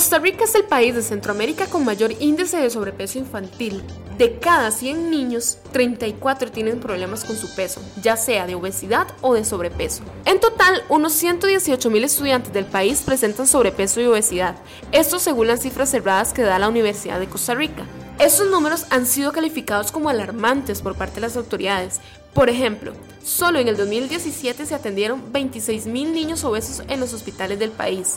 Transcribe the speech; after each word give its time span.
Costa 0.00 0.18
Rica 0.18 0.44
es 0.44 0.54
el 0.54 0.64
país 0.64 0.94
de 0.94 1.02
Centroamérica 1.02 1.66
con 1.66 1.84
mayor 1.84 2.12
índice 2.20 2.56
de 2.56 2.70
sobrepeso 2.70 3.18
infantil. 3.18 3.82
De 4.16 4.38
cada 4.38 4.70
100 4.70 5.10
niños, 5.10 5.58
34 5.72 6.50
tienen 6.50 6.80
problemas 6.80 7.22
con 7.22 7.36
su 7.36 7.54
peso, 7.54 7.82
ya 8.00 8.16
sea 8.16 8.46
de 8.46 8.54
obesidad 8.54 9.08
o 9.20 9.34
de 9.34 9.44
sobrepeso. 9.44 10.02
En 10.24 10.40
total, 10.40 10.82
unos 10.88 11.12
118 11.12 11.90
mil 11.90 12.02
estudiantes 12.02 12.50
del 12.50 12.64
país 12.64 13.02
presentan 13.04 13.46
sobrepeso 13.46 14.00
y 14.00 14.06
obesidad, 14.06 14.56
esto 14.90 15.18
según 15.18 15.48
las 15.48 15.60
cifras 15.60 15.90
cerradas 15.90 16.32
que 16.32 16.44
da 16.44 16.58
la 16.58 16.70
Universidad 16.70 17.20
de 17.20 17.28
Costa 17.28 17.54
Rica. 17.54 17.84
Estos 18.18 18.50
números 18.50 18.86
han 18.88 19.04
sido 19.04 19.32
calificados 19.32 19.92
como 19.92 20.08
alarmantes 20.08 20.80
por 20.80 20.94
parte 20.94 21.16
de 21.16 21.20
las 21.20 21.36
autoridades. 21.36 22.00
Por 22.32 22.48
ejemplo, 22.48 22.94
solo 23.22 23.58
en 23.58 23.68
el 23.68 23.76
2017 23.76 24.64
se 24.64 24.74
atendieron 24.74 25.30
26 25.30 25.84
mil 25.84 26.14
niños 26.14 26.42
obesos 26.44 26.84
en 26.88 27.00
los 27.00 27.12
hospitales 27.12 27.58
del 27.58 27.70
país 27.70 28.16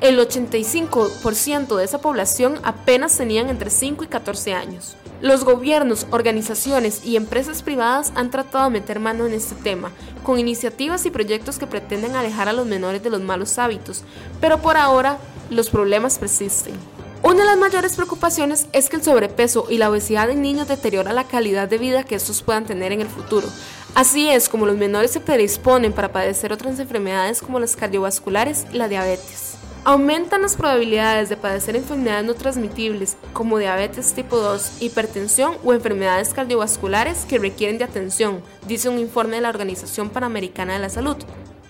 el 0.00 0.18
85% 0.18 1.76
de 1.76 1.84
esa 1.84 2.00
población 2.00 2.58
apenas 2.62 3.16
tenían 3.16 3.48
entre 3.48 3.70
5 3.70 4.04
y 4.04 4.06
14 4.06 4.54
años. 4.54 4.96
Los 5.20 5.44
gobiernos, 5.44 6.06
organizaciones 6.10 7.04
y 7.04 7.16
empresas 7.16 7.62
privadas 7.62 8.12
han 8.14 8.30
tratado 8.30 8.64
de 8.64 8.70
meter 8.78 9.00
mano 9.00 9.26
en 9.26 9.32
este 9.32 9.54
tema, 9.54 9.90
con 10.22 10.38
iniciativas 10.38 11.06
y 11.06 11.10
proyectos 11.10 11.58
que 11.58 11.66
pretenden 11.66 12.14
alejar 12.16 12.48
a 12.48 12.52
los 12.52 12.66
menores 12.66 13.02
de 13.02 13.10
los 13.10 13.22
malos 13.22 13.58
hábitos, 13.58 14.02
pero 14.40 14.60
por 14.60 14.76
ahora 14.76 15.18
los 15.48 15.70
problemas 15.70 16.18
persisten. 16.18 16.74
Una 17.22 17.40
de 17.40 17.46
las 17.46 17.56
mayores 17.56 17.96
preocupaciones 17.96 18.66
es 18.74 18.90
que 18.90 18.96
el 18.96 19.02
sobrepeso 19.02 19.66
y 19.70 19.78
la 19.78 19.88
obesidad 19.88 20.28
en 20.28 20.42
niños 20.42 20.68
deteriora 20.68 21.14
la 21.14 21.24
calidad 21.24 21.68
de 21.68 21.78
vida 21.78 22.04
que 22.04 22.16
estos 22.16 22.42
puedan 22.42 22.66
tener 22.66 22.92
en 22.92 23.00
el 23.00 23.08
futuro. 23.08 23.48
Así 23.94 24.28
es 24.28 24.50
como 24.50 24.66
los 24.66 24.76
menores 24.76 25.12
se 25.12 25.20
predisponen 25.20 25.94
para 25.94 26.12
padecer 26.12 26.52
otras 26.52 26.78
enfermedades 26.78 27.40
como 27.40 27.60
las 27.60 27.76
cardiovasculares 27.76 28.66
y 28.74 28.76
la 28.76 28.88
diabetes. 28.88 29.43
Aumentan 29.86 30.40
las 30.40 30.56
probabilidades 30.56 31.28
de 31.28 31.36
padecer 31.36 31.76
enfermedades 31.76 32.24
no 32.24 32.32
transmitibles 32.32 33.18
como 33.34 33.58
diabetes 33.58 34.14
tipo 34.14 34.38
2, 34.38 34.80
hipertensión 34.80 35.56
o 35.62 35.74
enfermedades 35.74 36.32
cardiovasculares 36.32 37.26
que 37.26 37.38
requieren 37.38 37.76
de 37.76 37.84
atención, 37.84 38.40
dice 38.66 38.88
un 38.88 38.98
informe 38.98 39.36
de 39.36 39.42
la 39.42 39.50
Organización 39.50 40.08
Panamericana 40.08 40.72
de 40.72 40.78
la 40.78 40.88
Salud. 40.88 41.16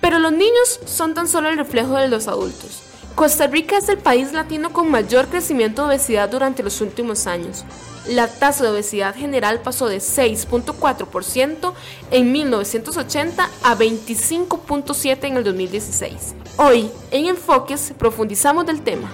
Pero 0.01 0.21
los 0.21 0.31
niños 0.31 0.79
son 0.85 1.15
tan 1.15 1.27
solo 1.27 1.49
el 1.49 1.57
reflejo 1.57 1.97
de 1.97 2.07
los 2.07 2.29
adultos. 2.29 2.84
Costa 3.15 3.47
Rica 3.47 3.79
es 3.79 3.89
el 3.89 3.99
país 3.99 4.33
latino 4.33 4.73
con 4.73 4.91
mayor 4.91 5.29
crecimiento 5.29 5.83
de 5.83 5.89
obesidad 5.89 6.29
durante 6.29 6.63
los 6.63 6.81
últimos 6.81 7.27
años 7.27 7.65
la 8.07 8.29
tasa 8.29 8.65
de 8.65 8.71
obesidad 8.71 9.15
general 9.15 9.61
pasó 9.61 9.89
de 9.89 9.99
6.4% 9.99 11.73
en 12.11 12.33
1980 12.33 13.51
a 13.63 13.77
25.7% 13.77 15.25
en 15.25 15.37
el 15.37 15.45
2016. 15.45 16.35
Hoy, 16.57 16.91
en 17.11 17.27
Enfoques, 17.27 17.93
profundizamos 17.99 18.67
del 18.67 18.83
tema. 18.83 19.11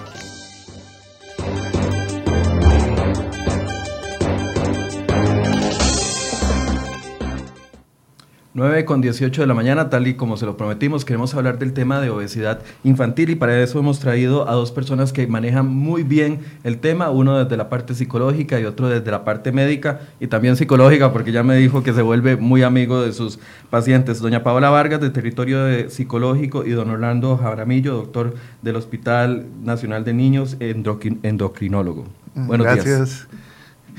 9 8.61 8.85
con 8.85 9.01
18 9.01 9.41
de 9.41 9.47
la 9.47 9.55
mañana, 9.55 9.89
tal 9.89 10.07
y 10.07 10.13
como 10.13 10.37
se 10.37 10.45
lo 10.45 10.55
prometimos, 10.55 11.03
queremos 11.03 11.33
hablar 11.33 11.57
del 11.57 11.73
tema 11.73 11.99
de 11.99 12.11
obesidad 12.11 12.59
infantil 12.83 13.31
y 13.31 13.35
para 13.35 13.59
eso 13.59 13.79
hemos 13.79 13.97
traído 13.97 14.47
a 14.47 14.53
dos 14.53 14.71
personas 14.71 15.11
que 15.11 15.25
manejan 15.25 15.67
muy 15.67 16.03
bien 16.03 16.41
el 16.63 16.77
tema, 16.77 17.09
uno 17.09 17.43
desde 17.43 17.57
la 17.57 17.69
parte 17.69 17.95
psicológica 17.95 18.59
y 18.59 18.65
otro 18.65 18.87
desde 18.87 19.09
la 19.09 19.23
parte 19.23 19.51
médica 19.51 20.01
y 20.19 20.27
también 20.27 20.57
psicológica, 20.57 21.11
porque 21.11 21.31
ya 21.31 21.41
me 21.41 21.55
dijo 21.55 21.81
que 21.81 21.91
se 21.91 22.03
vuelve 22.03 22.37
muy 22.37 22.61
amigo 22.61 23.01
de 23.01 23.13
sus 23.13 23.39
pacientes. 23.71 24.19
Doña 24.19 24.43
Paola 24.43 24.69
Vargas, 24.69 25.01
de 25.01 25.09
Territorio 25.09 25.89
Psicológico, 25.89 26.63
y 26.63 26.69
don 26.69 26.91
Orlando 26.91 27.37
Jabramillo, 27.37 27.95
doctor 27.95 28.35
del 28.61 28.75
Hospital 28.75 29.47
Nacional 29.63 30.03
de 30.03 30.13
Niños, 30.13 30.57
endocrinólogo. 30.59 32.05
Buenos 32.35 32.67
Gracias. 32.67 33.27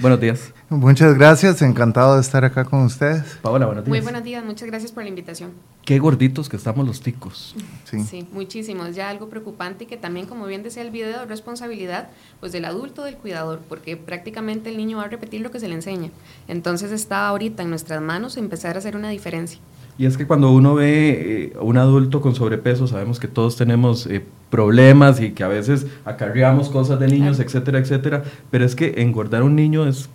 Buenos 0.03 0.21
días. 0.21 0.53
Muchas 0.69 1.15
gracias, 1.15 1.63
encantado 1.63 2.17
de 2.17 2.23
estar 2.23 2.45
acá 2.45 2.65
con 2.65 2.83
ustedes. 2.83 3.39
Paola, 3.41 3.67
buenos 3.67 3.85
días. 3.85 3.89
Muy 3.89 4.01
buenos 4.01 4.25
días, 4.25 4.45
muchas 4.45 4.67
gracias 4.67 4.91
por 4.91 5.05
la 5.05 5.09
invitación. 5.09 5.53
Qué 5.85 6.01
gorditos 6.01 6.49
que 6.49 6.57
estamos 6.57 6.85
los 6.85 7.03
ticos. 7.03 7.55
Sí. 7.85 8.03
sí, 8.03 8.27
muchísimo, 8.33 8.85
es 8.87 8.97
ya 8.97 9.09
algo 9.11 9.29
preocupante 9.29 9.85
y 9.85 9.87
que 9.87 9.97
también, 9.97 10.27
como 10.27 10.47
bien 10.47 10.65
decía 10.65 10.83
el 10.83 10.91
video, 10.91 11.25
responsabilidad 11.27 12.09
pues 12.41 12.51
del 12.51 12.65
adulto, 12.65 13.05
del 13.05 13.17
cuidador, 13.17 13.61
porque 13.69 13.97
prácticamente 13.97 14.71
el 14.71 14.77
niño 14.77 14.97
va 14.97 15.05
a 15.05 15.09
repetir 15.09 15.41
lo 15.41 15.53
que 15.53 15.61
se 15.61 15.69
le 15.69 15.77
enseña. 15.77 16.11
Entonces 16.49 16.91
está 16.91 17.29
ahorita 17.29 17.63
en 17.63 17.71
nuestras 17.71 18.03
manos 18.03 18.37
empezar 18.37 18.75
a 18.75 18.81
hacer 18.81 18.97
una 18.97 19.11
diferencia. 19.11 19.61
Y 19.99 20.07
es 20.07 20.17
que 20.17 20.27
cuando 20.27 20.51
uno 20.51 20.75
ve 20.75 21.53
a 21.55 21.59
eh, 21.59 21.63
un 21.63 21.77
adulto 21.77 22.21
con 22.21 22.35
sobrepeso, 22.35 22.87
sabemos 22.87 23.21
que 23.21 23.29
todos 23.29 23.57
tenemos 23.57 24.07
eh, 24.07 24.25
problemas 24.51 25.21
y 25.21 25.33
que 25.33 25.45
a 25.45 25.49
veces 25.49 25.87
acarreamos 26.05 26.71
cosas 26.71 26.99
de 26.99 27.09
niños, 27.09 27.41
etcétera, 27.41 27.79
etcétera, 27.79 28.25
pero 28.51 28.65
es 28.65 28.75
que 28.75 28.95
engordar 29.03 29.43
a 29.43 29.45
un 29.45 29.55
niño 29.55 29.87
es 29.87 30.09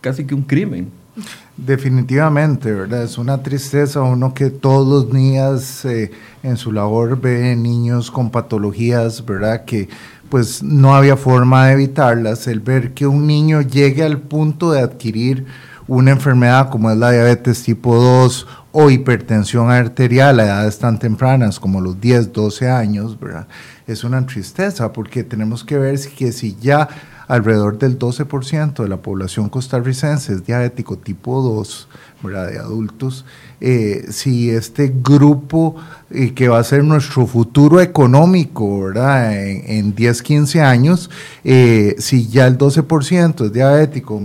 casi 0.00 0.24
que 0.24 0.34
un 0.34 0.42
crimen. 0.42 0.90
Definitivamente, 1.56 2.72
¿verdad? 2.72 3.02
Es 3.02 3.16
una 3.16 3.42
tristeza 3.42 4.02
uno 4.02 4.34
que 4.34 4.50
todos 4.50 4.86
los 4.86 5.12
días 5.12 5.84
eh, 5.86 6.10
en 6.42 6.56
su 6.58 6.70
labor 6.70 7.18
ve 7.18 7.56
niños 7.56 8.10
con 8.10 8.30
patologías, 8.30 9.24
¿verdad? 9.24 9.64
Que 9.64 9.88
pues 10.28 10.62
no 10.62 10.94
había 10.94 11.16
forma 11.16 11.66
de 11.66 11.72
evitarlas. 11.72 12.46
El 12.46 12.60
ver 12.60 12.92
que 12.92 13.06
un 13.06 13.26
niño 13.26 13.62
llegue 13.62 14.02
al 14.02 14.18
punto 14.18 14.72
de 14.72 14.80
adquirir 14.80 15.46
una 15.88 16.10
enfermedad 16.10 16.70
como 16.70 16.90
es 16.90 16.96
la 16.96 17.10
diabetes 17.10 17.62
tipo 17.62 17.94
2 17.94 18.46
o 18.72 18.90
hipertensión 18.90 19.70
arterial 19.70 20.40
a 20.40 20.44
edades 20.44 20.78
tan 20.78 20.98
tempranas 20.98 21.60
como 21.60 21.80
los 21.80 22.00
10, 22.00 22.32
12 22.32 22.68
años, 22.68 23.18
¿verdad? 23.18 23.46
Es 23.86 24.04
una 24.04 24.26
tristeza 24.26 24.92
porque 24.92 25.24
tenemos 25.24 25.64
que 25.64 25.78
ver 25.78 25.98
que 26.16 26.32
si 26.32 26.56
ya 26.56 26.88
alrededor 27.28 27.78
del 27.78 27.98
12% 27.98 28.82
de 28.82 28.88
la 28.88 28.98
población 28.98 29.48
costarricense 29.48 30.32
es 30.32 30.46
diabético 30.46 30.96
tipo 30.96 31.42
2, 31.42 31.88
¿verdad? 32.22 32.50
de 32.50 32.58
adultos, 32.58 33.24
eh, 33.60 34.06
si 34.10 34.50
este 34.50 34.92
grupo 35.02 35.76
eh, 36.10 36.34
que 36.34 36.48
va 36.48 36.58
a 36.58 36.64
ser 36.64 36.84
nuestro 36.84 37.26
futuro 37.26 37.80
económico 37.80 38.82
¿verdad? 38.82 39.34
En, 39.34 39.94
10, 39.94 40.22
15 40.22 40.60
años, 40.60 41.10
eh, 41.42 41.94
si 41.98 42.28
ya 42.28 42.46
el 42.46 42.58
12% 42.58 43.46
es 43.46 43.52
diabético, 43.52 44.20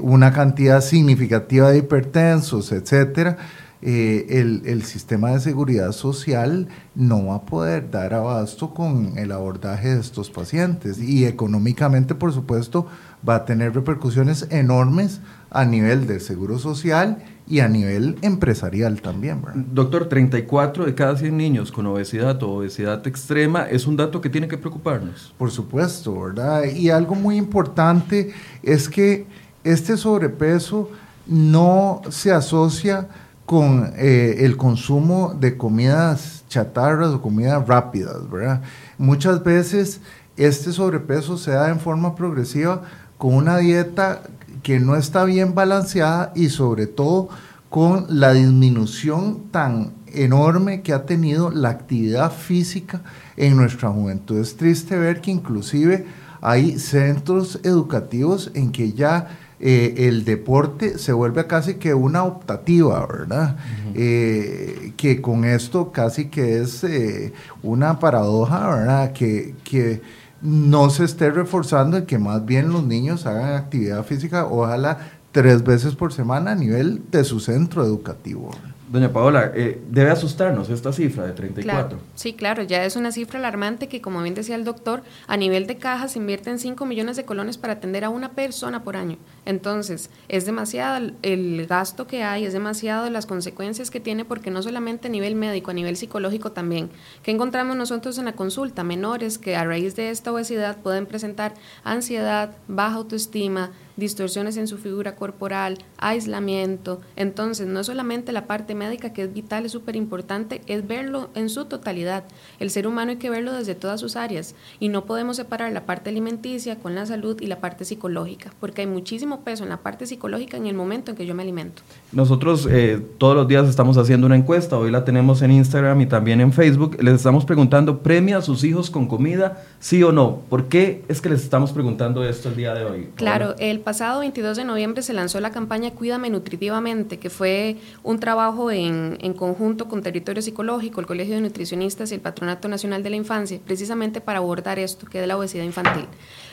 una 0.00 0.32
cantidad 0.32 0.80
significativa 0.80 1.70
de 1.70 1.78
hipertensos, 1.78 2.72
etcétera, 2.72 3.36
eh, 3.80 4.26
el, 4.30 4.62
el, 4.66 4.82
sistema 4.82 5.30
de 5.30 5.40
seguridad 5.40 5.92
social 5.92 6.66
no 6.96 7.26
va 7.26 7.36
a 7.36 7.42
poder 7.42 7.90
dar 7.92 8.12
abasto 8.12 8.74
con 8.74 9.16
el 9.16 9.30
abordaje 9.30 9.94
de 9.94 10.00
estos 10.00 10.30
pacientes 10.30 10.98
y 10.98 11.26
económicamente, 11.26 12.16
por 12.16 12.32
supuesto, 12.32 12.88
va 13.26 13.36
a 13.36 13.44
tener 13.44 13.74
repercusiones 13.74 14.48
enormes 14.50 15.20
a 15.50 15.64
nivel 15.64 16.06
del 16.06 16.20
seguro 16.20 16.58
social 16.58 17.22
y 17.46 17.60
a 17.60 17.68
nivel 17.68 18.18
empresarial 18.22 19.00
también. 19.00 19.42
Doctor, 19.72 20.08
34 20.08 20.84
de 20.84 20.94
cada 20.94 21.16
100 21.16 21.36
niños 21.36 21.72
con 21.72 21.86
obesidad 21.86 22.42
o 22.42 22.50
obesidad 22.50 23.06
extrema 23.06 23.62
es 23.62 23.86
un 23.86 23.96
dato 23.96 24.20
que 24.20 24.28
tiene 24.28 24.48
que 24.48 24.58
preocuparnos. 24.58 25.34
Por 25.38 25.50
supuesto, 25.50 26.20
¿verdad? 26.20 26.64
Y 26.64 26.90
algo 26.90 27.14
muy 27.14 27.36
importante 27.36 28.32
es 28.62 28.88
que 28.88 29.26
este 29.64 29.96
sobrepeso 29.96 30.90
no 31.26 32.02
se 32.10 32.32
asocia 32.32 33.08
con 33.48 33.94
eh, 33.96 34.44
el 34.44 34.58
consumo 34.58 35.32
de 35.32 35.56
comidas 35.56 36.44
chatarras 36.50 37.14
o 37.14 37.22
comidas 37.22 37.66
rápidas, 37.66 38.30
¿verdad? 38.30 38.60
Muchas 38.98 39.42
veces 39.42 40.02
este 40.36 40.70
sobrepeso 40.70 41.38
se 41.38 41.52
da 41.52 41.70
en 41.70 41.80
forma 41.80 42.14
progresiva 42.14 42.82
con 43.16 43.32
una 43.32 43.56
dieta 43.56 44.20
que 44.62 44.78
no 44.80 44.96
está 44.96 45.24
bien 45.24 45.54
balanceada 45.54 46.30
y 46.36 46.50
sobre 46.50 46.86
todo 46.88 47.30
con 47.70 48.04
la 48.10 48.34
disminución 48.34 49.44
tan 49.50 49.94
enorme 50.08 50.82
que 50.82 50.92
ha 50.92 51.06
tenido 51.06 51.50
la 51.50 51.70
actividad 51.70 52.30
física 52.30 53.00
en 53.38 53.56
nuestra 53.56 53.88
juventud. 53.88 54.38
Es 54.38 54.58
triste 54.58 54.98
ver 54.98 55.22
que 55.22 55.30
inclusive 55.30 56.04
hay 56.42 56.78
centros 56.78 57.60
educativos 57.64 58.50
en 58.52 58.72
que 58.72 58.92
ya 58.92 59.38
eh, 59.60 60.06
el 60.08 60.24
deporte 60.24 60.98
se 60.98 61.12
vuelve 61.12 61.46
casi 61.48 61.74
que 61.74 61.92
una 61.92 62.22
optativa, 62.22 63.04
¿verdad? 63.06 63.56
Eh, 63.94 64.92
que 64.96 65.20
con 65.20 65.44
esto 65.44 65.90
casi 65.90 66.26
que 66.26 66.60
es 66.60 66.84
eh, 66.84 67.32
una 67.62 67.98
paradoja, 67.98 68.68
¿verdad? 68.68 69.12
Que, 69.12 70.00
no 70.40 70.88
se 70.88 71.02
esté 71.02 71.32
reforzando 71.32 71.98
y 71.98 72.02
que 72.04 72.16
más 72.16 72.46
bien 72.46 72.70
los 72.70 72.84
niños 72.84 73.26
hagan 73.26 73.56
actividad 73.56 74.04
física, 74.04 74.46
ojalá 74.46 74.98
tres 75.32 75.64
veces 75.64 75.96
por 75.96 76.12
semana 76.12 76.52
a 76.52 76.54
nivel 76.54 77.02
de 77.10 77.24
su 77.24 77.40
centro 77.40 77.84
educativo. 77.84 78.52
Doña 78.90 79.12
Paola, 79.12 79.52
eh, 79.54 79.80
debe 79.90 80.10
asustarnos 80.10 80.70
esta 80.70 80.92
cifra 80.92 81.26
de 81.26 81.32
34. 81.32 81.98
sí, 82.14 82.32
claro, 82.32 82.62
ya 82.62 82.84
es 82.84 82.96
una 82.96 83.12
cifra 83.12 83.38
alarmante 83.38 83.86
que, 83.86 84.00
como 84.00 84.22
bien 84.22 84.34
decía 84.34 84.56
el 84.56 84.64
doctor, 84.64 85.02
a 85.26 85.36
nivel 85.36 85.66
de 85.66 85.76
caja 85.76 86.08
se 86.08 86.18
invierten 86.18 86.58
5 86.58 86.86
millones 86.86 87.16
de 87.16 87.24
colones 87.24 87.58
para 87.58 87.74
atender 87.74 88.04
a 88.04 88.08
una 88.08 88.30
persona 88.32 88.82
por 88.84 88.96
año. 88.96 89.18
Entonces, 89.44 90.08
es 90.28 90.46
demasiado 90.46 91.10
el 91.22 91.66
gasto 91.66 92.06
que 92.06 92.22
hay, 92.22 92.46
es 92.46 92.54
demasiado 92.54 93.10
las 93.10 93.26
consecuencias 93.26 93.90
que 93.90 94.00
tiene, 94.00 94.24
porque 94.24 94.50
no 94.50 94.62
solamente 94.62 95.08
a 95.08 95.10
nivel 95.10 95.34
médico, 95.34 95.70
a 95.70 95.74
nivel 95.74 95.96
psicológico 95.96 96.52
también. 96.52 96.90
¿Qué 97.22 97.30
encontramos 97.30 97.76
nosotros 97.76 98.16
en 98.18 98.24
la 98.24 98.32
consulta? 98.32 98.84
Menores 98.84 99.36
que 99.36 99.54
a 99.54 99.64
raíz 99.64 99.96
de 99.96 100.08
esta 100.10 100.32
obesidad 100.32 100.78
pueden 100.78 101.04
presentar 101.04 101.52
ansiedad, 101.84 102.56
baja 102.68 102.96
autoestima, 102.96 103.70
distorsiones 103.98 104.56
en 104.56 104.68
su 104.68 104.78
figura 104.78 105.16
corporal, 105.16 105.78
aislamiento. 105.98 107.00
Entonces, 107.16 107.66
no 107.66 107.84
solamente 107.84 108.32
la 108.32 108.46
parte 108.46 108.74
médica, 108.74 109.12
que 109.12 109.24
es 109.24 109.32
vital, 109.34 109.66
es 109.66 109.72
súper 109.72 109.96
importante, 109.96 110.62
es 110.66 110.86
verlo 110.86 111.30
en 111.34 111.48
su 111.48 111.66
totalidad. 111.66 112.24
El 112.60 112.70
ser 112.70 112.86
humano 112.86 113.10
hay 113.10 113.16
que 113.16 113.28
verlo 113.28 113.52
desde 113.52 113.74
todas 113.74 114.00
sus 114.00 114.16
áreas 114.16 114.54
y 114.78 114.88
no 114.88 115.04
podemos 115.04 115.36
separar 115.36 115.72
la 115.72 115.84
parte 115.84 116.10
alimenticia 116.10 116.76
con 116.76 116.94
la 116.94 117.06
salud 117.06 117.40
y 117.40 117.46
la 117.46 117.60
parte 117.60 117.84
psicológica, 117.84 118.52
porque 118.60 118.82
hay 118.82 118.86
muchísimo 118.86 119.40
peso 119.40 119.64
en 119.64 119.70
la 119.70 119.78
parte 119.78 120.06
psicológica 120.06 120.56
en 120.56 120.66
el 120.66 120.74
momento 120.74 121.10
en 121.10 121.16
que 121.16 121.26
yo 121.26 121.34
me 121.34 121.42
alimento. 121.42 121.82
Nosotros 122.12 122.66
eh, 122.70 123.00
todos 123.18 123.34
los 123.34 123.48
días 123.48 123.68
estamos 123.68 123.98
haciendo 123.98 124.26
una 124.26 124.36
encuesta, 124.36 124.78
hoy 124.78 124.90
la 124.90 125.04
tenemos 125.04 125.42
en 125.42 125.50
Instagram 125.50 126.00
y 126.00 126.06
también 126.06 126.40
en 126.40 126.52
Facebook. 126.52 127.02
Les 127.02 127.14
estamos 127.14 127.44
preguntando, 127.44 127.98
¿premia 127.98 128.38
a 128.38 128.42
sus 128.42 128.62
hijos 128.62 128.90
con 128.90 129.08
comida? 129.08 129.64
¿Sí 129.80 130.02
o 130.02 130.12
no? 130.12 130.42
¿Por 130.48 130.68
qué 130.68 131.04
es 131.08 131.20
que 131.20 131.28
les 131.28 131.42
estamos 131.42 131.72
preguntando 131.72 132.24
esto 132.24 132.48
el 132.48 132.56
día 132.56 132.74
de 132.74 132.84
hoy? 132.84 133.08
Claro, 133.16 133.54
el 133.58 133.80
pasado 133.88 134.20
22 134.20 134.58
de 134.58 134.64
noviembre 134.66 135.00
se 135.00 135.14
lanzó 135.14 135.40
la 135.40 135.50
campaña 135.50 135.92
Cuídame 135.92 136.28
Nutritivamente, 136.28 137.18
que 137.18 137.30
fue 137.30 137.78
un 138.02 138.20
trabajo 138.20 138.70
en, 138.70 139.16
en 139.22 139.32
conjunto 139.32 139.88
con 139.88 140.02
Territorio 140.02 140.42
Psicológico, 140.42 141.00
el 141.00 141.06
Colegio 141.06 141.36
de 141.36 141.40
Nutricionistas 141.40 142.10
y 142.10 142.16
el 142.16 142.20
Patronato 142.20 142.68
Nacional 142.68 143.02
de 143.02 143.08
la 143.08 143.16
Infancia, 143.16 143.58
precisamente 143.64 144.20
para 144.20 144.40
abordar 144.40 144.78
esto, 144.78 145.06
que 145.06 145.22
es 145.22 145.26
la 145.26 145.38
obesidad 145.38 145.64
infantil. 145.64 146.04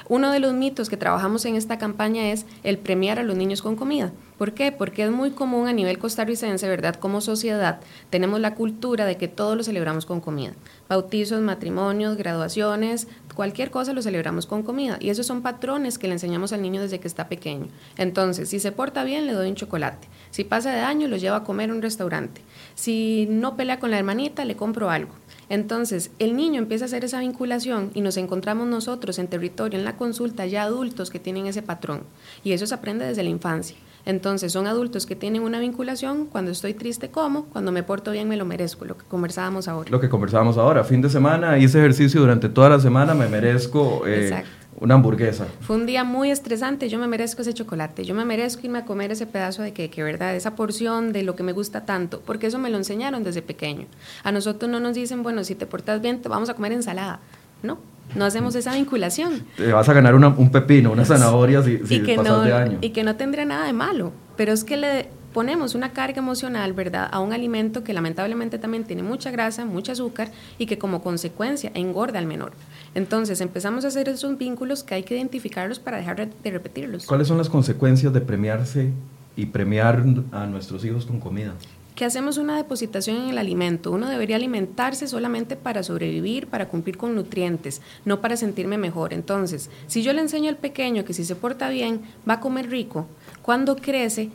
Uno 0.08 0.32
de 0.32 0.40
los 0.40 0.54
mitos 0.54 0.90
que 0.90 0.98
trabajamos 0.98 1.46
en 1.46 1.56
esta 1.56 1.80
campaña 1.80 2.32
es 2.32 2.46
el 2.64 2.78
premiar 2.78 3.18
a 3.18 3.24
los 3.24 3.36
niños 3.36 3.64
con 3.64 3.76
comida. 3.76 4.12
¿Por 4.38 4.54
qué? 4.54 4.72
Porque 4.72 5.04
es 5.04 5.12
muy 5.12 5.32
común 5.32 5.68
a 5.68 5.74
nivel 5.74 5.98
costarricense, 5.98 6.68
¿verdad? 6.68 6.96
Como 6.96 7.22
sociedad 7.22 7.80
tenemos 8.10 8.40
la 8.40 8.54
cultura 8.54 9.06
de 9.06 9.18
que 9.18 9.28
todo 9.28 9.56
lo 9.56 9.64
celebramos 9.64 10.06
con 10.06 10.22
comida. 10.22 10.52
Bautizos, 10.88 11.42
matrimonios, 11.42 12.18
graduaciones, 12.18 13.08
cualquier 13.34 13.72
cosa 13.72 13.94
lo 13.94 14.02
celebramos 14.02 14.46
con 14.46 14.62
comida. 14.62 14.98
Y 15.00 15.10
esos 15.10 15.26
son 15.26 15.42
patrones 15.42 15.98
que 15.98 16.08
le 16.08 16.14
enseñamos 16.14 16.54
al 16.54 16.62
niño 16.62 16.82
desde 16.82 17.00
que 17.00 17.08
está 17.08 17.28
pequeño. 17.28 17.68
Entonces, 17.98 18.50
si 18.50 18.60
se 18.60 18.72
porta 18.72 19.04
bien, 19.04 19.26
le 19.26 19.34
doy 19.34 19.50
un 19.50 19.56
chocolate. 19.56 20.08
Si 20.30 20.44
pasa 20.44 20.72
de 20.72 20.82
año, 20.82 21.08
lo 21.08 21.18
llevo 21.18 21.36
a 21.36 21.44
comer 21.44 21.70
en 21.70 21.78
un 21.78 21.82
restaurante. 21.82 22.42
Si 22.76 23.28
no 23.30 23.56
pelea 23.56 23.80
con 23.80 23.90
la 23.90 23.98
hermanita, 23.98 24.46
le 24.46 24.56
compro 24.56 24.90
algo. 24.90 25.14
Entonces, 25.50 26.12
el 26.20 26.36
niño 26.36 26.60
empieza 26.60 26.86
a 26.86 26.88
hacer 26.88 27.04
esa 27.04 27.20
vinculación 27.20 27.92
y 27.94 28.02
nos 28.02 28.18
encontramos 28.18 28.68
nosotros 28.68 29.20
en 29.20 29.28
territorio, 29.28 29.78
en 29.78 29.86
la 29.86 29.98
consulta, 29.98 30.46
ya 30.46 30.64
adultos 30.64 31.10
que 31.10 31.20
tienen 31.20 31.48
ese 31.48 31.62
patrón. 31.62 32.02
Y 32.44 32.54
eso 32.54 32.66
se 32.68 32.76
aprende 32.76 33.06
desde 33.06 33.24
la 33.24 33.30
infancia. 33.30 33.76
Entonces, 34.06 34.52
son 34.52 34.68
adultos 34.68 35.06
que 35.08 35.16
tienen 35.16 35.42
una 35.42 35.60
vinculación, 35.60 36.28
cuando 36.28 36.52
estoy 36.52 36.76
triste 36.76 37.10
como, 37.10 37.46
cuando 37.46 37.72
me 37.72 37.82
porto 37.82 38.12
bien 38.12 38.30
me 38.30 38.38
lo 38.38 38.46
merezco, 38.46 38.86
lo 38.86 38.98
que 38.98 39.06
conversábamos 39.06 39.68
ahora. 39.68 39.90
Lo 39.90 40.00
que 40.00 40.10
conversábamos 40.10 40.58
ahora, 40.58 40.84
fin 40.84 41.02
de 41.02 41.10
semana, 41.10 41.58
hice 41.58 41.80
ejercicio 41.80 42.22
durante 42.22 42.48
toda 42.50 42.70
la 42.70 42.80
semana, 42.80 43.14
me 43.16 43.28
merezco... 43.28 44.04
Eh, 44.06 44.44
una 44.80 44.96
hamburguesa. 44.96 45.48
Fue 45.62 45.76
un 45.76 45.86
día 45.86 46.04
muy 46.04 46.32
estresante, 46.32 46.90
yo 46.90 47.00
me 47.00 47.08
merezco 47.08 47.42
ese 47.42 47.54
chocolate, 47.54 48.04
yo 48.04 48.14
me 48.14 48.26
merezco 48.26 48.66
irme 48.66 48.80
a 48.80 48.86
comer 48.86 49.12
ese 49.12 49.26
pedazo 49.26 49.62
de 49.62 49.74
queque, 49.74 50.04
¿verdad? 50.04 50.36
Esa 50.36 50.56
porción 50.56 51.14
de 51.14 51.24
lo 51.24 51.36
que 51.36 51.44
me 51.44 51.54
gusta 51.54 51.86
tanto, 51.86 52.22
porque 52.26 52.48
eso 52.48 52.60
me 52.60 52.70
lo 52.70 52.78
enseñaron 52.78 53.24
desde 53.24 53.42
pequeño. 53.42 53.86
A 54.24 54.32
nosotros 54.32 54.70
no 54.70 54.80
nos 54.80 54.96
dicen, 54.96 55.24
bueno, 55.24 55.44
si 55.44 55.56
te 55.56 55.66
portas 55.66 56.02
bien, 56.02 56.22
te 56.22 56.30
vamos 56.30 56.50
a 56.50 56.54
comer 56.54 56.74
ensalada. 56.74 57.20
No, 57.64 57.80
no 58.16 58.26
hacemos 58.26 58.56
esa 58.56 58.74
vinculación. 58.74 59.46
Te 59.58 59.72
vas 59.72 59.88
a 59.88 59.94
ganar 59.94 60.14
un 60.14 60.52
pepino, 60.52 60.92
una 60.92 61.06
zanahoria 61.06 61.64
si, 61.64 61.80
si 61.86 62.00
pasas 62.00 62.46
de 62.46 62.54
año. 62.54 62.78
Y 62.82 62.90
que 62.90 63.04
no 63.04 63.16
tendría 63.16 63.46
nada 63.46 63.66
de 63.66 63.74
malo, 63.74 64.12
pero 64.36 64.52
es 64.52 64.64
que 64.64 64.78
le 64.78 65.10
ponemos 65.36 65.76
una 65.76 65.92
carga 65.92 66.20
emocional, 66.20 66.72
¿verdad?, 66.72 67.10
a 67.12 67.20
un 67.20 67.34
alimento 67.34 67.84
que 67.84 67.92
lamentablemente 67.92 68.58
también 68.58 68.86
tiene 68.86 69.04
mucha 69.04 69.32
grasa, 69.32 69.66
mucho 69.66 69.92
azúcar 69.92 70.32
y 70.58 70.66
que 70.66 70.78
como 70.78 71.04
consecuencia 71.04 71.72
engorda 71.74 72.20
al 72.20 72.26
menor. 72.26 72.54
Entonces 72.94 73.42
empezamos 73.42 73.84
a 73.84 73.90
hacer 73.90 74.08
esos 74.08 74.38
vínculos 74.38 74.84
que 74.84 74.96
hay 74.96 75.04
que 75.04 75.14
identificarlos 75.14 75.80
para 75.80 75.98
dejar 75.98 76.30
de 76.30 76.52
repetirlos. 76.52 77.06
¿Cuáles 77.06 77.28
son 77.28 77.38
las 77.38 77.50
consecuencias 77.50 78.14
de 78.14 78.22
premiarse 78.22 78.92
y 79.36 79.48
premiar 79.48 80.06
a 80.32 80.46
nuestros 80.46 80.86
hijos 80.86 81.06
con 81.06 81.20
comida? 81.20 81.54
que 81.96 82.04
hacemos 82.04 82.38
una 82.38 82.58
depositación 82.58 83.16
en 83.16 83.30
el 83.30 83.38
alimento. 83.38 83.90
Uno 83.90 84.10
debería 84.10 84.36
alimentarse 84.36 85.08
solamente 85.08 85.56
para 85.56 85.82
sobrevivir, 85.82 86.48
para 86.48 86.68
cumplir 86.68 86.98
con 86.98 87.16
nutrientes, 87.16 87.82
no 88.04 88.20
para 88.20 88.36
sentirme 88.36 88.78
mejor. 88.78 89.14
Entonces, 89.14 89.70
si 89.88 90.04
yo 90.04 90.12
le 90.12 90.20
enseño 90.20 90.50
al 90.50 90.58
pequeño 90.58 91.06
que 91.06 91.14
si 91.14 91.24
se 91.24 91.38
porta 91.38 91.70
bien, 91.70 92.02
va 92.30 92.34
a 92.34 92.40
comer 92.42 92.70
rico, 92.70 93.08
cuando 93.42 93.78
crece 93.78 94.30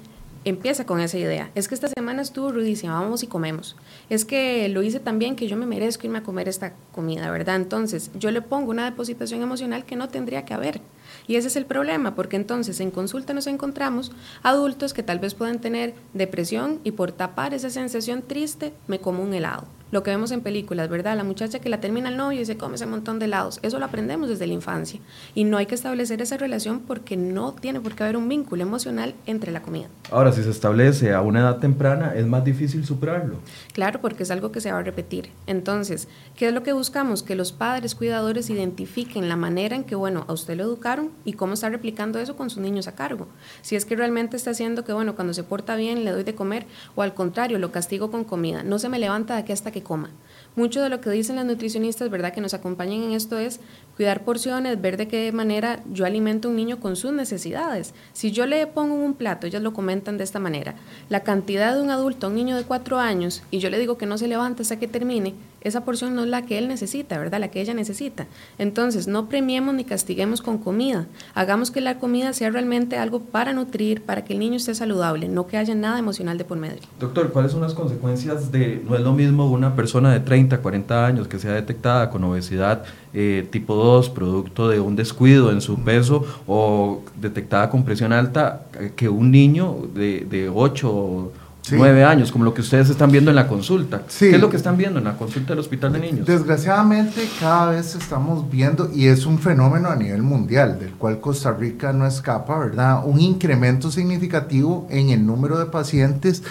empieza 0.45 0.87
con 0.87 1.01
esa 1.01 1.19
idea. 1.19 1.51
Es 1.55 1.69
que 1.69 1.75
esta 1.75 1.89
semana 1.89 2.23
estuvo 2.23 2.51
rudísima, 2.53 3.01
vamos 3.01 3.23
y 3.23 3.27
comemos. 3.27 3.77
Es 4.09 4.25
que 4.25 4.69
lo 4.69 4.83
hice 4.83 5.01
también 5.01 5.37
que 5.37 5.49
yo 5.49 5.57
me 5.57 5.67
merezco 5.67 6.07
irme 6.07 6.19
a 6.19 6.23
comer 6.23 6.49
esta 6.49 6.75
comida, 6.93 7.31
¿verdad? 7.31 7.57
Entonces 7.57 8.11
yo 8.15 8.31
le 8.31 8.43
pongo 8.43 8.71
una 8.71 8.85
depositación 8.85 9.43
emocional 9.43 9.85
que 9.85 9.97
no 9.97 10.09
tendría 10.09 10.45
que 10.45 10.55
haber. 10.55 10.81
Y 11.27 11.37
ese 11.37 11.49
es 11.49 11.57
el 11.57 11.67
problema, 11.67 12.15
porque 12.15 12.37
entonces 12.37 12.81
en 12.81 12.91
consulta 12.91 13.35
nos 13.35 13.47
encontramos 13.47 14.13
adultos 14.43 14.95
que 14.95 15.03
tal 15.03 15.19
vez 15.19 15.35
puedan 15.35 15.61
tener 15.61 15.95
depresión 16.15 16.81
y 16.85 16.93
por 16.93 17.13
tapar 17.13 17.55
esa 17.55 17.71
sensación 17.71 18.23
triste 18.23 18.73
me 18.87 19.01
como 19.01 19.23
un 19.23 19.35
helado 19.35 19.67
lo 19.91 20.03
que 20.03 20.11
vemos 20.11 20.31
en 20.31 20.41
películas, 20.41 20.89
¿verdad? 20.89 21.17
La 21.17 21.25
muchacha 21.25 21.59
que 21.59 21.69
la 21.69 21.81
termina 21.81 22.09
el 22.09 22.17
novio 22.17 22.41
y 22.41 22.45
se 22.45 22.57
come 22.57 22.77
ese 22.77 22.87
montón 22.87 23.19
de 23.19 23.27
helados. 23.27 23.59
Eso 23.63 23.79
lo 23.79 23.85
aprendemos 23.85 24.29
desde 24.29 24.47
la 24.47 24.55
infancia. 24.55 25.01
Y 25.35 25.45
no 25.45 25.57
hay 25.57 25.67
que 25.67 25.75
establecer 25.75 26.23
esa 26.23 26.37
relación 26.37 26.81
porque 26.81 27.17
no 27.17 27.53
tiene 27.53 27.81
por 27.81 27.95
qué 27.95 28.05
haber 28.05 28.17
un 28.17 28.29
vínculo 28.29 28.63
emocional 28.63 29.15
entre 29.27 29.53
la 29.53 29.63
comida. 29.63 29.89
Ahora, 30.11 30.33
si 30.33 30.43
se 30.43 30.51
establece 30.51 31.13
a 31.13 31.21
una 31.21 31.41
edad 31.41 31.59
temprana, 31.59 32.15
es 32.15 32.27
más 32.27 32.45
difícil 32.45 32.85
superarlo. 32.85 33.37
Claro, 33.73 34.01
porque 34.01 34.23
es 34.23 34.31
algo 34.31 34.53
que 34.53 34.61
se 34.61 34.73
va 34.73 34.79
a 34.79 34.83
repetir. 34.83 35.31
Entonces, 35.47 36.09
¿qué 36.37 36.49
es 36.49 36.55
lo 36.55 36.63
que 36.63 36.73
buscamos? 36.73 37.23
Que 37.23 37.35
los 37.35 37.53
padres 37.53 37.95
cuidadores 37.95 38.51
identifiquen 38.51 39.29
la 39.29 39.37
manera 39.37 39.77
en 39.77 39.85
que, 39.85 39.95
bueno, 39.95 40.25
a 40.29 40.33
usted 40.33 40.57
lo 40.57 40.65
educaron 40.65 41.11
y 41.25 41.35
cómo 41.35 41.55
está 41.55 41.69
replicando 41.69 42.19
eso 42.19 42.37
con 42.37 42.51
sus 42.51 42.63
niños 42.63 42.89
a 42.89 42.95
cargo. 42.95 43.29
Si 43.63 43.77
es 43.77 43.85
que 43.85 43.97
realmente 43.97 44.37
está 44.37 44.51
haciendo 44.51 44.85
que, 44.85 44.93
bueno, 44.93 45.15
cuando 45.15 45.35
se 45.35 45.43
porta 45.43 45.77
bien 45.77 46.05
le 46.05 46.11
doy 46.11 46.25
de 46.25 46.35
comer 46.35 46.67
o 46.95 47.03
al 47.03 47.15
contrario, 47.15 47.59
lo 47.59 47.73
castigo 47.73 48.11
con 48.11 48.25
comida. 48.25 48.63
No 48.63 48.79
se 48.79 48.89
me 48.89 48.99
levanta 48.99 49.35
de 49.35 49.41
aquí 49.41 49.53
hasta 49.53 49.71
que 49.71 49.80
coma. 49.83 50.11
Mucho 50.57 50.83
de 50.83 50.89
lo 50.89 51.01
que 51.01 51.11
dicen 51.11 51.37
las 51.37 51.45
nutricionistas, 51.45 52.11
¿verdad? 52.11 52.33
Que 52.33 52.41
nos 52.41 52.55
acompañen 52.55 53.03
en 53.03 53.13
esto 53.13 53.39
es 53.39 53.61
cuidar 54.01 54.25
porciones, 54.25 54.81
ver 54.81 54.97
de 54.97 55.09
qué 55.09 55.31
manera 55.31 55.81
yo 55.93 56.07
alimento 56.07 56.49
a 56.49 56.51
un 56.53 56.57
niño 56.57 56.81
con 56.81 56.97
sus 56.97 57.13
necesidades. 57.13 57.93
Si 58.15 58.33
yo 58.33 58.47
le 58.47 58.67
pongo 58.67 58.95
un 58.95 59.13
plato, 59.13 59.47
ellas 59.47 59.61
lo 59.61 59.75
comentan 59.75 60.17
de 60.17 60.25
esta 60.25 60.39
manera, 60.39 60.75
la 61.11 61.21
cantidad 61.21 61.75
de 61.75 61.83
un 61.83 61.91
adulto 61.91 62.27
a 62.27 62.31
un 62.31 62.37
niño 62.37 62.57
de 62.57 62.65
cuatro 62.65 62.99
años 62.99 63.43
y 63.51 63.59
yo 63.59 63.69
le 63.69 63.79
digo 63.79 63.99
que 63.99 64.07
no 64.07 64.17
se 64.17 64.27
levante 64.27 64.63
hasta 64.63 64.79
que 64.79 64.89
termine, 64.89 65.35
esa 65.61 65.85
porción 65.85 66.15
no 66.15 66.23
es 66.23 66.29
la 66.29 66.43
que 66.43 66.57
él 66.59 66.69
necesita, 66.69 67.19
¿verdad? 67.19 67.39
La 67.39 67.49
que 67.49 67.61
ella 67.61 67.75
necesita. 67.75 68.27
Entonces, 68.59 69.07
no 69.07 69.29
premiemos 69.29 69.75
ni 69.75 69.85
castiguemos 69.85 70.41
con 70.41 70.59
comida. 70.59 71.07
Hagamos 71.35 71.71
que 71.71 71.81
la 71.81 71.99
comida 71.99 72.33
sea 72.33 72.51
realmente 72.51 72.97
algo 72.97 73.21
para 73.21 73.53
nutrir, 73.53 74.03
para 74.03 74.25
que 74.25 74.33
el 74.33 74.39
niño 74.39 74.57
esté 74.57 74.75
saludable, 74.75 75.29
no 75.29 75.47
que 75.47 75.59
haya 75.59 75.75
nada 75.75 75.99
emocional 75.99 76.39
de 76.39 76.45
por 76.45 76.57
medio. 76.57 76.81
Doctor, 76.99 77.31
¿cuáles 77.33 77.53
son 77.53 77.61
las 77.61 77.75
consecuencias 77.75 78.51
de, 78.51 78.83
no 78.89 78.97
es 78.97 79.03
lo 79.03 79.13
mismo 79.13 79.51
una 79.51 79.77
persona 79.77 80.13
de 80.13 80.21
30, 80.21 80.59
40 80.59 81.07
años 81.07 81.29
que 81.29 81.39
sea 81.39 81.53
detectada 81.53 82.09
con 82.09 82.25
obesidad 82.25 82.85
eh, 83.13 83.47
tipo 83.51 83.75
2, 83.75 84.11
producto 84.11 84.69
de 84.69 84.81
un 84.81 84.97
descuido 84.97 85.51
en 85.51 85.61
su 85.61 85.81
peso 85.81 86.25
o 86.47 87.03
detectada 87.21 87.71
con 87.71 87.85
presión 87.85 88.13
alta, 88.13 88.67
eh, 88.79 88.93
que 88.95 89.09
un 89.09 89.31
niño 89.31 89.77
de, 89.95 90.27
de 90.29 90.49
8 90.49 91.33
nueve 91.73 92.05
años, 92.05 92.33
como 92.33 92.45
lo 92.45 92.55
que 92.55 92.61
ustedes 92.61 92.91
están 92.91 93.11
viendo 93.11 93.31
en 93.31 93.37
la 93.37 93.47
consulta. 93.47 94.03
¿Qué 94.19 94.35
es 94.35 94.41
lo 94.41 94.51
que 94.51 94.57
están 94.57 94.77
viendo 94.77 94.99
en 94.99 95.05
la 95.05 95.17
consulta 95.17 95.51
del 95.51 95.61
Hospital 95.61 95.93
de 95.93 96.01
Niños? 96.01 96.27
Desgraciadamente 96.27 97.29
cada 97.39 97.71
vez 97.71 97.95
estamos 97.95 98.51
viendo, 98.51 98.91
y 98.95 99.07
es 99.07 99.27
un 99.27 99.39
fenómeno 99.39 99.89
a 99.89 99.97
nivel 99.97 100.23
mundial, 100.23 100.79
del 100.79 100.93
cual 100.93 101.21
Costa 101.21 101.53
Rica 101.53 101.93
no 101.93 102.07
escapa, 102.07 102.59
¿verdad? 102.59 103.03
Un 103.05 103.21
incremento 103.21 103.91
significativo 103.91 104.87
en 104.91 105.11
el 105.11 105.25
número 105.25 105.59
de 105.59 105.67
pacientes 105.67 106.43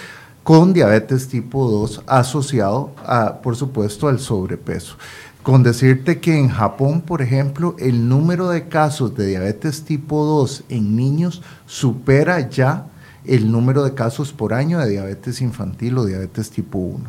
con 0.42 0.72
diabetes 0.72 1.28
tipo 1.28 1.70
2 1.70 2.02
asociado, 2.06 2.92
a, 3.04 3.40
por 3.42 3.56
supuesto, 3.56 4.08
al 4.08 4.20
sobrepeso. 4.20 4.96
Con 5.42 5.62
decirte 5.62 6.20
que 6.20 6.38
en 6.38 6.48
Japón, 6.48 7.00
por 7.00 7.22
ejemplo, 7.22 7.74
el 7.78 8.08
número 8.08 8.50
de 8.50 8.68
casos 8.68 9.16
de 9.16 9.26
diabetes 9.26 9.84
tipo 9.84 10.24
2 10.24 10.64
en 10.68 10.96
niños 10.96 11.42
supera 11.66 12.48
ya 12.50 12.86
el 13.24 13.50
número 13.50 13.82
de 13.84 13.94
casos 13.94 14.32
por 14.32 14.52
año 14.52 14.78
de 14.78 14.90
diabetes 14.90 15.40
infantil 15.40 15.96
o 15.98 16.04
diabetes 16.04 16.50
tipo 16.50 16.78
1, 16.78 17.04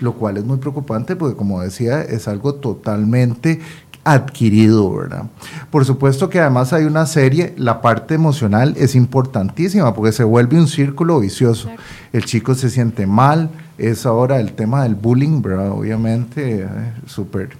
lo 0.00 0.14
cual 0.14 0.36
es 0.36 0.44
muy 0.44 0.58
preocupante 0.58 1.16
porque 1.16 1.36
como 1.36 1.60
decía 1.60 2.02
es 2.02 2.28
algo 2.28 2.54
totalmente 2.54 3.60
adquirido, 4.04 4.94
¿verdad? 4.94 5.26
Por 5.70 5.84
supuesto 5.84 6.28
que 6.28 6.40
además 6.40 6.72
hay 6.72 6.84
una 6.84 7.06
serie, 7.06 7.54
la 7.56 7.80
parte 7.80 8.14
emocional 8.14 8.74
es 8.76 8.94
importantísima 8.94 9.94
porque 9.94 10.12
se 10.12 10.24
vuelve 10.24 10.58
un 10.58 10.66
círculo 10.66 11.20
vicioso. 11.20 11.68
El 12.12 12.24
chico 12.24 12.54
se 12.54 12.68
siente 12.68 13.06
mal, 13.06 13.50
es 13.82 14.06
ahora 14.06 14.38
el 14.38 14.52
tema 14.52 14.84
del 14.84 14.94
bullying, 14.94 15.42
¿verdad? 15.42 15.72
Obviamente, 15.72 16.60
eh, 16.62 16.66
súper 17.06 17.50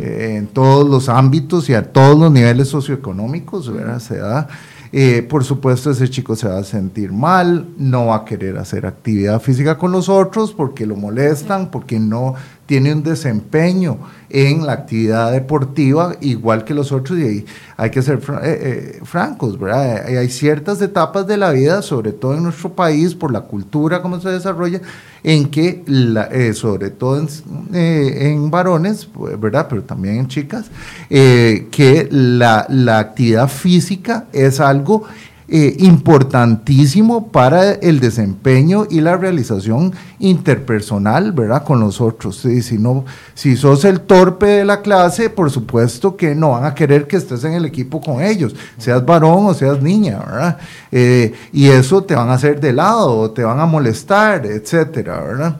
eh, 0.00 0.34
en 0.38 0.48
todos 0.48 0.88
los 0.88 1.08
ámbitos 1.08 1.70
y 1.70 1.74
a 1.74 1.92
todos 1.92 2.18
los 2.18 2.32
niveles 2.32 2.68
socioeconómicos, 2.68 3.72
¿verdad? 3.72 4.00
Se 4.00 4.18
da. 4.18 4.48
Eh, 4.94 5.22
por 5.22 5.44
supuesto, 5.44 5.90
ese 5.90 6.10
chico 6.10 6.36
se 6.36 6.48
va 6.48 6.58
a 6.58 6.64
sentir 6.64 7.12
mal, 7.12 7.68
no 7.78 8.06
va 8.06 8.16
a 8.16 8.24
querer 8.24 8.58
hacer 8.58 8.84
actividad 8.84 9.40
física 9.40 9.78
con 9.78 9.92
los 9.92 10.08
otros 10.08 10.52
porque 10.52 10.84
lo 10.84 10.96
molestan, 10.96 11.70
porque 11.70 11.98
no 11.98 12.34
tiene 12.66 12.92
un 12.92 13.02
desempeño 13.02 13.98
en 14.30 14.64
la 14.64 14.72
actividad 14.72 15.32
deportiva 15.32 16.14
igual 16.20 16.64
que 16.64 16.72
los 16.72 16.90
otros 16.90 17.18
y 17.18 17.44
hay 17.76 17.90
que 17.90 18.00
ser 18.00 18.20
eh, 18.42 19.00
francos, 19.04 19.58
¿verdad? 19.58 20.06
Hay 20.06 20.28
ciertas 20.30 20.80
etapas 20.80 21.26
de 21.26 21.36
la 21.36 21.50
vida, 21.50 21.82
sobre 21.82 22.12
todo 22.12 22.34
en 22.34 22.44
nuestro 22.44 22.72
país, 22.72 23.14
por 23.14 23.32
la 23.32 23.42
cultura, 23.42 24.00
cómo 24.00 24.20
se 24.20 24.30
desarrolla, 24.30 24.80
en 25.24 25.50
que, 25.50 25.84
eh, 25.86 26.52
sobre 26.54 26.90
todo 26.90 27.18
en, 27.18 27.28
eh, 27.74 28.36
varones, 28.50 29.08
¿verdad? 29.38 29.66
Pero 29.68 29.82
también 29.82 30.16
en 30.16 30.28
chicas, 30.28 30.66
eh, 31.10 31.68
que 31.70 32.08
la, 32.10 32.66
la, 32.68 32.98
actividad 32.98 33.48
física 33.48 34.26
es 34.32 34.60
algo 34.60 35.04
eh, 35.54 35.76
importantísimo 35.80 37.30
para 37.30 37.72
el 37.72 38.00
desempeño 38.00 38.86
y 38.88 39.02
la 39.02 39.18
realización 39.18 39.92
interpersonal, 40.18 41.32
¿verdad? 41.32 41.62
Con 41.62 41.78
los 41.78 42.00
otros. 42.00 42.38
Si, 42.38 42.78
no, 42.78 43.04
si 43.34 43.56
sos 43.56 43.84
el 43.84 44.00
torpe 44.00 44.46
de 44.46 44.64
la 44.64 44.80
clase, 44.80 45.28
por 45.28 45.50
supuesto 45.50 46.16
que 46.16 46.34
no 46.34 46.52
van 46.52 46.64
a 46.64 46.74
querer 46.74 47.06
que 47.06 47.18
estés 47.18 47.44
en 47.44 47.52
el 47.52 47.66
equipo 47.66 48.00
con 48.00 48.22
ellos, 48.22 48.56
seas 48.78 49.04
varón 49.04 49.44
o 49.44 49.52
seas 49.52 49.82
niña, 49.82 50.20
¿verdad? 50.20 50.56
Eh, 50.90 51.34
y 51.52 51.66
eso 51.66 52.02
te 52.02 52.14
van 52.14 52.30
a 52.30 52.34
hacer 52.34 52.58
de 52.58 52.72
lado, 52.72 53.30
te 53.32 53.44
van 53.44 53.60
a 53.60 53.66
molestar, 53.66 54.46
etcétera, 54.46 55.20
¿verdad? 55.20 55.56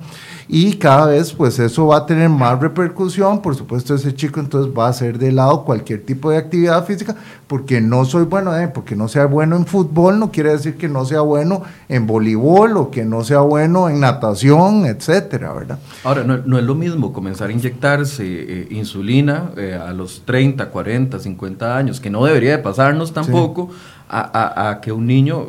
Y 0.48 0.74
cada 0.74 1.06
vez 1.06 1.32
pues 1.32 1.58
eso 1.58 1.86
va 1.86 1.98
a 1.98 2.06
tener 2.06 2.28
más 2.28 2.60
repercusión, 2.60 3.42
por 3.42 3.54
supuesto 3.54 3.94
ese 3.94 4.14
chico 4.14 4.40
entonces 4.40 4.72
va 4.76 4.86
a 4.86 4.90
hacer 4.90 5.18
de 5.18 5.32
lado 5.32 5.64
cualquier 5.64 6.04
tipo 6.04 6.30
de 6.30 6.38
actividad 6.38 6.84
física, 6.84 7.16
porque 7.46 7.80
no 7.80 8.04
soy 8.04 8.24
bueno, 8.24 8.56
eh, 8.56 8.68
porque 8.68 8.96
no 8.96 9.08
sea 9.08 9.26
bueno 9.26 9.56
en 9.56 9.66
fútbol, 9.66 10.18
no 10.18 10.30
quiere 10.30 10.52
decir 10.52 10.76
que 10.76 10.88
no 10.88 11.04
sea 11.04 11.20
bueno 11.20 11.62
en 11.88 12.06
voleibol 12.06 12.76
o 12.76 12.90
que 12.90 13.04
no 13.04 13.24
sea 13.24 13.40
bueno 13.40 13.88
en 13.88 14.00
natación, 14.00 14.86
etcétera, 14.86 15.52
¿verdad? 15.52 15.78
Ahora, 16.04 16.24
no, 16.24 16.58
es 16.58 16.64
lo 16.64 16.74
mismo 16.74 17.12
comenzar 17.12 17.50
a 17.50 17.52
inyectarse 17.52 18.24
eh, 18.24 18.68
insulina 18.70 19.50
eh, 19.56 19.74
a 19.74 19.92
los 19.92 20.22
30, 20.24 20.70
40, 20.70 21.18
50 21.18 21.76
años, 21.76 22.00
que 22.00 22.10
no 22.10 22.24
debería 22.24 22.52
de 22.52 22.58
pasarnos 22.58 23.12
tampoco, 23.12 23.70
a, 24.12 24.80
que 24.82 24.92
un 24.92 25.06
niño 25.06 25.48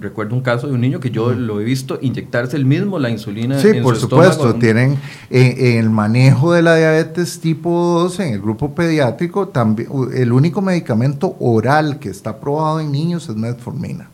recuerdo 0.00 0.34
un 0.34 0.42
caso 0.42 0.66
de 0.68 0.74
un 0.74 0.80
niño 0.80 1.00
que 1.00 1.10
yo 1.10 1.32
lo 1.32 1.60
he 1.60 1.64
visto 1.64 1.98
inyectarse 2.00 2.56
el 2.56 2.64
mismo 2.64 2.98
la 2.98 3.10
insulina. 3.10 3.58
Sí, 3.58 3.68
por 3.82 3.96
supuesto, 3.96 4.54
tienen 4.54 4.98
eh, 5.30 5.78
el 5.78 5.90
manejo 5.90 6.52
de 6.52 6.62
la 6.62 6.76
diabetes 6.76 7.40
tipo 7.40 7.70
2 8.00 8.20
en 8.20 8.34
el 8.34 8.40
grupo 8.40 8.74
pediátrico, 8.74 9.48
también, 9.48 9.88
el 10.14 10.32
único 10.32 10.60
medicamento 10.60 11.36
oral 11.40 11.98
que 11.98 12.10
está 12.10 12.30
aprobado 12.30 12.80
en 12.80 12.92
niños 12.92 13.28
es 13.28 13.36
metformina. 13.36 14.10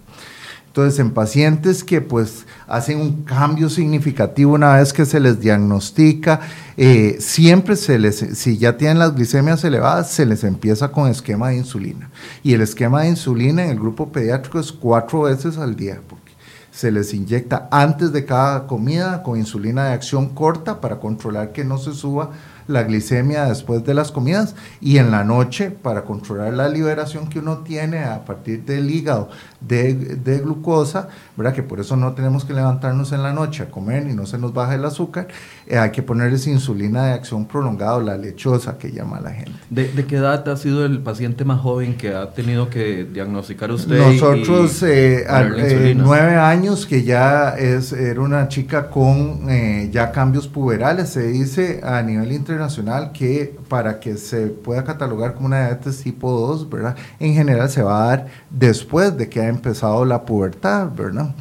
Entonces, 0.70 1.00
en 1.00 1.10
pacientes 1.10 1.82
que 1.82 2.00
pues 2.00 2.46
hacen 2.68 3.00
un 3.00 3.24
cambio 3.24 3.68
significativo 3.68 4.54
una 4.54 4.76
vez 4.76 4.92
que 4.92 5.04
se 5.04 5.18
les 5.18 5.40
diagnostica, 5.40 6.42
eh, 6.76 7.16
siempre 7.18 7.74
se 7.74 7.98
les, 7.98 8.18
si 8.38 8.56
ya 8.56 8.76
tienen 8.76 9.00
las 9.00 9.16
glicemias 9.16 9.64
elevadas, 9.64 10.12
se 10.12 10.24
les 10.24 10.44
empieza 10.44 10.92
con 10.92 11.10
esquema 11.10 11.48
de 11.48 11.56
insulina. 11.56 12.08
Y 12.44 12.54
el 12.54 12.60
esquema 12.60 13.02
de 13.02 13.08
insulina 13.08 13.64
en 13.64 13.70
el 13.70 13.80
grupo 13.80 14.12
pediátrico 14.12 14.60
es 14.60 14.70
cuatro 14.70 15.22
veces 15.22 15.58
al 15.58 15.74
día, 15.74 16.02
porque 16.08 16.30
se 16.70 16.92
les 16.92 17.12
inyecta 17.14 17.68
antes 17.72 18.12
de 18.12 18.24
cada 18.24 18.68
comida 18.68 19.24
con 19.24 19.40
insulina 19.40 19.86
de 19.86 19.94
acción 19.94 20.28
corta 20.28 20.80
para 20.80 21.00
controlar 21.00 21.50
que 21.50 21.64
no 21.64 21.78
se 21.78 21.94
suba 21.94 22.30
la 22.66 22.82
glicemia 22.82 23.44
después 23.44 23.84
de 23.84 23.94
las 23.94 24.12
comidas 24.12 24.54
y 24.80 24.98
en 24.98 25.10
la 25.10 25.24
noche 25.24 25.70
para 25.70 26.04
controlar 26.04 26.52
la 26.52 26.68
liberación 26.68 27.28
que 27.28 27.38
uno 27.38 27.58
tiene 27.58 28.04
a 28.04 28.24
partir 28.24 28.64
del 28.64 28.90
hígado 28.90 29.28
de, 29.60 30.40
glucosa, 30.42 31.08
¿verdad? 31.36 31.54
Que 31.54 31.62
por 31.62 31.80
eso 31.80 31.96
no 31.96 32.12
tenemos 32.14 32.44
que 32.44 32.54
levantarnos 32.54 33.12
en 33.12 33.22
la 33.22 33.32
noche 33.32 33.64
a 33.64 33.70
comer 33.70 34.06
y 34.08 34.14
no 34.14 34.26
se 34.26 34.38
nos 34.38 34.54
baja 34.54 34.74
el 34.74 34.84
azúcar. 34.84 35.28
Eh, 35.70 35.78
hay 35.78 35.92
que 35.92 36.02
ponerles 36.02 36.48
insulina 36.48 37.06
de 37.06 37.12
acción 37.12 37.46
prolongada, 37.46 38.00
la 38.00 38.16
lechosa 38.16 38.76
que 38.76 38.90
llama 38.90 39.20
la 39.20 39.30
gente. 39.30 39.52
¿De, 39.70 39.86
¿De, 39.86 40.04
qué 40.04 40.16
edad 40.16 40.48
ha 40.48 40.56
sido 40.56 40.84
el 40.84 40.98
paciente 40.98 41.44
más 41.44 41.60
joven 41.60 41.96
que 41.96 42.12
ha 42.12 42.32
tenido 42.32 42.68
que 42.68 43.04
diagnosticar 43.04 43.70
usted? 43.70 43.96
Nosotros, 43.96 44.82
eh, 44.82 45.24
eh, 45.28 45.94
nueve 45.96 46.34
años, 46.34 46.86
que 46.86 47.04
ya 47.04 47.50
es, 47.50 47.92
era 47.92 48.20
una 48.20 48.48
chica 48.48 48.90
con 48.90 49.48
ya 49.92 50.10
cambios 50.10 50.48
puberales, 50.48 51.10
se 51.10 51.28
dice 51.28 51.80
a 51.84 52.02
nivel 52.02 52.32
internacional 52.32 53.12
que 53.12 53.56
para 53.68 54.00
que 54.00 54.16
se 54.16 54.48
pueda 54.48 54.82
catalogar 54.82 55.34
como 55.34 55.46
una 55.46 55.60
diabetes 55.66 56.02
tipo 56.02 56.32
2, 56.32 56.68
¿verdad? 56.68 56.96
En 57.20 57.32
general 57.32 57.70
se 57.70 57.84
va 57.84 58.02
a 58.02 58.06
dar 58.08 58.26
después 58.50 59.16
de 59.16 59.28
que 59.28 59.40
empezado 59.40 60.04
la 60.04 60.24
pubertad, 60.24 60.88
¿verdad? 60.96 61.32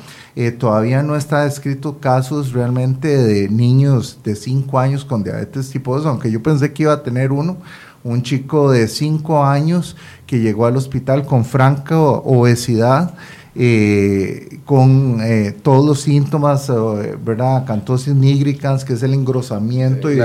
Eh, 0.41 0.51
todavía 0.51 1.03
no 1.03 1.17
está 1.17 1.43
descrito 1.43 1.99
casos 1.99 2.53
realmente 2.53 3.09
de 3.09 3.49
niños 3.49 4.19
de 4.23 4.37
5 4.37 4.79
años 4.79 5.03
con 5.03 5.21
diabetes 5.21 5.69
tipo 5.69 5.93
2, 5.93 6.05
aunque 6.05 6.31
yo 6.31 6.41
pensé 6.41 6.71
que 6.71 6.83
iba 6.83 6.93
a 6.93 7.03
tener 7.03 7.33
uno, 7.33 7.57
un 8.05 8.23
chico 8.23 8.71
de 8.71 8.87
5 8.87 9.43
años 9.43 9.97
que 10.25 10.39
llegó 10.39 10.65
al 10.65 10.77
hospital 10.77 11.25
con 11.25 11.43
franca 11.43 11.99
obesidad 11.99 13.15
eh, 13.55 14.59
con 14.63 15.19
eh, 15.21 15.55
todos 15.63 15.83
los 15.83 16.01
síntomas, 16.01 16.69
eh, 16.69 17.17
¿verdad? 17.23 17.65
Cantosis 17.65 18.13
nigricans, 18.13 18.85
que 18.85 18.93
es 18.93 19.01
el 19.01 19.15
engrosamiento 19.15 20.11
y, 20.11 20.17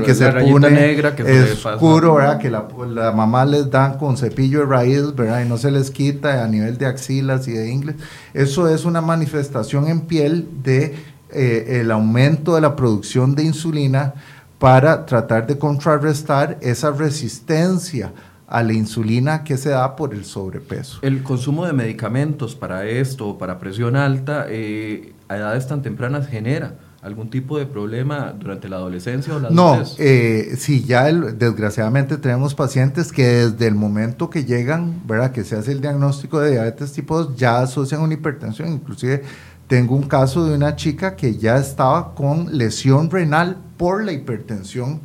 que 0.00 0.14
se 0.14 0.32
pone 0.32 0.70
negra 0.70 1.14
que 1.14 1.22
oscuro, 1.22 2.14
¿verdad? 2.14 2.38
Que 2.38 2.50
la, 2.50 2.66
la, 2.88 3.12
mamá 3.12 3.44
les 3.44 3.70
da 3.70 3.98
con 3.98 4.16
cepillo 4.16 4.60
de 4.60 4.66
raíz, 4.66 5.14
¿verdad? 5.14 5.44
Y 5.44 5.48
no 5.48 5.58
se 5.58 5.70
les 5.70 5.90
quita 5.90 6.42
a 6.42 6.48
nivel 6.48 6.78
de 6.78 6.86
axilas 6.86 7.46
y 7.48 7.52
de 7.52 7.68
ingles. 7.68 7.96
Eso 8.32 8.66
es 8.66 8.86
una 8.86 9.02
manifestación 9.02 9.86
en 9.86 10.00
piel 10.00 10.48
de 10.62 10.94
el 11.32 11.90
aumento 11.92 12.56
de 12.56 12.60
la 12.62 12.74
producción 12.74 13.36
de 13.36 13.44
insulina 13.44 14.14
para 14.58 15.06
tratar 15.06 15.46
de 15.46 15.58
contrarrestar 15.58 16.58
esa 16.60 16.90
resistencia 16.90 18.12
a 18.50 18.62
la 18.64 18.72
insulina 18.72 19.44
que 19.44 19.56
se 19.56 19.70
da 19.70 19.94
por 19.94 20.12
el 20.12 20.24
sobrepeso. 20.24 20.98
El 21.02 21.22
consumo 21.22 21.64
de 21.64 21.72
medicamentos 21.72 22.56
para 22.56 22.84
esto, 22.84 23.38
para 23.38 23.58
presión 23.60 23.94
alta, 23.94 24.46
eh, 24.48 25.14
a 25.28 25.36
edades 25.36 25.68
tan 25.68 25.82
tempranas 25.82 26.26
genera 26.26 26.74
algún 27.00 27.30
tipo 27.30 27.58
de 27.58 27.64
problema 27.64 28.34
durante 28.38 28.68
la 28.68 28.76
adolescencia 28.76 29.34
o 29.34 29.38
la? 29.38 29.50
No, 29.50 29.82
eh, 29.98 30.54
sí, 30.58 30.84
ya 30.84 31.04
desgraciadamente 31.04 32.18
tenemos 32.18 32.54
pacientes 32.54 33.12
que 33.12 33.24
desde 33.24 33.68
el 33.68 33.74
momento 33.74 34.28
que 34.28 34.44
llegan, 34.44 35.00
¿verdad? 35.06 35.30
Que 35.30 35.44
se 35.44 35.56
hace 35.56 35.72
el 35.72 35.80
diagnóstico 35.80 36.40
de 36.40 36.50
diabetes 36.50 36.92
tipo 36.92 37.22
2, 37.22 37.36
ya 37.36 37.60
asocian 37.60 38.02
una 38.02 38.14
hipertensión. 38.14 38.72
Inclusive 38.72 39.22
tengo 39.68 39.94
un 39.94 40.02
caso 40.02 40.44
de 40.44 40.56
una 40.56 40.76
chica 40.76 41.14
que 41.14 41.36
ya 41.36 41.56
estaba 41.56 42.14
con 42.14 42.58
lesión 42.58 43.08
renal 43.10 43.58
por 43.76 44.04
la 44.04 44.12
hipertensión 44.12 45.00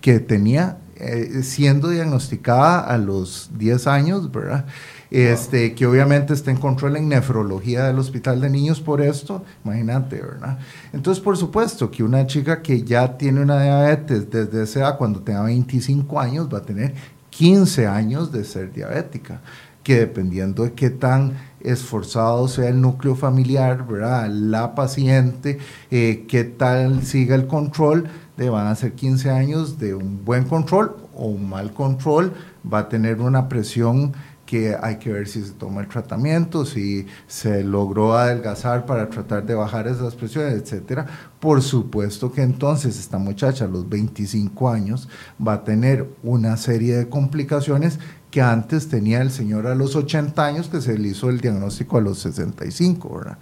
que 0.00 0.20
tenía 0.20 0.78
eh, 1.00 1.42
siendo 1.42 1.88
diagnosticada 1.88 2.80
a 2.80 2.98
los 2.98 3.50
10 3.56 3.86
años, 3.86 4.30
¿verdad? 4.30 4.66
Este, 5.10 5.74
que 5.74 5.86
obviamente 5.86 6.34
está 6.34 6.50
en 6.50 6.58
control 6.58 6.96
en 6.96 7.08
nefrología 7.08 7.84
del 7.84 7.98
Hospital 7.98 8.40
de 8.40 8.50
Niños 8.50 8.80
por 8.80 9.00
esto, 9.00 9.44
imagínate, 9.64 10.20
¿verdad? 10.20 10.58
Entonces, 10.92 11.22
por 11.22 11.36
supuesto 11.36 11.90
que 11.90 12.04
una 12.04 12.26
chica 12.26 12.62
que 12.62 12.84
ya 12.84 13.16
tiene 13.16 13.40
una 13.40 13.60
diabetes 13.60 14.30
desde 14.30 14.62
esa 14.62 14.80
edad, 14.80 14.98
cuando 14.98 15.20
tenga 15.20 15.42
25 15.42 16.20
años, 16.20 16.48
va 16.52 16.58
a 16.58 16.62
tener 16.62 16.94
15 17.30 17.86
años 17.86 18.30
de 18.30 18.44
ser 18.44 18.72
diabética, 18.72 19.40
que 19.82 20.00
dependiendo 20.00 20.64
de 20.64 20.74
qué 20.74 20.90
tan 20.90 21.32
esforzado 21.60 22.46
sea 22.46 22.68
el 22.68 22.80
núcleo 22.80 23.16
familiar, 23.16 23.86
¿verdad? 23.86 24.28
La 24.28 24.74
paciente, 24.74 25.58
eh, 25.90 26.26
qué 26.28 26.44
tal 26.44 27.02
siga 27.02 27.34
el 27.34 27.46
control, 27.46 28.08
van 28.48 28.66
a 28.66 28.74
ser 28.74 28.92
15 28.92 29.30
años 29.30 29.78
de 29.78 29.94
un 29.94 30.24
buen 30.24 30.44
control 30.44 30.96
o 31.14 31.26
un 31.26 31.48
mal 31.48 31.72
control, 31.72 32.32
va 32.72 32.80
a 32.80 32.88
tener 32.88 33.20
una 33.20 33.48
presión 33.48 34.12
que 34.50 34.76
hay 34.82 34.96
que 34.96 35.12
ver 35.12 35.28
si 35.28 35.44
se 35.44 35.52
toma 35.52 35.80
el 35.80 35.86
tratamiento, 35.86 36.66
si 36.66 37.06
se 37.28 37.62
logró 37.62 38.16
adelgazar 38.16 38.84
para 38.84 39.08
tratar 39.08 39.46
de 39.46 39.54
bajar 39.54 39.86
esas 39.86 40.16
presiones, 40.16 40.54
etcétera. 40.54 41.06
Por 41.38 41.62
supuesto 41.62 42.32
que 42.32 42.42
entonces 42.42 42.98
esta 42.98 43.18
muchacha 43.18 43.66
a 43.66 43.68
los 43.68 43.88
25 43.88 44.68
años 44.68 45.08
va 45.40 45.52
a 45.52 45.62
tener 45.62 46.08
una 46.24 46.56
serie 46.56 46.96
de 46.96 47.08
complicaciones 47.08 48.00
que 48.32 48.42
antes 48.42 48.88
tenía 48.88 49.22
el 49.22 49.30
señor 49.30 49.68
a 49.68 49.76
los 49.76 49.94
80 49.94 50.44
años 50.44 50.68
que 50.68 50.80
se 50.80 50.98
le 50.98 51.10
hizo 51.10 51.30
el 51.30 51.40
diagnóstico 51.40 51.98
a 51.98 52.00
los 52.00 52.18
65, 52.18 53.18
¿verdad? 53.18 53.38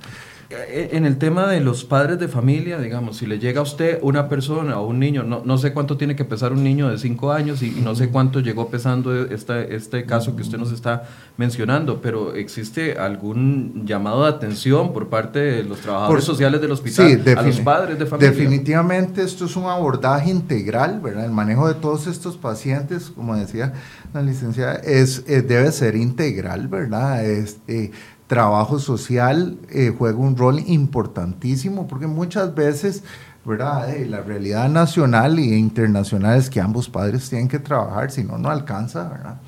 Eh, 0.51 0.91
en 0.93 1.05
el 1.05 1.19
tema 1.19 1.47
de 1.47 1.61
los 1.61 1.85
padres 1.85 2.19
de 2.19 2.27
familia, 2.27 2.79
digamos, 2.79 3.19
si 3.19 3.27
le 3.27 3.39
llega 3.39 3.61
a 3.61 3.65
usted 3.65 3.99
una 4.01 4.31
persona 4.31 4.81
o 4.81 4.87
un 4.87 4.99
niño, 4.99 5.23
no, 5.23 5.43
no 5.45 5.59
sé 5.59 5.75
cuánto 5.75 5.99
tiene 5.99 6.17
que 6.17 6.25
pesar 6.25 6.53
un 6.53 6.65
niño 6.65 6.89
de 6.89 6.97
5 6.97 7.33
años 7.33 7.63
y, 7.63 7.71
no 7.83 7.95
sé 7.95 8.09
cuánto 8.09 8.41
llegó 8.41 8.71
pesando 8.71 9.27
este, 9.27 9.75
este 9.77 10.07
caso 10.07 10.37
que 10.37 10.41
usted 10.43 10.57
nos 10.57 10.73
está 10.73 11.07
mencionando, 11.37 12.01
pero 12.01 12.35
¿existe 12.35 12.97
algún 12.99 13.85
llamado 13.85 14.23
de 14.23 14.31
atención 14.31 14.95
por 14.95 15.09
parte 15.09 15.39
de 15.39 15.65
los 15.65 15.81
trabajadores 15.81 16.25
sociales 16.25 16.63
del 16.63 16.73
hospital 16.73 17.23
a 17.37 17.43
los 17.43 17.61
padres 17.61 17.99
de 17.99 18.07
familia? 18.07 18.31
Definitivamente 18.31 19.23
esto 19.23 19.45
es 19.45 19.55
un 19.55 19.65
abordaje 19.65 20.31
integral, 20.31 21.01
¿verdad? 21.01 21.27
El 21.27 21.33
manejo 21.33 21.69
de 21.69 21.75
todos 21.75 22.07
estos 22.07 22.39
pacientes, 22.39 23.11
como 23.15 23.37
decía 23.37 23.75
la 24.15 24.23
licenciada, 24.23 24.77
es, 24.77 25.25
eh, 25.27 25.43
debe 25.43 25.71
ser 25.73 25.95
integral, 25.95 26.69
¿verdad? 26.69 27.23
Este, 27.27 27.93
trabajo 28.29 28.79
social 28.79 29.59
eh, 29.71 29.93
juega 29.97 30.19
un 30.19 30.37
rol 30.37 30.61
importantísimo 30.67 31.89
porque 31.89 32.07
muchas 32.07 32.55
veces, 32.55 33.03
¿verdad? 33.45 33.91
Eh, 33.91 34.07
la 34.07 34.21
realidad 34.21 34.69
nacional 34.69 35.39
e 35.39 35.57
internacional 35.57 36.39
es 36.39 36.49
que 36.49 36.61
ambos 36.61 36.89
padres 36.89 37.29
tienen 37.29 37.49
que 37.49 37.59
trabajar, 37.59 38.11
si 38.11 38.23
no, 38.23 38.39
no 38.39 38.51
alcanza, 38.51 39.09
¿verdad? 39.09 39.41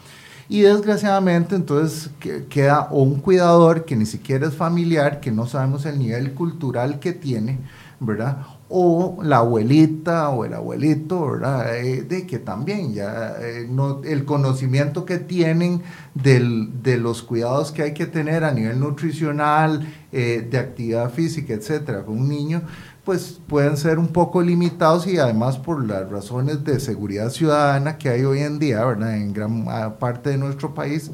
Y 0.49 0.63
desgraciadamente 0.63 1.55
entonces 1.55 2.11
queda 2.49 2.89
un 2.91 3.21
cuidador 3.21 3.85
que 3.85 3.95
ni 3.95 4.07
siquiera 4.07 4.49
es 4.49 4.55
familiar, 4.55 5.21
que 5.21 5.31
no 5.31 5.47
sabemos 5.47 5.87
el 5.87 5.97
nivel 5.97 6.35
cultural 6.35 6.99
que 6.99 7.13
tiene, 7.13 7.61
¿verdad? 8.01 8.39
O 8.73 9.19
la 9.25 9.39
abuelita 9.39 10.29
o 10.29 10.45
el 10.45 10.55
abuelito, 10.55 11.33
¿verdad? 11.33 11.77
Eh, 11.77 12.03
de 12.03 12.25
que 12.25 12.39
también 12.39 12.95
ya 12.95 13.35
eh, 13.41 13.67
no, 13.69 14.01
el 14.05 14.25
conocimiento 14.25 15.05
que 15.05 15.19
tienen 15.19 15.83
del, 16.15 16.81
de 16.81 16.97
los 16.97 17.25
cuidados 17.25 17.73
que 17.73 17.83
hay 17.83 17.95
que 17.95 18.07
tener 18.07 18.45
a 18.45 18.53
nivel 18.53 18.79
nutricional, 18.79 19.93
eh, 20.13 20.47
de 20.49 20.59
actividad 20.59 21.11
física, 21.11 21.53
etcétera, 21.53 22.05
con 22.05 22.19
un 22.19 22.29
niño, 22.29 22.63
pues 23.05 23.41
pueden 23.49 23.77
ser 23.77 23.99
un 23.99 24.09
poco 24.09 24.41
limitados 24.41 25.05
y 25.09 25.19
además 25.19 25.59
por 25.59 25.85
las 25.85 26.09
razones 26.09 26.63
de 26.63 26.79
seguridad 26.79 27.31
ciudadana 27.31 27.99
que 27.99 28.09
hay 28.09 28.23
hoy 28.23 28.39
en 28.39 28.61
día, 28.61 28.85
¿verdad? 28.85 29.17
En 29.17 29.33
gran 29.33 29.65
parte 29.99 30.31
de 30.31 30.39
nuestro 30.39 30.75
país, 30.75 31.11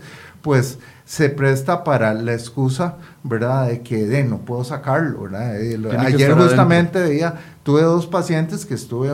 pues 0.46 0.78
se 1.04 1.28
presta 1.28 1.82
para 1.82 2.14
la 2.14 2.32
excusa, 2.32 2.98
¿verdad? 3.24 3.66
De 3.66 3.82
que 3.82 4.06
de, 4.06 4.22
no 4.22 4.38
puedo 4.38 4.62
sacarlo, 4.62 5.22
¿verdad? 5.22 5.60
Eh, 5.60 5.76
ayer 5.98 6.32
justamente 6.34 7.02
veía, 7.02 7.34
tuve 7.64 7.82
dos 7.82 8.06
pacientes 8.06 8.64
que 8.64 8.74
estuve 8.74 9.10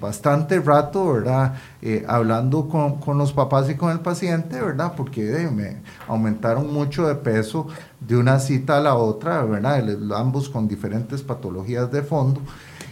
bastante 0.00 0.58
rato, 0.58 1.12
¿verdad? 1.12 1.54
Eh, 1.80 2.04
hablando 2.08 2.68
con, 2.68 2.96
con, 2.96 3.18
los 3.18 3.32
papás 3.32 3.70
y 3.70 3.76
con 3.76 3.92
el 3.92 4.00
paciente, 4.00 4.60
¿verdad? 4.60 4.94
Porque 4.96 5.22
de, 5.22 5.48
me 5.48 5.76
aumentaron 6.08 6.72
mucho 6.72 7.06
de 7.06 7.14
peso 7.14 7.68
de 8.00 8.16
una 8.16 8.40
cita 8.40 8.78
a 8.78 8.80
la 8.80 8.96
otra, 8.96 9.44
¿verdad? 9.44 9.88
Ambos 10.16 10.48
con 10.48 10.66
diferentes 10.66 11.22
patologías 11.22 11.88
de 11.92 12.02
fondo. 12.02 12.40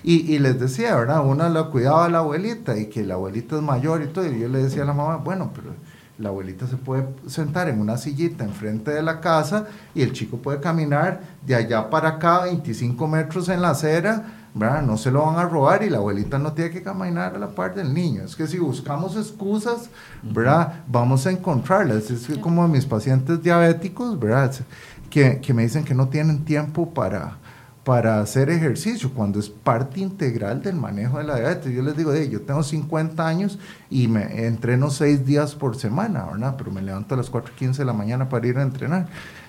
Y, 0.04 0.32
y, 0.32 0.38
les 0.38 0.60
decía, 0.60 0.94
¿verdad? 0.94 1.26
Una 1.26 1.48
la 1.48 1.64
cuidaba 1.64 2.04
a 2.04 2.08
la 2.08 2.18
abuelita 2.18 2.78
y 2.78 2.86
que 2.86 3.02
la 3.02 3.14
abuelita 3.14 3.56
es 3.56 3.62
mayor 3.62 4.02
y 4.02 4.06
todo. 4.06 4.24
Y 4.24 4.38
yo 4.38 4.48
le 4.48 4.62
decía 4.62 4.84
a 4.84 4.86
la 4.86 4.92
mamá, 4.92 5.16
bueno, 5.16 5.50
pero 5.52 5.72
la 6.18 6.28
abuelita 6.28 6.66
se 6.66 6.76
puede 6.76 7.06
sentar 7.26 7.68
en 7.68 7.80
una 7.80 7.96
sillita 7.96 8.44
enfrente 8.44 8.90
de 8.90 9.02
la 9.02 9.20
casa 9.20 9.66
y 9.94 10.02
el 10.02 10.12
chico 10.12 10.36
puede 10.36 10.60
caminar 10.60 11.20
de 11.44 11.54
allá 11.54 11.88
para 11.90 12.10
acá 12.10 12.42
25 12.44 13.08
metros 13.08 13.48
en 13.48 13.62
la 13.62 13.70
acera, 13.70 14.48
¿verdad? 14.54 14.82
No 14.82 14.96
se 14.98 15.10
lo 15.10 15.24
van 15.24 15.38
a 15.38 15.48
robar 15.48 15.82
y 15.82 15.90
la 15.90 15.98
abuelita 15.98 16.38
no 16.38 16.52
tiene 16.52 16.70
que 16.70 16.82
caminar 16.82 17.34
a 17.34 17.38
la 17.38 17.48
par 17.48 17.74
del 17.74 17.92
niño. 17.92 18.22
Es 18.24 18.36
que 18.36 18.46
si 18.46 18.58
buscamos 18.58 19.16
excusas, 19.16 19.88
¿verdad? 20.22 20.82
Vamos 20.86 21.26
a 21.26 21.30
encontrarlas. 21.30 22.10
Es 22.10 22.28
como 22.38 22.68
mis 22.68 22.84
pacientes 22.84 23.42
diabéticos, 23.42 24.18
¿verdad? 24.20 24.54
Que, 25.08 25.40
que 25.40 25.54
me 25.54 25.62
dicen 25.62 25.84
que 25.84 25.94
no 25.94 26.08
tienen 26.08 26.44
tiempo 26.44 26.90
para 26.90 27.38
para 27.84 28.20
hacer 28.20 28.48
ejercicio, 28.48 29.10
cuando 29.12 29.40
es 29.40 29.48
parte 29.48 30.00
integral 30.00 30.62
del 30.62 30.76
manejo 30.76 31.18
de 31.18 31.24
la 31.24 31.36
diabetes. 31.36 31.72
Yo 31.72 31.82
les 31.82 31.96
digo, 31.96 32.14
yo 32.14 32.40
tengo 32.42 32.62
50 32.62 33.26
años 33.26 33.58
y 33.90 34.06
me 34.06 34.46
entreno 34.46 34.90
6 34.90 35.26
días 35.26 35.54
por 35.54 35.76
semana, 35.76 36.26
¿verdad? 36.30 36.54
Pero 36.56 36.70
me 36.70 36.80
levanto 36.80 37.14
a 37.14 37.18
las 37.18 37.30
4.15 37.30 37.78
de 37.78 37.84
la 37.84 37.92
mañana 37.92 38.28
para 38.28 38.46
ir 38.46 38.58
a 38.58 38.62
entrenar. 38.62 39.08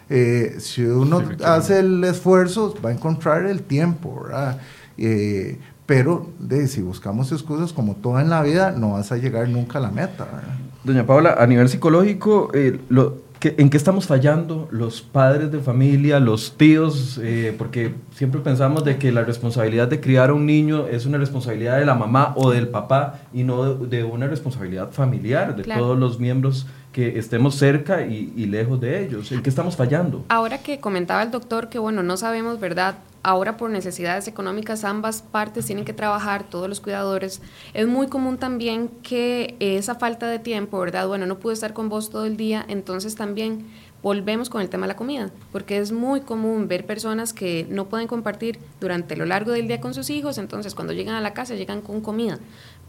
Eh, 0.10 0.56
si 0.60 0.84
uno 0.84 1.22
hace 1.46 1.80
el 1.80 2.04
esfuerzo, 2.04 2.76
va 2.84 2.90
a 2.90 2.94
encontrar 2.94 3.46
el 3.46 3.62
tiempo, 3.62 4.24
¿verdad? 4.24 4.60
Eh, 4.98 5.60
pero 5.86 6.30
de, 6.40 6.68
si 6.68 6.82
buscamos 6.82 7.32
excusas, 7.32 7.72
como 7.72 7.96
todo 7.96 8.20
en 8.20 8.30
la 8.30 8.42
vida, 8.42 8.72
no 8.72 8.94
vas 8.94 9.12
a 9.12 9.18
llegar 9.18 9.48
nunca 9.50 9.78
a 9.78 9.82
la 9.82 9.92
meta. 9.92 10.26
¿verdad? 10.26 10.58
Doña 10.84 11.06
Paula, 11.06 11.36
a 11.38 11.46
nivel 11.46 11.70
psicológico, 11.70 12.50
eh, 12.54 12.80
lo, 12.90 13.22
¿En 13.46 13.70
qué 13.70 13.78
estamos 13.78 14.08
fallando 14.08 14.68
los 14.72 15.02
padres 15.02 15.52
de 15.52 15.60
familia, 15.60 16.20
los 16.20 16.56
tíos? 16.56 17.20
Eh, 17.22 17.54
porque 17.58 17.94
siempre 18.12 18.40
pensamos 18.42 18.84
de 18.86 18.98
que 18.98 19.12
la 19.12 19.24
responsabilidad 19.24 19.88
de 19.88 20.00
criar 20.00 20.30
a 20.30 20.34
un 20.34 20.46
niño 20.46 20.88
es 20.88 21.06
una 21.06 21.18
responsabilidad 21.18 21.78
de 21.78 21.86
la 21.86 21.96
mamá 21.96 22.34
o 22.38 22.52
del 22.52 22.70
papá 22.70 23.20
y 23.34 23.44
no 23.44 23.76
de, 23.76 24.04
una 24.04 24.28
responsabilidad 24.28 24.92
familiar 24.92 25.56
de 25.56 25.64
todos 25.64 25.98
los 25.98 26.20
miembros 26.20 26.68
que 26.92 27.18
estemos 27.18 27.56
cerca 27.56 28.06
y, 28.06 28.32
y, 28.36 28.46
lejos 28.46 28.80
de 28.80 29.04
ellos. 29.04 29.32
¿En 29.32 29.42
qué 29.42 29.50
estamos 29.50 29.76
fallando? 29.76 30.24
Ahora 30.30 30.60
que 30.60 30.80
comentaba 30.80 31.24
el 31.24 31.32
doctor 31.32 31.68
que, 31.68 31.80
bueno, 31.80 32.04
no 32.04 32.18
sabemos, 32.18 32.60
¿verdad? 32.60 32.96
Ahora 33.24 33.58
por 33.58 33.70
necesidades 33.70 34.28
económicas 34.28 34.84
ambas 34.84 35.22
partes 35.22 35.66
tienen 35.66 35.86
que 35.86 35.94
trabajar, 35.94 36.44
todos 36.44 36.70
los 36.70 36.82
cuidadores. 36.82 37.42
Es 37.74 37.88
muy 37.88 38.08
común 38.08 38.38
también 38.38 38.90
que 39.02 39.56
esa 39.60 39.96
falta 39.96 40.28
de 40.28 40.40
tiempo, 40.40 40.80
¿verdad? 40.80 41.08
Bueno, 41.08 41.26
no 41.26 41.40
pude 41.40 41.54
estar 41.54 41.74
con 41.74 41.90
vos 41.90 42.10
todo 42.10 42.26
el 42.26 42.38
día, 42.38 42.66
entonces 42.68 43.16
también 43.16 43.66
volvemos 44.04 44.50
con 44.50 44.62
el 44.62 44.68
tema 44.70 44.86
de 44.86 44.90
la 44.90 44.98
comida, 44.98 45.32
porque 45.54 45.78
es 45.78 45.94
muy 45.94 46.22
común 46.22 46.68
ver 46.68 46.86
personas 46.86 47.32
que 47.32 47.66
no 47.70 47.88
pueden 47.88 48.08
compartir 48.08 48.60
durante 48.82 49.16
lo 49.16 49.26
largo 49.26 49.54
del 49.54 49.70
día 49.70 49.80
con 49.80 49.94
sus 49.94 50.10
hijos, 50.10 50.38
entonces 50.38 50.76
cuando 50.76 50.92
llegan 50.92 51.16
a 51.16 51.22
la 51.22 51.34
casa 51.34 51.56
llegan 51.56 51.82
con 51.82 52.02
comida 52.02 52.38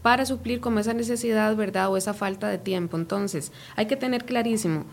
para 0.01 0.23
suplir 0.27 0.59
como 0.59 0.77
esa 0.77 0.93
necesidad, 0.93 1.55
¿verdad? 1.55 1.89
O 1.89 1.97
esa 1.97 2.13
falta 2.13 2.47
de 2.47 2.59
tiempo. 2.59 2.95
Entonces, 2.95 3.51
hay 3.75 3.87
que 3.87 3.95
tener 3.95 4.23
clarísimo, 4.23 4.85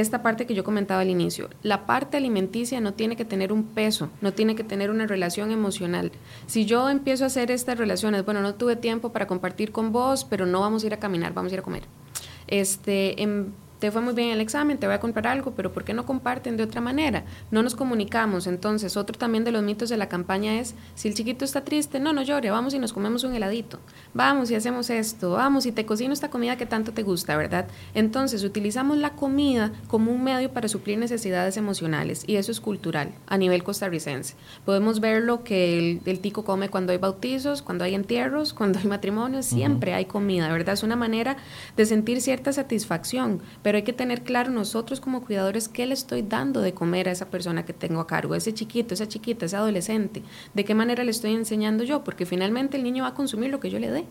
esta 0.00 0.22
parte 0.22 0.46
que 0.46 0.54
yo 0.54 0.62
comentaba 0.62 1.00
al 1.00 1.08
inicio. 1.08 1.48
La 1.62 1.86
parte 1.86 2.18
alimenticia 2.18 2.82
no 2.82 2.92
tiene 2.92 3.16
que 3.16 3.24
tener 3.24 3.50
un 3.50 3.64
peso, 3.64 4.10
no 4.20 4.34
tiene 4.34 4.54
que 4.54 4.62
tener 4.62 4.90
una 4.90 5.06
relación 5.06 5.50
emocional. 5.50 6.12
Si 6.46 6.66
yo 6.66 6.90
empiezo 6.90 7.24
a 7.24 7.28
hacer 7.28 7.50
estas 7.50 7.78
relaciones, 7.78 8.24
bueno, 8.24 8.42
no 8.42 8.56
tuve 8.56 8.76
tiempo 8.76 9.10
para 9.12 9.26
compartir 9.26 9.72
con 9.72 9.92
vos, 9.92 10.24
pero 10.24 10.44
no 10.44 10.60
vamos 10.60 10.84
a 10.84 10.86
ir 10.86 10.94
a 10.94 10.98
caminar, 10.98 11.32
vamos 11.32 11.50
a 11.50 11.54
ir 11.54 11.60
a 11.60 11.62
comer. 11.62 11.84
Este, 12.46 13.22
en 13.22 13.54
te 13.78 13.90
fue 13.90 14.00
muy 14.00 14.14
bien 14.14 14.30
el 14.30 14.40
examen, 14.40 14.78
te 14.78 14.86
voy 14.86 14.94
a 14.94 15.00
comprar 15.00 15.26
algo, 15.26 15.52
pero 15.52 15.72
¿por 15.72 15.84
qué 15.84 15.92
no 15.92 16.06
comparten 16.06 16.56
de 16.56 16.62
otra 16.62 16.80
manera? 16.80 17.24
No 17.50 17.62
nos 17.62 17.74
comunicamos. 17.74 18.46
Entonces, 18.46 18.96
otro 18.96 19.18
también 19.18 19.44
de 19.44 19.52
los 19.52 19.62
mitos 19.62 19.88
de 19.88 19.96
la 19.96 20.08
campaña 20.08 20.58
es, 20.58 20.74
si 20.94 21.08
el 21.08 21.14
chiquito 21.14 21.44
está 21.44 21.64
triste, 21.64 22.00
no, 22.00 22.12
no 22.12 22.22
llore, 22.22 22.50
vamos 22.50 22.74
y 22.74 22.78
nos 22.78 22.92
comemos 22.92 23.24
un 23.24 23.34
heladito, 23.34 23.78
vamos 24.14 24.50
y 24.50 24.54
hacemos 24.54 24.88
esto, 24.90 25.32
vamos 25.32 25.66
y 25.66 25.72
te 25.72 25.84
cocino 25.84 26.12
esta 26.12 26.30
comida 26.30 26.56
que 26.56 26.66
tanto 26.66 26.92
te 26.92 27.02
gusta, 27.02 27.36
¿verdad? 27.36 27.66
Entonces, 27.94 28.44
utilizamos 28.44 28.96
la 28.96 29.10
comida 29.10 29.72
como 29.88 30.12
un 30.12 30.24
medio 30.24 30.50
para 30.52 30.68
suplir 30.68 30.98
necesidades 30.98 31.56
emocionales 31.56 32.24
y 32.26 32.36
eso 32.36 32.52
es 32.52 32.60
cultural 32.60 33.12
a 33.26 33.36
nivel 33.36 33.62
costarricense. 33.62 34.34
Podemos 34.64 35.00
ver 35.00 35.22
lo 35.22 35.44
que 35.44 36.00
el, 36.04 36.20
tico 36.20 36.44
come 36.44 36.70
cuando 36.70 36.92
hay 36.92 36.98
bautizos, 36.98 37.62
cuando 37.62 37.84
hay 37.84 37.94
entierros, 37.94 38.54
cuando 38.54 38.78
hay 38.78 38.86
matrimonios, 38.86 39.44
siempre 39.46 39.92
hay 39.92 40.06
comida, 40.06 40.50
¿verdad? 40.50 40.74
Es 40.74 40.82
una 40.82 40.96
manera 40.96 41.36
de 41.76 41.84
sentir 41.84 42.20
cierta 42.22 42.52
satisfacción 42.52 43.42
pero 43.66 43.78
hay 43.78 43.82
que 43.82 43.92
tener 43.92 44.22
claro 44.22 44.52
nosotros 44.52 45.00
como 45.00 45.24
cuidadores 45.24 45.66
qué 45.66 45.86
le 45.86 45.94
estoy 45.94 46.22
dando 46.22 46.60
de 46.60 46.72
comer 46.72 47.08
a 47.08 47.10
esa 47.10 47.30
persona 47.30 47.64
que 47.64 47.72
tengo 47.72 47.98
a 47.98 48.06
cargo, 48.06 48.36
ese 48.36 48.54
chiquito, 48.54 48.94
esa 48.94 49.08
chiquita, 49.08 49.46
ese 49.46 49.56
adolescente, 49.56 50.22
de 50.54 50.64
qué 50.64 50.76
manera 50.76 51.02
le 51.02 51.10
estoy 51.10 51.34
enseñando 51.34 51.82
yo, 51.82 52.04
porque 52.04 52.26
finalmente 52.26 52.76
el 52.76 52.84
niño 52.84 53.02
va 53.02 53.08
a 53.08 53.14
consumir 53.14 53.50
lo 53.50 53.58
que 53.58 53.70
yo 53.70 53.80
le 53.80 53.90
dé. 53.90 54.04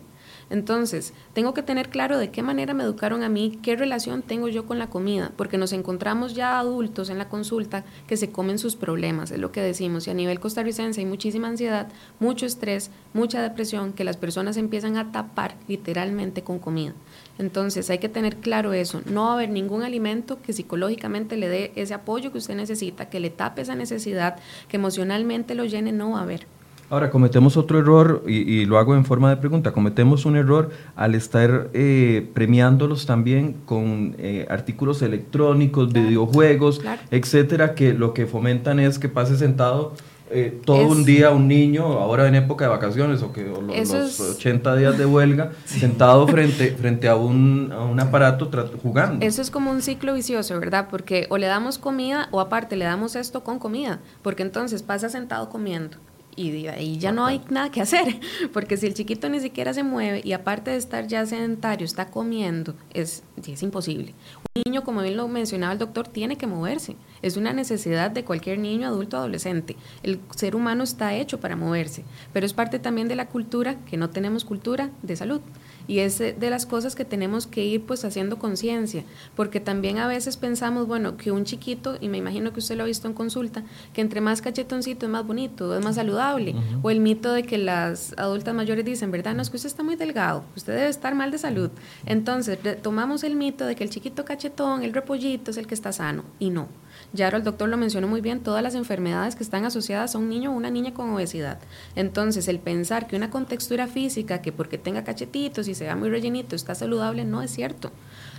Entonces, 0.50 1.14
tengo 1.32 1.54
que 1.54 1.62
tener 1.62 1.88
claro 1.88 2.18
de 2.18 2.30
qué 2.30 2.42
manera 2.42 2.74
me 2.74 2.84
educaron 2.84 3.22
a 3.22 3.30
mí, 3.30 3.58
qué 3.62 3.76
relación 3.76 4.20
tengo 4.20 4.48
yo 4.48 4.66
con 4.66 4.78
la 4.78 4.90
comida, 4.90 5.32
porque 5.36 5.56
nos 5.56 5.72
encontramos 5.72 6.34
ya 6.34 6.58
adultos 6.58 7.08
en 7.08 7.16
la 7.16 7.30
consulta 7.30 7.82
que 8.06 8.18
se 8.18 8.30
comen 8.30 8.58
sus 8.58 8.76
problemas, 8.76 9.30
es 9.30 9.38
lo 9.38 9.52
que 9.52 9.62
decimos, 9.62 10.06
y 10.06 10.10
a 10.10 10.14
nivel 10.14 10.38
costarricense 10.38 11.00
hay 11.00 11.06
muchísima 11.06 11.48
ansiedad, 11.48 11.88
mucho 12.20 12.44
estrés, 12.44 12.90
mucha 13.14 13.40
depresión, 13.40 13.94
que 13.94 14.04
las 14.04 14.18
personas 14.18 14.58
empiezan 14.58 14.98
a 14.98 15.12
tapar 15.12 15.56
literalmente 15.66 16.42
con 16.44 16.58
comida. 16.58 16.92
Entonces 17.38 17.90
hay 17.90 17.98
que 17.98 18.08
tener 18.08 18.36
claro 18.36 18.72
eso, 18.72 19.02
no 19.06 19.24
va 19.24 19.30
a 19.30 19.34
haber 19.34 19.50
ningún 19.50 19.82
alimento 19.82 20.40
que 20.40 20.52
psicológicamente 20.52 21.36
le 21.36 21.48
dé 21.48 21.72
ese 21.76 21.94
apoyo 21.94 22.32
que 22.32 22.38
usted 22.38 22.54
necesita, 22.54 23.08
que 23.08 23.20
le 23.20 23.30
tape 23.30 23.62
esa 23.62 23.74
necesidad, 23.74 24.36
que 24.68 24.76
emocionalmente 24.76 25.54
lo 25.54 25.64
llene, 25.64 25.92
no 25.92 26.12
va 26.12 26.20
a 26.20 26.22
haber. 26.22 26.46
Ahora, 26.88 27.10
cometemos 27.10 27.56
otro 27.56 27.80
error, 27.80 28.22
y, 28.28 28.64
lo 28.64 28.78
hago 28.78 28.94
en 28.94 29.04
forma 29.04 29.28
de 29.28 29.36
pregunta, 29.38 29.72
cometemos 29.72 30.24
un 30.24 30.36
error 30.36 30.70
al 30.94 31.16
estar 31.16 31.68
eh, 31.74 32.30
premiándolos 32.32 33.06
también 33.06 33.54
con 33.64 34.14
eh, 34.18 34.46
artículos 34.48 35.02
electrónicos, 35.02 35.92
videojuegos, 35.92 36.80
etcétera, 37.10 37.74
que 37.74 37.92
lo 37.92 38.14
que 38.14 38.26
fomentan 38.26 38.78
es 38.78 39.00
que 39.00 39.08
pase 39.08 39.36
sentado 39.36 39.94
eh, 40.30 40.60
todo 40.64 40.88
un 40.88 41.04
día 41.04 41.30
un 41.30 41.46
niño, 41.46 41.84
ahora 41.84 42.26
en 42.26 42.34
época 42.34 42.64
de 42.64 42.70
vacaciones 42.70 43.22
o 43.22 43.32
que 43.32 43.44
los, 43.44 44.20
80 44.20 44.76
días 44.76 44.98
de 44.98 45.06
huelga, 45.06 45.52
sentado 45.64 46.26
frente, 46.26 46.72
frente 46.72 47.08
a, 47.08 47.16
un, 47.16 47.72
a 47.72 47.84
un 47.84 48.00
aparato 48.00 48.50
jugando. 48.82 49.24
Eso 49.24 49.40
es 49.40 49.50
como 49.50 49.70
un 49.70 49.82
ciclo 49.82 50.14
vicioso, 50.14 50.58
¿verdad? 50.58 50.88
Porque 50.90 51.26
o 51.30 51.38
le 51.38 51.46
damos 51.46 51.78
comida 51.78 52.28
o 52.32 52.40
aparte 52.40 52.76
le 52.76 52.84
damos 52.84 53.14
esto 53.16 53.44
con 53.44 53.58
comida, 53.58 54.00
porque 54.22 54.42
entonces 54.42 54.82
pasa 54.82 55.08
sentado 55.08 55.48
comiendo 55.48 55.96
y 56.36 56.66
ahí 56.68 56.98
ya 56.98 57.12
no 57.12 57.24
hay 57.24 57.40
nada 57.48 57.70
que 57.70 57.80
hacer, 57.80 58.20
porque 58.52 58.76
si 58.76 58.86
el 58.86 58.94
chiquito 58.94 59.28
ni 59.28 59.40
siquiera 59.40 59.72
se 59.72 59.82
mueve 59.82 60.20
y 60.22 60.32
aparte 60.32 60.70
de 60.70 60.76
estar 60.76 61.06
ya 61.06 61.24
sedentario, 61.24 61.84
está 61.84 62.08
comiendo, 62.08 62.74
es, 62.92 63.24
es 63.46 63.62
imposible. 63.62 64.14
Un 64.54 64.62
niño, 64.66 64.84
como 64.84 65.02
bien 65.02 65.16
lo 65.16 65.28
mencionaba 65.28 65.72
el 65.72 65.78
doctor, 65.78 66.08
tiene 66.08 66.36
que 66.36 66.46
moverse. 66.46 66.96
Es 67.22 67.36
una 67.36 67.52
necesidad 67.52 68.10
de 68.10 68.24
cualquier 68.24 68.58
niño, 68.58 68.88
adulto, 68.88 69.16
adolescente. 69.16 69.76
El 70.02 70.20
ser 70.34 70.54
humano 70.54 70.84
está 70.84 71.14
hecho 71.14 71.40
para 71.40 71.56
moverse, 71.56 72.04
pero 72.32 72.46
es 72.46 72.52
parte 72.52 72.78
también 72.78 73.08
de 73.08 73.16
la 73.16 73.28
cultura, 73.28 73.76
que 73.86 73.96
no 73.96 74.10
tenemos 74.10 74.44
cultura 74.44 74.90
de 75.02 75.16
salud. 75.16 75.40
Y 75.88 76.00
es 76.00 76.18
de 76.18 76.50
las 76.50 76.66
cosas 76.66 76.94
que 76.94 77.04
tenemos 77.04 77.46
que 77.46 77.64
ir 77.64 77.82
pues 77.84 78.04
haciendo 78.04 78.38
conciencia, 78.38 79.04
porque 79.36 79.60
también 79.60 79.98
a 79.98 80.08
veces 80.08 80.36
pensamos, 80.36 80.86
bueno, 80.86 81.16
que 81.16 81.30
un 81.30 81.44
chiquito, 81.44 81.96
y 82.00 82.08
me 82.08 82.18
imagino 82.18 82.52
que 82.52 82.58
usted 82.58 82.76
lo 82.76 82.82
ha 82.82 82.86
visto 82.86 83.06
en 83.06 83.14
consulta, 83.14 83.62
que 83.92 84.00
entre 84.00 84.20
más 84.20 84.42
cachetoncito 84.42 85.06
es 85.06 85.12
más 85.12 85.26
bonito, 85.26 85.76
es 85.76 85.84
más 85.84 85.94
saludable, 85.94 86.54
o 86.82 86.90
el 86.90 87.00
mito 87.00 87.32
de 87.32 87.44
que 87.44 87.58
las 87.58 88.14
adultas 88.16 88.54
mayores 88.54 88.84
dicen, 88.84 89.10
¿verdad? 89.10 89.34
No, 89.34 89.42
es 89.42 89.50
que 89.50 89.56
usted 89.56 89.68
está 89.68 89.82
muy 89.82 89.96
delgado, 89.96 90.44
usted 90.56 90.74
debe 90.74 90.88
estar 90.88 91.14
mal 91.14 91.30
de 91.30 91.38
salud. 91.38 91.70
Entonces, 92.04 92.58
tomamos 92.82 93.22
el 93.24 93.36
mito 93.36 93.66
de 93.66 93.76
que 93.76 93.84
el 93.84 93.90
chiquito 93.90 94.24
cachetón, 94.24 94.82
el 94.82 94.92
repollito 94.92 95.50
es 95.50 95.56
el 95.56 95.66
que 95.66 95.74
está 95.74 95.92
sano, 95.92 96.24
y 96.38 96.50
no. 96.50 96.68
Ya 97.16 97.24
ahora 97.24 97.38
el 97.38 97.44
doctor 97.44 97.68
lo 97.68 97.76
mencionó 97.76 98.06
muy 98.06 98.20
bien, 98.20 98.40
todas 98.40 98.62
las 98.62 98.74
enfermedades 98.74 99.34
que 99.34 99.42
están 99.42 99.64
asociadas 99.64 100.14
a 100.14 100.18
un 100.18 100.28
niño 100.28 100.52
o 100.52 100.54
una 100.54 100.70
niña 100.70 100.92
con 100.92 101.10
obesidad. 101.10 101.58
Entonces, 101.96 102.46
el 102.46 102.58
pensar 102.58 103.06
que 103.06 103.16
una 103.16 103.30
contextura 103.30 103.86
física, 103.86 104.42
que 104.42 104.52
porque 104.52 104.78
tenga 104.78 105.02
cachetitos 105.02 105.66
y 105.66 105.74
sea 105.74 105.96
muy 105.96 106.10
rellenito, 106.10 106.54
está 106.54 106.74
saludable, 106.74 107.24
no 107.24 107.42
es 107.42 107.50
cierto. 107.50 107.90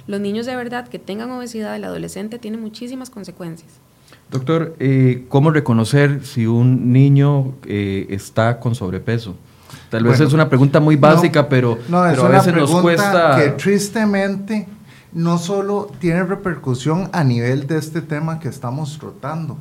Los 0.05 0.21
niños 0.21 0.45
de 0.45 0.55
verdad 0.55 0.87
que 0.87 0.99
tengan 0.99 1.31
obesidad, 1.31 1.75
el 1.75 1.83
adolescente 1.83 2.39
tiene 2.39 2.57
muchísimas 2.57 3.09
consecuencias. 3.09 3.71
Doctor, 4.29 4.75
eh, 4.79 5.25
¿cómo 5.29 5.51
reconocer 5.51 6.23
si 6.25 6.45
un 6.45 6.93
niño 6.93 7.55
eh, 7.65 8.05
está 8.09 8.59
con 8.59 8.75
sobrepeso? 8.75 9.35
Tal 9.89 10.03
vez 10.03 10.19
es 10.19 10.33
una 10.33 10.49
pregunta 10.49 10.79
muy 10.79 10.97
básica, 10.97 11.49
pero, 11.49 11.79
no, 11.89 12.05
es 12.05 12.19
a 12.19 12.27
veces 12.27 12.53
nos 12.53 12.71
cuesta... 12.81 13.37
Que 13.37 13.49
tristemente 13.51 14.67
no 15.17 15.39
solo 15.39 15.89
tiene 15.99 16.23
repercusión 16.23 17.09
a 17.11 17.23
nivel 17.23 17.65
de 17.65 17.79
este 17.79 18.01
tema 18.01 18.39
que 18.39 18.49
estamos 18.49 18.99
tratando, 18.99 19.57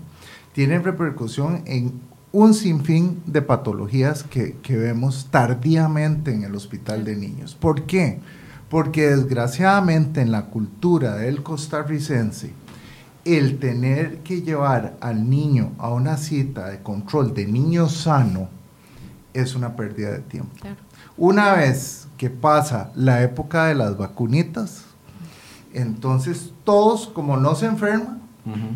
tiene 0.52 0.78
repercusión 0.78 1.62
en 1.64 1.98
un 2.30 2.52
sinfín 2.52 3.22
de 3.24 3.40
patologías 3.40 4.22
que, 4.22 4.54
vemos 4.68 5.28
tardíamente 5.30 6.34
en 6.34 6.44
el 6.44 6.54
hospital 6.54 7.06
de 7.06 7.16
niños. 7.16 7.54
¿Por 7.54 7.84
qué? 7.84 8.20
Porque 8.68 9.08
desgraciadamente 9.08 10.20
en 10.20 10.30
la 10.30 10.44
cultura 10.44 11.16
del 11.16 11.42
costarricense, 11.42 12.52
el 13.24 13.58
tener 13.58 14.18
que 14.18 14.42
llevar 14.42 14.98
al 15.00 15.30
niño 15.30 15.72
a 15.78 15.88
una 15.88 16.18
cita 16.18 16.68
de 16.68 16.82
control 16.82 17.32
de 17.32 17.46
niño 17.46 17.88
sano 17.88 18.50
es 19.32 19.54
una 19.54 19.74
pérdida 19.74 20.10
de 20.10 20.18
tiempo. 20.18 20.52
Una 21.16 21.54
vez 21.54 22.08
que 22.18 22.28
pasa 22.28 22.90
la 22.94 23.22
época 23.22 23.64
de 23.64 23.74
las 23.74 23.96
vacunitas, 23.96 24.84
entonces, 25.76 26.52
todos, 26.64 27.06
como 27.06 27.36
no 27.36 27.54
se 27.54 27.66
enferman, 27.66 28.22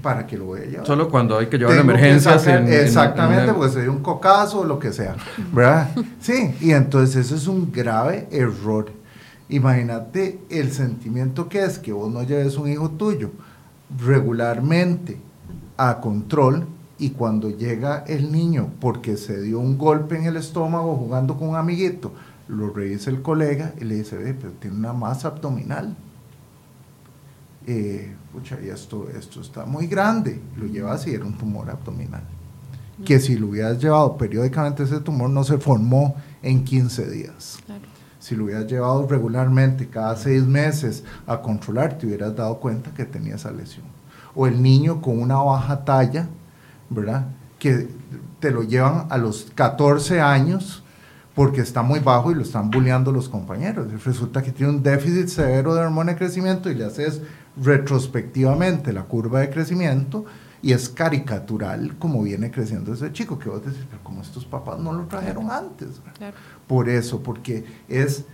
¿para 0.02 0.26
que 0.26 0.36
lo 0.36 0.44
voy 0.44 0.60
a 0.60 0.64
llevar? 0.66 0.86
Solo 0.86 1.08
cuando 1.08 1.38
hay 1.38 1.46
que 1.46 1.56
llevar 1.56 1.78
a 1.78 1.80
emergencias. 1.80 2.46
exactamente, 2.46 3.54
porque 3.54 3.72
se 3.72 3.82
dio 3.82 3.92
un 3.92 4.02
cocazo 4.02 4.60
o 4.60 4.64
lo 4.64 4.78
que 4.78 4.92
sea. 4.92 5.16
¿Verdad? 5.50 5.88
sí, 6.20 6.54
y 6.60 6.72
entonces 6.72 7.26
eso 7.26 7.36
es 7.36 7.46
un 7.46 7.72
grave 7.72 8.28
error. 8.30 8.92
Imagínate 9.48 10.40
el 10.50 10.72
sentimiento 10.72 11.48
que 11.48 11.64
es 11.64 11.78
que 11.78 11.92
vos 11.92 12.12
no 12.12 12.22
lleves 12.22 12.58
un 12.58 12.68
hijo 12.68 12.90
tuyo 12.90 13.30
regularmente 13.98 15.18
a 15.78 16.00
control 16.00 16.66
y 16.98 17.10
cuando 17.10 17.48
llega 17.48 18.04
el 18.06 18.30
niño 18.30 18.68
porque 18.78 19.16
se 19.16 19.40
dio 19.40 19.58
un 19.58 19.78
golpe 19.78 20.18
en 20.18 20.26
el 20.26 20.36
estómago 20.36 20.96
jugando 20.96 21.38
con 21.38 21.48
un 21.48 21.56
amiguito, 21.56 22.12
lo 22.46 22.68
revisa 22.68 23.08
el 23.08 23.22
colega 23.22 23.72
y 23.80 23.84
le 23.84 23.94
dice, 23.94 24.18
ve, 24.18 24.34
pero 24.34 24.52
tiene 24.60 24.76
una 24.76 24.92
masa 24.92 25.28
abdominal 25.28 25.96
eh, 27.66 28.14
y 28.62 28.68
esto, 28.68 29.08
esto 29.10 29.40
está 29.40 29.64
muy 29.64 29.86
grande, 29.86 30.40
lo 30.56 30.66
llevas 30.66 31.06
y 31.06 31.14
era 31.14 31.24
un 31.24 31.36
tumor 31.36 31.70
abdominal. 31.70 32.22
Que 33.04 33.18
si 33.18 33.36
lo 33.36 33.48
hubieras 33.48 33.78
llevado 33.78 34.16
periódicamente 34.16 34.82
ese 34.82 35.00
tumor 35.00 35.30
no 35.30 35.42
se 35.42 35.58
formó 35.58 36.16
en 36.42 36.64
15 36.64 37.10
días. 37.10 37.58
Si 38.18 38.36
lo 38.36 38.44
hubieras 38.44 38.66
llevado 38.66 39.06
regularmente 39.06 39.88
cada 39.88 40.14
seis 40.16 40.44
meses 40.44 41.02
a 41.26 41.40
controlar, 41.40 41.96
te 41.96 42.06
hubieras 42.06 42.36
dado 42.36 42.58
cuenta 42.58 42.92
que 42.92 43.06
tenía 43.06 43.36
esa 43.36 43.50
lesión. 43.50 43.86
O 44.34 44.46
el 44.46 44.62
niño 44.62 45.00
con 45.00 45.18
una 45.18 45.36
baja 45.36 45.84
talla, 45.84 46.28
¿verdad? 46.90 47.26
Que 47.58 47.88
te 48.38 48.50
lo 48.50 48.62
llevan 48.62 49.06
a 49.08 49.16
los 49.16 49.50
14 49.54 50.20
años 50.20 50.82
porque 51.34 51.62
está 51.62 51.82
muy 51.82 52.00
bajo 52.00 52.30
y 52.30 52.34
lo 52.34 52.42
están 52.42 52.70
bulleando 52.70 53.12
los 53.12 53.28
compañeros. 53.28 53.86
Resulta 54.04 54.42
que 54.42 54.52
tiene 54.52 54.72
un 54.72 54.82
déficit 54.82 55.28
severo 55.28 55.74
de 55.74 55.80
hormona 55.80 56.12
de 56.12 56.18
crecimiento 56.18 56.70
y 56.70 56.74
le 56.74 56.84
haces 56.84 57.22
retrospectivamente 57.56 58.92
la 58.92 59.04
curva 59.04 59.40
de 59.40 59.50
crecimiento 59.50 60.24
y 60.62 60.72
es 60.72 60.88
caricatural 60.88 61.96
como 61.98 62.22
viene 62.22 62.50
creciendo 62.50 62.92
ese 62.92 63.12
chico, 63.12 63.38
que 63.38 63.48
vos 63.48 63.64
decís, 63.64 63.84
pero 63.88 64.02
como 64.02 64.20
estos 64.20 64.44
papás 64.44 64.78
no 64.78 64.92
lo 64.92 65.04
trajeron 65.06 65.50
antes. 65.50 66.00
Por 66.66 66.88
eso, 66.88 67.22
porque 67.22 67.64
es, 67.88 68.24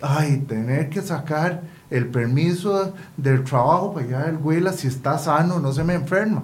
ay, 0.00 0.38
tener 0.48 0.90
que 0.90 1.00
sacar 1.02 1.62
el 1.90 2.08
permiso 2.08 2.92
del 3.16 3.44
trabajo 3.44 3.94
para 3.94 4.06
llevar 4.06 4.28
el 4.28 4.38
güey, 4.38 4.62
si 4.74 4.88
está 4.88 5.18
sano, 5.18 5.60
no 5.60 5.72
se 5.72 5.84
me 5.84 5.94
enferma. 5.94 6.42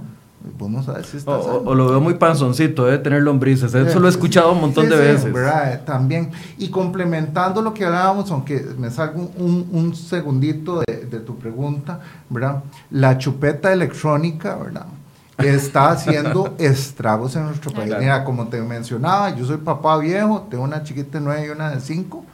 Vamos 0.59 0.89
a 0.89 0.93
ver 0.93 1.05
si 1.05 1.17
está 1.17 1.33
o, 1.33 1.65
o, 1.65 1.75
lo 1.75 1.89
veo 1.89 2.01
muy 2.01 2.15
panzoncito, 2.15 2.85
debe 2.85 2.99
tener 2.99 3.23
lombrices. 3.23 3.75
Eso 3.75 3.99
lo 3.99 4.07
he 4.07 4.11
escuchado 4.11 4.53
un 4.53 4.61
montón 4.61 4.89
de 4.89 4.97
veces. 4.97 5.35
También. 5.85 6.31
Y 6.59 6.69
complementando 6.69 7.61
lo 7.61 7.75
que 7.75 7.85
hablábamos, 7.85 8.31
aunque 8.31 8.65
me 8.79 8.91
salga 8.91 9.15
un, 9.17 9.69
un 9.73 9.95
segundito 9.97 10.81
de, 10.87 11.07
de, 11.07 11.19
tu 11.21 11.37
pregunta, 11.37 12.01
¿verdad? 12.31 12.63
La 12.91 13.19
chupeta 13.19 13.73
electrónica, 13.73 14.57
¿verdad? 14.57 14.87
Está 15.39 15.91
haciendo 15.91 16.55
estragos 16.59 17.35
en 17.37 17.47
nuestro 17.47 17.73
país. 17.73 17.95
Mira, 17.99 18.25
como 18.25 18.49
te 18.49 18.61
mencionaba, 18.63 19.35
yo 19.35 19.45
soy 19.45 19.59
papá 19.59 19.99
viejo, 19.99 20.47
tengo 20.51 20.65
una 20.65 20.83
chiquita 20.85 21.19
de 21.19 21.25
9 21.25 21.47
y 21.47 21.51
una 21.51 21.71
de 21.71 21.81
5. 21.81 22.25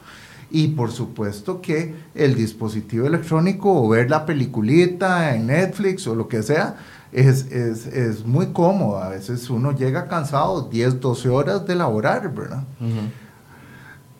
Y 0.51 0.69
por 0.69 0.91
supuesto 0.91 1.59
que 1.59 1.95
el 2.13 2.35
dispositivo 2.35 3.07
electrónico 3.07 3.73
o 3.73 3.89
ver 3.89 4.09
la 4.09 4.25
peliculita 4.25 5.35
en 5.35 5.47
Netflix 5.47 6.07
o 6.07 6.15
lo 6.15 6.27
que 6.27 6.43
sea, 6.43 6.77
es, 7.15 7.49
es, 7.51 7.87
es, 7.87 8.25
muy 8.25 8.47
cómodo. 8.47 8.97
A 8.97 9.09
veces 9.09 9.49
uno 9.49 9.71
llega 9.71 10.07
cansado, 10.07 10.63
10, 10.63 10.99
12 10.99 11.29
horas 11.29 11.65
de 11.65 11.75
laborar, 11.75 12.33
¿verdad? 12.33 12.63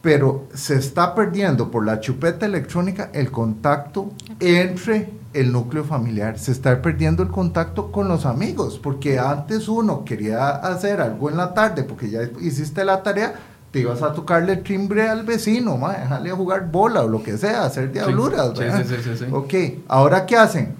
Pero 0.01 0.47
se 0.53 0.75
está 0.75 1.13
perdiendo 1.13 1.69
por 1.69 1.86
la 1.86 1.99
chupeta 1.99 2.45
electrónica 2.45 3.10
el 3.13 3.31
contacto 3.31 4.12
entre 4.39 5.10
el 5.34 5.51
núcleo 5.51 5.84
familiar. 5.84 6.39
Se 6.39 6.53
está 6.53 6.81
perdiendo 6.81 7.21
el 7.21 7.29
contacto 7.29 7.91
con 7.91 8.08
los 8.08 8.25
amigos, 8.25 8.79
porque 8.81 9.19
antes 9.19 9.67
uno 9.67 10.05
quería 10.05 10.49
hacer 10.49 11.01
algo 11.01 11.29
en 11.29 11.36
la 11.36 11.53
tarde 11.53 11.84
porque 11.84 12.10
ya 12.10 12.21
hiciste 12.39 12.86
la 12.86 13.03
tarea, 13.03 13.36
te 13.71 13.81
ibas 13.81 14.01
a 14.03 14.13
tocarle 14.13 14.53
el 14.53 14.63
timbre 14.63 15.10
al 15.10 15.25
vecino, 15.25 15.77
dejarle 15.89 16.31
a 16.31 16.36
jugar 16.36 16.71
bola 16.71 17.01
o 17.01 17.10
lo 17.10 17.21
que 17.21 17.38
sea, 17.38 17.65
hacer 17.65 17.91
diabluras. 17.91 18.58
Sí, 18.58 18.63
sí, 18.88 18.95
sí, 19.03 19.17
sí, 19.17 19.25
Ok, 19.34 19.53
ahora 19.89 20.25
¿qué 20.25 20.38
hacen? 20.38 20.75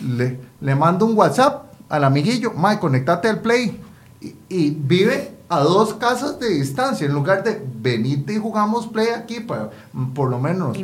Le, 0.00 0.38
le 0.64 0.74
mando 0.74 1.04
un 1.04 1.16
WhatsApp 1.16 1.74
al 1.90 2.04
amiguillo, 2.04 2.52
Mike, 2.56 2.80
conectate 2.80 3.28
al 3.28 3.40
Play. 3.40 3.78
Y, 4.48 4.70
vive 4.70 5.32
a 5.50 5.60
dos 5.60 5.92
casas 5.94 6.40
de 6.40 6.48
distancia, 6.48 7.06
en 7.06 7.12
lugar 7.12 7.44
de 7.44 7.62
venite 7.76 8.32
y 8.32 8.38
jugamos 8.38 8.86
Play 8.86 9.08
aquí, 9.08 9.40
para 9.40 9.70
por 10.14 10.30
lo 10.30 10.40
menos 10.40 10.76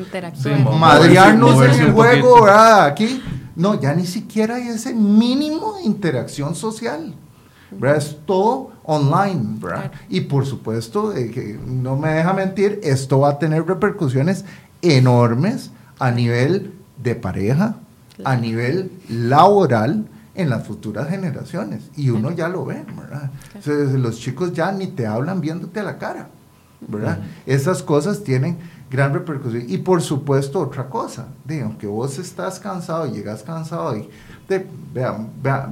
madrearnos 0.78 1.64
en 1.64 1.70
el 1.70 1.92
juego, 1.92 2.46
Aquí. 2.46 3.22
No, 3.56 3.80
ya 3.80 3.94
ni 3.94 4.06
siquiera 4.06 4.56
hay 4.56 4.68
ese 4.68 4.94
mínimo 4.94 5.76
de 5.76 5.84
interacción 5.84 6.54
social. 6.54 7.14
Es 7.82 8.18
todo 8.26 8.72
online, 8.84 9.60
Y 10.10 10.22
por 10.22 10.44
supuesto, 10.44 11.16
eh, 11.16 11.30
que 11.30 11.58
no 11.66 11.96
me 11.96 12.10
deja 12.10 12.34
mentir, 12.34 12.80
esto 12.82 13.20
va 13.20 13.30
a 13.30 13.38
tener 13.38 13.66
repercusiones 13.66 14.44
enormes 14.82 15.70
a 15.98 16.10
nivel 16.10 16.74
de 17.02 17.14
pareja, 17.14 17.76
a 18.24 18.36
nivel 18.36 18.90
laboral 19.08 20.06
en 20.34 20.50
las 20.50 20.66
futuras 20.66 21.08
generaciones. 21.08 21.90
Y 21.96 22.10
uno 22.10 22.30
ya 22.32 22.48
lo 22.48 22.64
ve, 22.64 22.84
¿verdad? 22.96 23.30
los 23.98 24.18
chicos 24.18 24.52
ya 24.52 24.72
ni 24.72 24.86
te 24.86 25.06
hablan 25.06 25.40
viéndote 25.40 25.80
a 25.80 25.84
la 25.84 25.98
cara. 25.98 26.28
¿verdad? 26.86 27.18
Esas 27.46 27.82
cosas 27.82 28.24
tienen 28.24 28.58
gran 28.90 29.12
repercusión. 29.12 29.64
Y 29.68 29.78
por 29.78 30.02
supuesto, 30.02 30.60
otra 30.60 30.88
cosa, 30.88 31.26
digo, 31.44 31.76
que 31.78 31.86
vos 31.86 32.18
estás 32.18 32.58
cansado 32.58 33.06
y 33.06 33.12
llegas 33.12 33.42
cansado 33.42 33.96
y 33.96 34.08
de, 34.48 34.66
vea, 34.92 35.16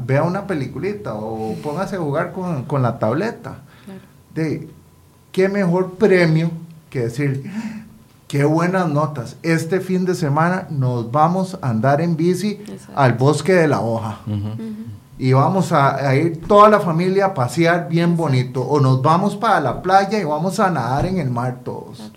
vea, 0.06 0.22
una 0.22 0.46
peliculita 0.46 1.14
o 1.14 1.54
póngase 1.56 1.96
a 1.96 2.00
jugar 2.00 2.32
con, 2.32 2.64
con 2.64 2.82
la 2.82 2.98
tableta. 2.98 3.58
De, 4.34 4.68
¿Qué 5.32 5.48
mejor 5.48 5.94
premio 5.94 6.50
que 6.90 7.00
decir, 7.00 7.50
qué 8.28 8.44
buenas 8.44 8.88
notas, 8.88 9.36
este 9.42 9.80
fin 9.80 10.04
de 10.04 10.14
semana 10.14 10.68
nos 10.70 11.10
vamos 11.10 11.58
a 11.60 11.70
andar 11.70 12.00
en 12.00 12.16
bici 12.16 12.60
al 12.94 13.14
bosque 13.14 13.54
de 13.54 13.66
la 13.66 13.80
hoja? 13.80 14.18
y 15.18 15.32
vamos 15.32 15.72
a, 15.72 16.14
ir 16.14 16.40
toda 16.46 16.68
la 16.68 16.78
familia 16.78 17.26
a 17.26 17.34
pasear 17.34 17.88
bien 17.88 18.16
bonito, 18.16 18.62
o 18.62 18.78
nos 18.80 19.02
vamos 19.02 19.34
para 19.34 19.60
la 19.60 19.82
playa 19.82 20.20
y 20.20 20.24
vamos 20.24 20.60
a 20.60 20.70
nadar 20.70 21.06
en 21.06 21.18
el 21.18 21.30
mar 21.30 21.58
todos. 21.64 22.12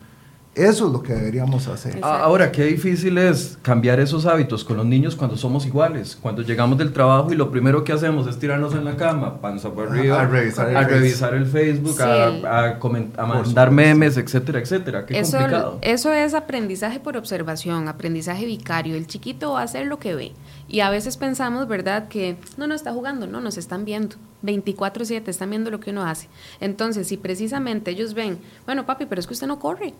Eso 0.53 0.87
es 0.87 0.91
lo 0.91 1.01
que 1.01 1.13
deberíamos 1.13 1.69
hacer. 1.69 1.99
Ahora, 2.01 2.51
qué 2.51 2.65
difícil 2.65 3.17
es 3.17 3.57
cambiar 3.61 4.01
esos 4.01 4.25
hábitos 4.25 4.65
con 4.65 4.75
los 4.75 4.85
niños 4.85 5.15
cuando 5.15 5.37
somos 5.37 5.65
iguales. 5.65 6.17
Cuando 6.21 6.41
llegamos 6.41 6.77
del 6.77 6.91
trabajo 6.91 7.31
y 7.31 7.37
lo 7.37 7.49
primero 7.49 7.85
que 7.85 7.93
hacemos 7.93 8.27
es 8.27 8.37
tirarnos 8.37 8.75
en 8.75 8.83
la 8.83 8.97
cama, 8.97 9.39
panza 9.39 9.69
por 9.73 9.87
arriba, 9.87 10.19
a 10.19 10.27
revisar 10.27 10.69
el, 10.69 10.85
revisar 10.85 11.35
el 11.35 11.45
Facebook, 11.45 12.01
a, 12.01 12.77
mandar 13.25 13.71
memes, 13.71 14.17
etcétera, 14.17 14.59
etcétera. 14.59 15.05
Qué 15.05 15.17
eso, 15.17 15.37
complicado. 15.37 15.79
Eso 15.81 16.11
es 16.11 16.33
aprendizaje 16.33 16.99
por 16.99 17.15
observación, 17.15 17.87
aprendizaje 17.87 18.45
vicario. 18.45 18.97
El 18.97 19.07
chiquito 19.07 19.53
va 19.53 19.61
a 19.61 19.63
hacer 19.63 19.87
lo 19.87 19.99
que 19.99 20.15
ve. 20.15 20.33
Y 20.67 20.81
a 20.81 20.89
veces 20.89 21.15
pensamos, 21.15 21.69
¿verdad?, 21.69 22.09
que 22.09 22.35
no, 22.57 22.67
no 22.67 22.75
está 22.75 22.91
jugando, 22.91 23.25
no, 23.25 23.39
nos 23.39 23.57
están 23.57 23.85
viendo. 23.85 24.17
24/7 24.43 25.29
están 25.29 25.49
viendo 25.49 25.71
lo 25.71 25.79
que 25.79 25.91
uno 25.91 26.03
hace. 26.03 26.27
Entonces, 26.59 27.07
si 27.07 27.15
precisamente 27.15 27.91
ellos 27.91 28.13
ven, 28.13 28.39
bueno, 28.65 28.85
papi, 28.85 29.05
pero 29.05 29.21
es 29.21 29.27
que 29.27 29.33
usted 29.33 29.47
no 29.47 29.59
corre 29.59 29.93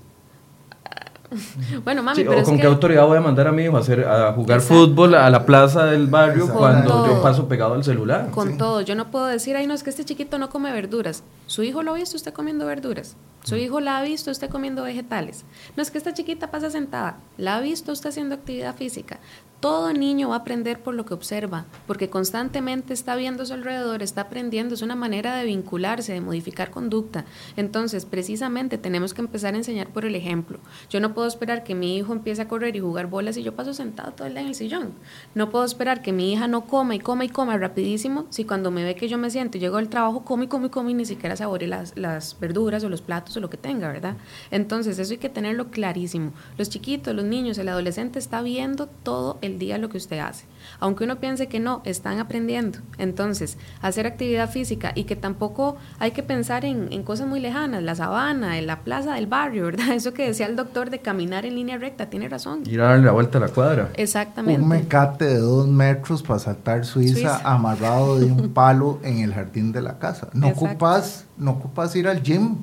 bueno, 1.84 2.04
mami, 2.04 2.24
pero 2.24 2.42
o 2.42 2.44
con 2.44 2.60
qué 2.60 2.68
autoridad 2.68 3.06
voy 3.06 3.18
a 3.18 3.22
mandar 3.22 3.48
a 3.48 3.52
mi 3.52 3.64
hijo 3.64 3.78
a, 3.78 3.80
hacer, 3.80 4.06
a 4.06 4.34
jugar 4.34 4.62
fútbol 4.62 5.16
a 5.16 5.30
la 5.30 5.46
plaza 5.46 5.86
del 5.86 6.08
barrio 6.08 6.50
cuando 6.50 7.08
yo 7.08 7.22
paso 7.22 7.48
pegado 7.48 7.74
al 7.74 7.84
celular. 7.84 8.30
Con 8.32 8.58
todo, 8.58 8.82
yo 8.82 8.96
no 8.96 9.12
puedo 9.12 9.26
decir, 9.26 9.56
ay, 9.56 9.66
no, 9.66 9.74
es 9.74 9.84
que 9.84 9.90
este 9.90 10.04
chiquito 10.04 10.38
no 10.38 10.50
come 10.50 10.72
verduras. 10.74 11.24
¿Su 11.48 11.64
hijo 11.64 11.84
lo 11.84 11.92
ha 11.92 11.96
visto 11.96 12.18
usted 12.18 12.34
comiendo 12.34 12.66
verduras? 12.66 13.16
¿Su 13.44 13.56
hijo 13.56 13.80
la 13.80 13.98
ha 13.98 14.04
visto 14.04 14.30
usted 14.30 14.50
comiendo 14.50 14.84
vegetales? 14.84 15.46
No 15.76 15.84
es 15.84 15.90
que 15.90 15.98
esta 15.98 16.14
chiquita 16.14 16.52
pasa 16.52 16.70
sentada, 16.70 17.18
la 17.38 17.58
ha 17.58 17.62
visto 17.62 17.92
usted 17.92 18.10
haciendo 18.10 18.36
actividad 18.36 18.76
física. 18.76 19.20
Todo 19.62 19.94
niño 19.94 20.30
va 20.30 20.36
a 20.36 20.40
aprender 20.40 20.80
por 20.80 20.96
lo 20.96 21.06
que 21.06 21.14
observa, 21.14 21.66
porque 21.88 22.10
constantemente 22.10 22.94
está 22.94 23.16
viendo 23.16 23.44
a 23.44 23.46
su 23.46 23.54
alrededor, 23.54 24.04
está 24.04 24.22
aprendiendo, 24.22 24.74
es 24.74 24.82
una 24.82 24.96
manera 24.96 25.36
de 25.38 25.46
vincularse, 25.46 26.14
de 26.14 26.20
modificar 26.20 26.72
conducta. 26.72 27.26
Entonces, 27.56 28.06
precisamente 28.06 28.78
tenemos 28.78 29.14
que 29.14 29.22
empezar 29.22 29.54
a 29.54 29.58
enseñar 29.58 29.88
por 29.90 30.04
el 30.04 30.16
ejemplo. 30.16 30.60
Yo 30.90 31.00
no 31.00 31.14
puedo 31.14 31.28
esperar 31.28 31.64
que 31.64 31.76
mi 31.76 31.96
hijo 31.96 32.12
empiece 32.12 32.42
a 32.42 32.48
correr 32.48 32.76
y 32.76 32.80
jugar 32.80 33.08
bolas 33.08 33.38
y 33.38 33.44
yo 33.44 33.56
paso 33.56 33.74
sentado 33.74 34.12
todo 34.12 34.28
el 34.28 34.34
día 34.34 34.42
en 34.42 34.48
el 34.48 34.56
sillón. 34.56 34.94
No 35.36 35.50
puedo 35.52 35.64
esperar 35.64 36.02
que 36.02 36.12
mi 36.12 36.34
hija 36.34 36.48
no 36.48 36.66
coma 36.66 36.96
y 36.96 37.00
coma 37.00 37.24
y 37.24 37.30
coma 37.30 37.58
rapidísimo 37.58 38.26
si 38.32 38.46
cuando 38.46 38.72
me 38.72 38.84
ve 38.84 38.96
que 38.96 39.08
yo 39.08 39.18
me 39.18 39.30
siento 39.30 39.60
llego 39.60 39.78
al 39.78 39.90
trabajo, 39.90 40.26
come 40.26 40.46
y 40.46 40.48
come 40.48 40.68
y 40.68 40.70
come 40.70 40.92
y 40.92 40.94
ni 40.96 41.06
siquiera 41.06 41.36
saboree 41.36 41.68
las, 41.68 41.96
las 41.96 42.38
verduras 42.40 42.84
o 42.84 42.90
los 42.90 43.02
platos 43.02 43.38
o 43.38 43.40
lo 43.40 43.50
que 43.50 43.58
tenga, 43.58 43.88
¿verdad? 43.90 44.18
Entonces, 44.50 44.98
eso 44.98 45.12
hay 45.12 45.20
que 45.20 45.30
tenerlo 45.30 45.70
clarísimo. 45.70 46.34
Los 46.58 46.70
chiquitos, 46.70 47.16
los 47.16 47.26
niños, 47.26 47.58
el 47.58 47.70
adolescente 47.70 48.18
está 48.18 48.42
viendo 48.42 48.88
todo 48.88 49.38
el 49.42 49.51
día 49.60 49.78
lo 49.78 49.90
que 49.90 49.98
usted 49.98 50.20
hace. 50.20 50.46
Aunque 50.80 51.04
uno 51.04 51.20
piense 51.20 51.48
que 51.48 51.60
no, 51.60 51.82
están 51.86 52.20
aprendiendo. 52.20 52.80
Entonces, 52.98 53.58
hacer 53.82 54.08
actividad 54.08 54.50
física 54.50 54.92
y 54.96 55.06
que 55.06 55.16
tampoco 55.16 55.78
hay 56.00 56.12
que 56.12 56.24
pensar 56.24 56.66
en, 56.66 57.02
cosas 57.04 57.28
muy 57.28 57.40
lejanas, 57.40 57.82
la 57.82 57.96
sabana, 57.96 58.60
en 58.60 58.68
la 58.68 58.82
plaza 58.82 59.16
del 59.16 59.28
barrio, 59.28 59.66
¿verdad? 59.66 59.90
Eso 59.94 60.14
que 60.14 60.28
decía 60.28 60.46
el 60.46 60.56
doctor 60.56 60.90
de 60.90 61.00
caminar 61.00 61.46
en 61.46 61.56
línea 61.56 61.78
recta, 61.78 62.10
tiene 62.10 62.30
razón. 62.30 62.64
Ir 62.66 62.82
a 62.82 62.90
darle 62.90 63.06
la 63.06 63.12
vuelta 63.12 63.38
a 63.38 63.42
la 63.42 63.50
cuadra. 63.50 63.90
Exactamente. 63.96 64.62
Un 64.62 64.68
mecate 64.68 65.26
de 65.26 65.38
dos 65.38 65.68
metros 65.68 66.22
para 66.22 66.40
saltar 66.40 66.86
Suiza, 66.86 67.42
amarrado 67.44 68.20
de 68.20 68.26
un 68.26 68.54
palo 68.54 69.00
en 69.04 69.20
el 69.20 69.34
jardín 69.34 69.72
de 69.72 69.82
la 69.82 69.98
casa. 69.98 70.30
No 70.34 70.50
ocupas 70.50 71.26
no 71.42 71.52
ocupas 71.52 71.96
ir 71.96 72.08
al 72.08 72.22
gym. 72.22 72.56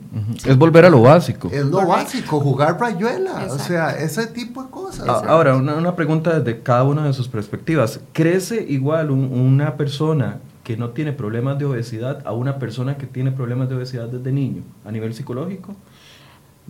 Es 0.47 0.57
volver 0.57 0.85
a 0.85 0.91
lo 0.91 1.03
básico. 1.03 1.51
Es 1.53 1.64
lo 1.67 1.85
básico, 1.85 2.38
jugar 2.38 2.79
rayuela, 2.79 3.49
o 3.51 3.59
sea, 3.59 3.91
ese 3.91 4.29
tipo 4.29 4.62
de 4.62 4.71
cosas. 4.71 5.09
Ahora, 5.09 5.57
una, 5.57 5.97
pregunta 5.97 6.38
desde 6.38 6.62
cada 6.62 6.85
una 6.85 7.05
de 7.05 7.12
sus 7.12 7.27
perspectivas. 7.27 8.01
¿Crece 8.12 8.64
igual 8.69 9.11
una 9.11 9.77
persona 9.77 10.38
que 10.62 10.77
no 10.77 10.91
tiene 10.91 11.12
problemas 11.12 11.59
de 11.59 11.64
obesidad 11.64 12.25
a 12.25 12.33
una 12.33 12.61
persona 12.61 12.97
que 12.97 13.07
tiene 13.07 13.33
problemas 13.33 13.69
de 13.69 13.75
obesidad 13.75 14.07
desde 14.07 14.31
niño, 14.31 14.62
a 14.85 14.93
nivel 14.93 15.12
psicológico? 15.12 15.75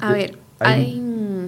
A 0.01 0.12
ver, 0.12 0.38
hay, 0.61 0.99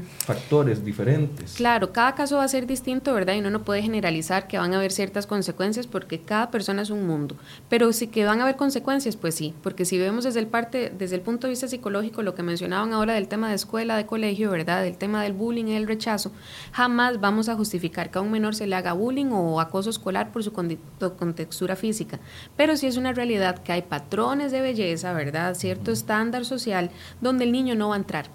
factores 0.02 0.84
diferentes. 0.84 1.54
Claro, 1.54 1.92
cada 1.92 2.14
caso 2.14 2.36
va 2.36 2.44
a 2.44 2.48
ser 2.48 2.66
distinto, 2.66 3.14
¿verdad? 3.14 3.34
Y 3.34 3.40
uno 3.40 3.50
no 3.50 3.62
puede 3.62 3.82
generalizar 3.82 4.46
que 4.46 4.58
van 4.58 4.72
a 4.72 4.76
haber 4.76 4.92
ciertas 4.92 5.26
consecuencias 5.26 5.86
porque 5.86 6.20
cada 6.20 6.50
persona 6.50 6.82
es 6.82 6.90
un 6.90 7.06
mundo. 7.06 7.36
Pero 7.68 7.92
sí 7.92 8.06
que 8.08 8.24
van 8.24 8.40
a 8.40 8.44
haber 8.44 8.56
consecuencias, 8.56 9.16
pues 9.16 9.34
sí, 9.34 9.54
porque 9.62 9.84
si 9.84 9.98
vemos 9.98 10.24
desde 10.24 10.40
el 10.40 10.46
parte, 10.46 10.92
desde 10.96 11.16
el 11.16 11.22
punto 11.22 11.46
de 11.46 11.52
vista 11.52 11.68
psicológico, 11.68 12.22
lo 12.22 12.34
que 12.34 12.42
mencionaban 12.42 12.92
ahora 12.92 13.14
del 13.14 13.28
tema 13.28 13.48
de 13.48 13.54
escuela, 13.54 13.96
de 13.96 14.06
colegio, 14.06 14.50
¿verdad? 14.50 14.82
Del 14.82 14.96
tema 14.96 15.22
del 15.22 15.32
bullying 15.32 15.66
y 15.66 15.76
el 15.76 15.86
rechazo, 15.86 16.32
jamás 16.72 17.20
vamos 17.20 17.48
a 17.48 17.56
justificar 17.56 18.10
que 18.10 18.18
a 18.18 18.22
un 18.22 18.30
menor 18.30 18.54
se 18.54 18.66
le 18.66 18.76
haga 18.76 18.92
bullying 18.92 19.30
o 19.32 19.60
acoso 19.60 19.90
escolar 19.90 20.32
por 20.32 20.44
su 20.44 20.52
contextura 20.52 21.76
física. 21.76 22.20
Pero 22.56 22.76
sí 22.76 22.86
es 22.86 22.96
una 22.96 23.12
realidad 23.12 23.58
que 23.62 23.72
hay 23.72 23.82
patrones 23.82 24.52
de 24.52 24.60
belleza, 24.60 25.12
¿verdad? 25.12 25.54
Cierto 25.54 25.92
estándar 25.92 26.44
social 26.44 26.90
donde 27.20 27.44
el 27.44 27.52
niño 27.52 27.74
no 27.74 27.88
va 27.90 27.94
a 27.94 27.98
entrar. 27.98 28.26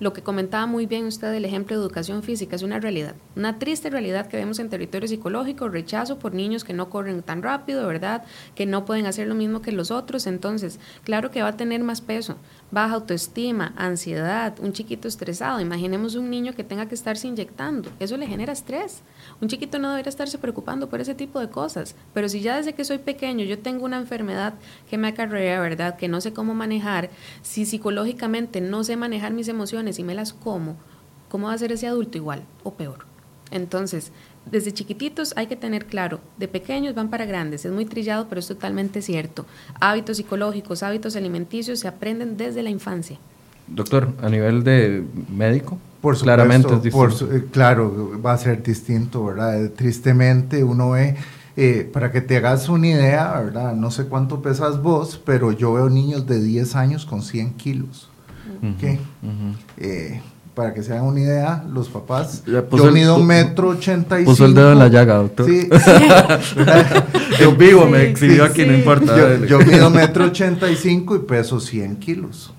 Lo 0.00 0.12
que 0.12 0.22
comentaba 0.22 0.66
muy 0.66 0.86
bien 0.86 1.06
usted 1.06 1.30
del 1.30 1.44
ejemplo 1.44 1.76
de 1.76 1.82
educación 1.82 2.22
física 2.22 2.56
es 2.56 2.62
una 2.62 2.80
realidad, 2.80 3.14
una 3.36 3.58
triste 3.58 3.90
realidad 3.90 4.26
que 4.26 4.36
vemos 4.36 4.58
en 4.58 4.68
territorio 4.68 5.08
psicológico, 5.08 5.68
rechazo 5.68 6.18
por 6.18 6.34
niños 6.34 6.64
que 6.64 6.72
no 6.72 6.90
corren 6.90 7.22
tan 7.22 7.42
rápido, 7.42 7.86
¿verdad? 7.86 8.24
Que 8.54 8.66
no 8.66 8.84
pueden 8.84 9.06
hacer 9.06 9.26
lo 9.26 9.34
mismo 9.34 9.62
que 9.62 9.72
los 9.72 9.90
otros, 9.90 10.26
entonces, 10.26 10.80
claro 11.04 11.30
que 11.30 11.42
va 11.42 11.48
a 11.48 11.56
tener 11.56 11.82
más 11.82 12.00
peso, 12.00 12.36
baja 12.74 12.94
autoestima, 12.96 13.72
ansiedad, 13.76 14.58
un 14.58 14.72
chiquito 14.72 15.06
estresado, 15.06 15.60
imaginemos 15.60 16.16
un 16.16 16.28
niño 16.28 16.54
que 16.54 16.64
tenga 16.64 16.86
que 16.86 16.96
estarse 16.96 17.28
inyectando, 17.28 17.88
eso 18.00 18.16
le 18.16 18.26
genera 18.26 18.52
estrés. 18.52 19.02
Un 19.40 19.46
chiquito 19.46 19.78
no 19.78 19.90
debería 19.90 20.10
estarse 20.10 20.38
preocupando 20.38 20.88
por 20.88 21.00
ese 21.00 21.14
tipo 21.14 21.38
de 21.38 21.48
cosas, 21.48 21.94
pero 22.12 22.28
si 22.28 22.40
ya 22.40 22.56
desde 22.56 22.74
que 22.74 22.84
soy 22.84 22.98
pequeño 22.98 23.44
yo 23.44 23.60
tengo 23.60 23.84
una 23.84 23.96
enfermedad 23.96 24.54
que 24.90 24.98
me 24.98 25.06
acarrea, 25.06 25.60
¿verdad? 25.60 25.96
Que 25.96 26.08
no 26.08 26.20
sé 26.20 26.32
cómo 26.32 26.52
manejar, 26.54 27.10
si 27.42 27.64
psicológicamente 27.64 28.60
no 28.60 28.82
sé 28.82 28.96
manejar 28.96 29.32
mis 29.32 29.46
emociones, 29.46 30.00
y 30.00 30.02
me 30.02 30.16
las 30.16 30.32
como, 30.32 30.74
¿cómo 31.28 31.46
va 31.46 31.52
a 31.52 31.58
ser 31.58 31.70
ese 31.70 31.86
adulto 31.86 32.18
igual 32.18 32.42
o 32.64 32.74
peor? 32.74 33.06
Entonces, 33.52 34.10
desde 34.50 34.72
chiquititos 34.72 35.32
hay 35.36 35.46
que 35.46 35.56
tener 35.56 35.86
claro, 35.86 36.20
de 36.38 36.48
pequeños 36.48 36.94
van 36.94 37.08
para 37.08 37.24
grandes, 37.24 37.64
es 37.64 37.72
muy 37.72 37.86
trillado, 37.86 38.26
pero 38.28 38.40
es 38.40 38.46
totalmente 38.46 39.02
cierto. 39.02 39.46
Hábitos 39.80 40.18
psicológicos, 40.18 40.82
hábitos 40.82 41.16
alimenticios 41.16 41.80
se 41.80 41.88
aprenden 41.88 42.36
desde 42.36 42.62
la 42.62 42.70
infancia. 42.70 43.18
Doctor, 43.66 44.12
a 44.20 44.28
nivel 44.28 44.62
de 44.62 45.04
médico, 45.34 45.78
por 46.02 46.18
claramente 46.18 46.74
es 46.74 46.82
distinto. 46.82 47.34
Eh, 47.34 47.46
claro, 47.50 48.20
va 48.20 48.34
a 48.34 48.38
ser 48.38 48.62
distinto, 48.62 49.24
¿verdad? 49.24 49.70
Tristemente 49.70 50.62
uno 50.62 50.90
ve, 50.90 51.16
eh, 51.56 51.88
para 51.90 52.12
que 52.12 52.20
te 52.20 52.36
hagas 52.36 52.68
una 52.68 52.88
idea, 52.88 53.40
¿verdad? 53.40 53.74
No 53.74 53.90
sé 53.90 54.04
cuánto 54.04 54.42
pesas 54.42 54.82
vos, 54.82 55.18
pero 55.24 55.50
yo 55.52 55.72
veo 55.72 55.88
niños 55.88 56.26
de 56.26 56.42
10 56.42 56.76
años 56.76 57.06
con 57.06 57.22
100 57.22 57.54
kilos. 57.54 58.10
Eh, 59.78 60.20
para 60.54 60.72
que 60.72 60.82
se 60.82 60.92
hagan 60.92 61.06
una 61.06 61.20
idea, 61.20 61.64
los 61.68 61.88
papás, 61.88 62.44
yo 62.46 62.92
mido 62.92 63.16
un 63.16 63.26
metro 63.26 63.70
ochenta 63.70 64.16
y 64.16 64.22
cinco. 64.22 64.30
Puso 64.30 64.44
el 64.46 64.54
dedo 64.54 64.72
en 64.72 64.78
la 64.78 64.88
llaga, 64.88 65.16
doctor. 65.16 65.46
Sí, 65.46 65.68
yo 67.40 67.52
vivo, 67.56 67.86
me 67.86 68.10
exhibió 68.10 68.44
aquí, 68.44 68.64
no 68.64 68.74
importa. 68.74 69.44
Yo, 69.46 69.58
mido 69.58 69.90
metro 69.90 70.26
ochenta 70.26 70.70
y 70.70 70.76
cinco 70.76 71.16
y 71.16 71.20
peso 71.20 71.58
100 71.58 71.96
kilos. 71.96 72.54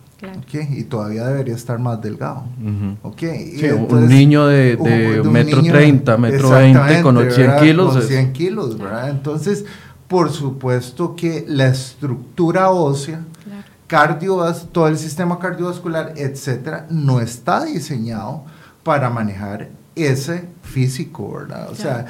y 0.51 0.83
todavía 0.83 1.25
debería 1.27 1.55
estar 1.55 1.79
más 1.79 2.01
delgado. 2.01 2.43
un 2.59 4.07
niño 4.09 4.47
de, 4.47 4.75
de 4.75 5.23
metro 5.23 5.63
treinta, 5.63 6.17
metro 6.17 6.49
veinte 6.49 7.01
con 7.01 7.31
100 7.31 7.51
kilos. 7.61 7.93
Con 7.93 8.01
100 8.03 8.33
kilos, 8.33 8.77
¿verdad? 8.77 9.09
Entonces, 9.09 9.63
por 10.09 10.31
supuesto 10.31 11.15
que 11.15 11.45
la 11.47 11.67
estructura 11.67 12.71
ósea 12.71 13.21
cardio, 13.87 14.43
todo 14.71 14.87
el 14.87 14.97
sistema 14.97 15.39
cardiovascular, 15.39 16.13
etcétera, 16.15 16.87
no 16.89 17.21
está 17.21 17.65
diseñado 17.65 18.43
para 18.83 19.09
manejar 19.09 19.69
ese 19.95 20.49
físico, 20.61 21.31
¿verdad? 21.31 21.69
O 21.71 21.75
sea, 21.75 22.05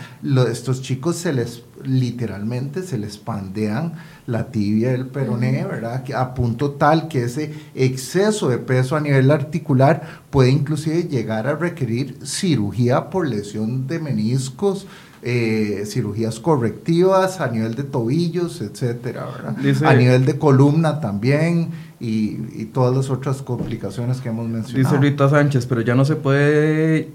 estos 0.50 0.82
chicos 0.82 1.18
se 1.18 1.34
les 1.34 1.64
literalmente 1.84 2.82
se 2.82 2.98
les 2.98 3.18
pandean 3.18 3.94
la 4.26 4.48
tibia 4.48 4.92
del 4.92 5.06
peroné, 5.06 5.64
¿verdad? 5.66 6.04
A 6.16 6.34
punto 6.34 6.72
tal 6.72 7.08
que 7.08 7.26
ese 7.26 7.54
exceso 7.76 8.50
de 8.50 8.58
peso 8.58 8.96
a 8.96 9.02
nivel 9.02 9.30
articular 9.30 10.22
puede 10.32 10.50
inclusive 10.50 11.04
llegar 11.04 11.46
a 11.48 11.56
requerir 11.56 12.18
cirugía 12.26 13.10
por 13.12 13.28
lesión 13.28 13.86
de 13.86 14.00
meniscos, 14.00 14.88
eh, 15.22 15.84
cirugías 15.86 16.40
correctivas 16.40 17.42
a 17.42 17.48
nivel 17.48 17.76
de 17.76 17.84
tobillos, 17.84 18.62
etcétera, 18.62 19.28
a 19.84 19.94
nivel 19.94 20.26
de 20.26 20.38
columna 20.38 21.00
también 21.00 21.72
y, 22.00 22.38
y, 22.54 22.70
todas 22.74 22.96
las 22.96 23.10
otras 23.10 23.42
complicaciones 23.42 24.22
que 24.22 24.30
hemos 24.30 24.48
mencionado. 24.48 24.96
Dice 24.96 25.02
Rita 25.02 25.30
Sánchez, 25.30 25.66
pero 25.66 25.82
ya 25.82 25.96
no 25.96 26.06
se 26.06 26.16
puede, 26.16 27.10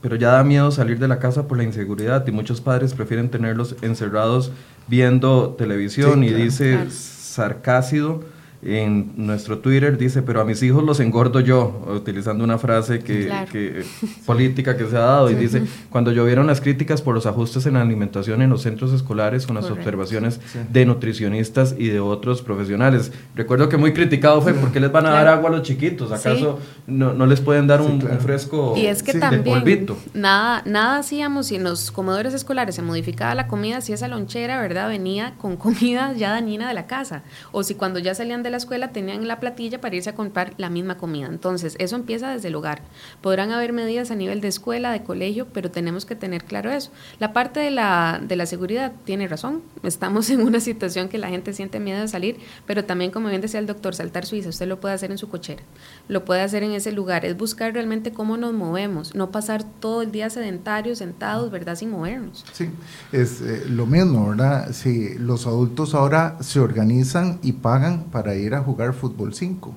pero 0.00 0.16
ya 0.16 0.32
da 0.32 0.42
miedo 0.42 0.70
salir 0.70 0.98
de 0.98 1.08
la 1.08 1.18
casa 1.18 1.46
por 1.46 1.58
la 1.58 1.64
inseguridad 1.64 2.26
y 2.26 2.32
muchos 2.32 2.60
padres 2.60 2.94
prefieren 2.94 3.30
tenerlos 3.30 3.76
encerrados 3.82 4.52
viendo 4.88 5.50
televisión 5.50 6.24
y 6.24 6.30
dice 6.30 6.90
sarcácido 6.90 8.24
en 8.62 9.12
nuestro 9.16 9.58
Twitter 9.58 9.96
dice, 9.96 10.20
pero 10.20 10.40
a 10.40 10.44
mis 10.44 10.62
hijos 10.62 10.84
los 10.84 11.00
engordo 11.00 11.40
yo, 11.40 11.82
utilizando 11.94 12.44
una 12.44 12.58
frase 12.58 12.98
que, 12.98 13.84
política 14.26 14.76
que 14.76 14.86
se 14.86 14.96
ha 14.96 15.00
dado, 15.00 15.30
y 15.30 15.34
dice, 15.34 15.62
cuando 15.88 16.12
llovieron 16.12 16.46
las 16.46 16.60
críticas 16.60 17.00
por 17.00 17.14
los 17.14 17.24
ajustes 17.24 17.64
en 17.64 17.74
la 17.74 17.82
alimentación 17.82 18.42
en 18.42 18.50
los 18.50 18.62
centros 18.62 18.92
escolares 18.92 19.46
con 19.46 19.56
las 19.56 19.70
observaciones 19.70 20.40
de 20.70 20.84
nutricionistas 20.84 21.74
y 21.78 21.88
de 21.88 22.00
otros 22.00 22.42
profesionales. 22.42 23.12
Recuerdo 23.34 23.68
que 23.68 23.78
muy 23.78 23.94
criticado 23.94 24.42
fue, 24.42 24.52
¿por 24.52 24.72
qué 24.72 24.80
les 24.80 24.92
van 24.92 25.06
a 25.06 25.10
dar 25.10 25.28
agua 25.28 25.48
a 25.48 25.52
los 25.52 25.62
chiquitos? 25.62 26.12
¿Acaso 26.12 26.58
no, 26.86 27.14
no, 27.14 27.26
les 27.26 27.40
pueden 27.40 27.66
dar 27.66 27.80
un, 27.80 28.00
fresco 28.20 28.74
y 28.76 28.86
es 28.86 29.02
que 29.02 29.14
también, 29.14 29.86
Nada, 30.14 30.62
nada 30.66 30.98
hacíamos 30.98 31.46
si 31.46 31.56
en 31.56 31.64
los 31.64 31.90
comedores 31.90 32.34
escolares 32.34 32.74
se 32.74 32.82
modificaba 32.82 33.34
la 33.34 33.46
comida, 33.46 33.80
si 33.80 33.92
esa 33.92 34.08
lonchera, 34.08 34.60
¿verdad? 34.60 34.88
Venía 34.88 35.34
con 35.38 35.56
comida 35.56 36.12
ya 36.12 36.30
dañina 36.30 36.68
de 36.68 36.74
la 36.74 36.86
casa, 36.86 37.22
o 37.52 37.62
si 37.62 37.74
cuando 37.74 37.98
ya 37.98 38.14
salían 38.14 38.42
de 38.42 38.49
la 38.50 38.56
escuela 38.56 38.92
tenían 38.92 39.26
la 39.26 39.40
platilla 39.40 39.80
para 39.80 39.96
irse 39.96 40.10
a 40.10 40.14
comprar 40.14 40.54
la 40.56 40.70
misma 40.70 40.96
comida. 40.98 41.26
Entonces, 41.26 41.76
eso 41.78 41.96
empieza 41.96 42.30
desde 42.30 42.48
el 42.48 42.54
hogar. 42.54 42.82
Podrán 43.20 43.52
haber 43.52 43.72
medidas 43.72 44.10
a 44.10 44.14
nivel 44.14 44.40
de 44.40 44.48
escuela, 44.48 44.92
de 44.92 45.02
colegio, 45.02 45.46
pero 45.52 45.70
tenemos 45.70 46.04
que 46.04 46.14
tener 46.14 46.44
claro 46.44 46.70
eso. 46.70 46.90
La 47.18 47.32
parte 47.32 47.60
de 47.60 47.70
la, 47.70 48.20
de 48.22 48.36
la 48.36 48.46
seguridad 48.46 48.92
tiene 49.04 49.28
razón. 49.28 49.62
Estamos 49.82 50.30
en 50.30 50.42
una 50.42 50.60
situación 50.60 51.08
que 51.08 51.18
la 51.18 51.28
gente 51.28 51.52
siente 51.52 51.80
miedo 51.80 52.00
de 52.00 52.08
salir, 52.08 52.38
pero 52.66 52.84
también, 52.84 53.10
como 53.10 53.28
bien 53.28 53.40
decía 53.40 53.60
el 53.60 53.66
doctor, 53.66 53.94
saltar 53.94 54.26
Suiza, 54.26 54.48
usted 54.48 54.66
lo 54.66 54.80
puede 54.80 54.94
hacer 54.94 55.10
en 55.10 55.18
su 55.18 55.28
cochera, 55.28 55.62
lo 56.08 56.24
puede 56.24 56.42
hacer 56.42 56.62
en 56.62 56.72
ese 56.72 56.92
lugar. 56.92 57.24
Es 57.24 57.36
buscar 57.36 57.72
realmente 57.72 58.12
cómo 58.12 58.36
nos 58.36 58.52
movemos, 58.52 59.14
no 59.14 59.30
pasar 59.30 59.64
todo 59.64 60.02
el 60.02 60.12
día 60.12 60.30
sedentarios, 60.30 60.98
sentados, 60.98 61.50
¿verdad? 61.50 61.76
Sin 61.76 61.90
movernos. 61.90 62.44
Sí, 62.52 62.68
es 63.12 63.40
eh, 63.40 63.64
lo 63.68 63.86
mismo, 63.86 64.28
¿verdad? 64.30 64.72
Si 64.72 65.18
los 65.18 65.46
adultos 65.46 65.94
ahora 65.94 66.38
se 66.40 66.60
organizan 66.60 67.38
y 67.42 67.52
pagan 67.52 68.04
para 68.04 68.34
a 68.54 68.60
jugar 68.62 68.92
fútbol 68.92 69.34
5. 69.34 69.74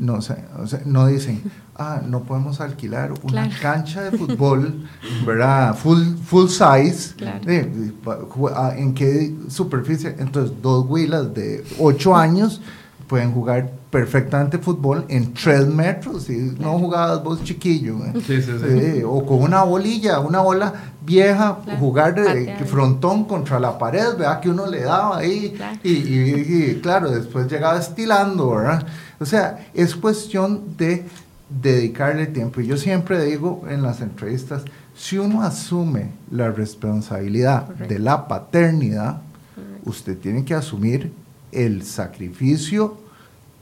no, 0.00 0.14
o 0.14 0.20
sea, 0.22 0.38
no 0.84 1.06
dicen, 1.06 1.42
ah, 1.76 2.00
no 2.04 2.22
podemos 2.22 2.60
alquilar 2.60 3.12
una 3.22 3.48
cancha 3.60 4.02
de 4.02 4.18
fútbol, 4.18 4.86
¿verdad? 5.26 5.76
Full, 5.76 6.16
full 6.24 6.48
size. 6.48 7.14
Ah, 8.54 8.72
¿En 8.76 8.94
qué 8.94 9.34
superficie? 9.48 10.14
Entonces, 10.18 10.56
dos 10.62 10.86
huilas 10.88 11.32
de 11.34 11.64
8 11.78 12.16
años 12.16 12.60
pueden 13.06 13.32
jugar 13.32 13.70
perfectamente 13.90 14.58
fútbol 14.58 15.04
en 15.08 15.32
3 15.32 15.68
metros, 15.68 16.28
y 16.28 16.54
no 16.58 16.78
jugabas 16.78 17.22
vos 17.22 17.42
chiquillo, 17.44 17.98
¿eh? 18.04 19.04
o 19.06 19.24
con 19.24 19.42
una 19.42 19.62
bolilla, 19.62 20.20
una 20.20 20.40
bola 20.40 20.72
vieja, 21.04 21.58
jugar 21.78 22.14
de 22.14 22.56
frontón 22.66 23.24
contra 23.24 23.60
la 23.60 23.78
pared, 23.78 24.16
¿verdad? 24.18 24.40
Que 24.40 24.50
uno 24.50 24.66
le 24.66 24.82
daba 24.82 25.18
ahí, 25.18 25.56
Y, 25.82 26.74
claro, 26.76 27.10
después 27.10 27.50
llegaba 27.50 27.78
estilando, 27.78 28.50
¿verdad? 28.50 28.86
O 29.20 29.24
sea, 29.24 29.66
es 29.72 29.94
cuestión 29.94 30.76
de 30.76 31.06
dedicarle 31.48 32.26
tiempo. 32.26 32.60
Y 32.60 32.66
yo 32.66 32.76
siempre 32.76 33.24
digo 33.24 33.62
en 33.68 33.82
las 33.82 34.00
entrevistas, 34.00 34.64
si 34.96 35.18
uno 35.18 35.42
asume 35.42 36.10
la 36.30 36.50
responsabilidad 36.50 37.68
de 37.68 37.98
la 37.98 38.26
paternidad, 38.26 39.20
usted 39.84 40.18
tiene 40.18 40.44
que 40.44 40.54
asumir 40.54 41.12
el 41.56 41.84
sacrificio 41.84 42.96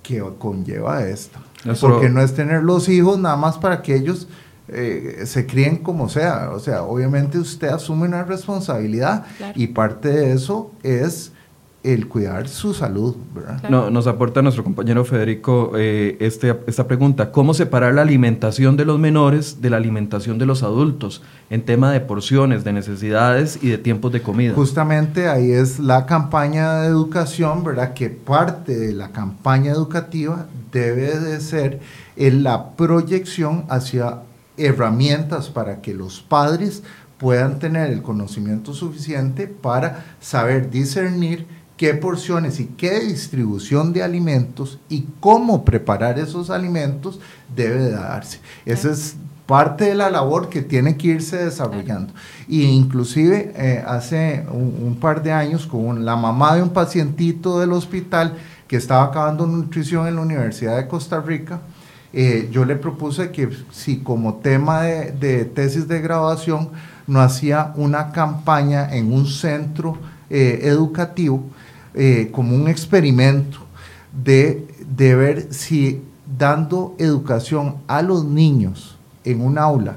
que 0.03 0.23
conlleva 0.39 1.07
esto. 1.07 1.39
Porque 1.81 2.11
no 2.11 2.21
es 2.21 2.35
tener 2.35 2.63
los 2.63 2.89
hijos 2.89 3.19
nada 3.19 3.37
más 3.37 3.57
para 3.57 3.81
que 3.81 3.95
ellos 3.95 4.29
eh, 4.69 5.23
se 5.27 5.47
críen 5.47 5.79
como 5.79 6.09
sea. 6.09 6.51
O 6.53 6.61
sea, 6.61 6.83
obviamente 6.83 7.39
usted 7.39 7.69
asume 7.69 8.07
una 8.07 8.25
responsabilidad 8.25 9.25
y 9.55 9.69
parte 9.69 10.09
de 10.09 10.33
eso 10.33 10.73
es 10.83 11.33
el 11.85 12.09
cuidar 12.09 12.49
su 12.49 12.73
salud. 12.73 13.15
No, 13.69 13.91
nos 13.91 14.07
aporta 14.07 14.41
nuestro 14.41 14.65
compañero 14.65 15.05
Federico 15.05 15.73
eh, 15.77 16.17
este, 16.19 16.59
esta 16.67 16.89
pregunta, 16.89 17.31
¿cómo 17.31 17.53
separar 17.53 17.95
la 17.95 18.03
alimentación 18.03 18.77
de 18.79 18.87
los 18.87 18.99
menores 18.99 19.61
de 19.61 19.69
la 19.69 19.77
alimentación 19.77 20.39
de 20.39 20.47
los 20.47 20.63
adultos 20.63 21.23
en 21.51 21.63
tema 21.63 21.93
de 21.93 22.01
porciones, 22.01 22.65
de 22.65 22.73
necesidades 22.73 23.59
y 23.63 23.69
de 23.69 23.77
tiempos 23.77 24.13
de 24.13 24.23
comida? 24.23 24.55
Justamente 24.55 25.29
ahí 25.29 25.53
es 25.53 25.79
la 25.79 26.07
campaña 26.07 26.81
de 26.81 26.89
educación, 26.89 27.63
¿verdad? 27.63 27.93
Que 27.93 28.09
parte 28.09 28.75
de 28.75 28.95
la 28.95 29.11
campaña 29.11 29.71
educativa 29.71 30.47
debe 30.73 31.19
de 31.21 31.41
ser 31.41 31.81
en 32.17 32.43
la 32.43 32.71
proyección 32.71 33.67
hacia 33.69 34.21
herramientas 34.57 35.51
para 35.51 35.83
que 35.83 35.93
los 35.93 36.21
padres 36.23 36.83
puedan 37.19 37.59
tener 37.59 37.91
el 37.91 38.03
conocimiento 38.03 38.73
suficiente 38.73 39.47
para 39.47 40.05
saber 40.21 40.71
discernir 40.71 41.47
qué 41.77 41.95
porciones 41.95 42.61
y 42.61 42.67
qué 42.67 43.01
distribución 43.01 43.93
de 43.93 44.03
alimentos 44.03 44.79
y 44.89 45.07
cómo 45.21 45.65
preparar 45.65 46.19
esos 46.19 46.51
alimentos 46.51 47.21
debe 47.55 47.91
darse. 47.91 48.41
Esa 48.65 48.91
es 48.91 49.17
parte 49.47 49.85
de 49.85 49.95
la 49.95 50.11
labor 50.11 50.49
que 50.49 50.63
tiene 50.63 50.97
que 50.97 51.09
irse 51.09 51.37
desarrollando. 51.37 52.13
Y 52.49 52.63
inclusive 52.63 53.53
eh, 53.57 53.85
hace 53.87 54.45
un, 54.51 54.97
par 55.01 55.23
de 55.23 55.33
años 55.33 55.67
con 55.67 56.05
la 56.05 56.17
mamá 56.17 56.55
de 56.55 56.63
un 56.63 56.71
pacientito 56.71 57.61
del 57.61 57.73
hospital 57.73 58.35
que 58.69 58.77
estaba 58.77 59.05
acabando 59.05 59.47
nutrición 59.47 60.07
en 60.07 60.17
la 60.17 60.23
Universidad 60.23 60.77
de 60.77 60.89
Costa 60.89 61.21
Rica, 61.21 61.61
eh, 62.13 62.49
yo 62.53 62.65
le 62.65 62.77
propuse 62.77 63.33
que 63.33 63.51
si 63.73 63.99
como 63.99 64.35
tema 64.35 64.83
de, 64.83 65.45
tesis 65.45 65.89
de 65.89 66.01
graduación 66.01 66.71
no 67.07 67.21
hacía 67.21 67.73
una 67.75 68.13
campaña 68.13 68.95
en 68.95 69.13
un 69.13 69.27
centro 69.27 69.99
eh, 70.31 70.61
educativo 70.63 71.45
eh, 71.95 72.31
como 72.33 72.57
un 72.57 72.69
experimento 72.69 73.59
de, 74.13 74.67
ver 74.97 75.53
si 75.53 76.03
dando 76.39 76.95
educación 76.99 77.77
a 77.87 78.03
los 78.03 78.25
niños 78.25 78.97
en 79.25 79.41
un 79.41 79.59
aula 79.59 79.97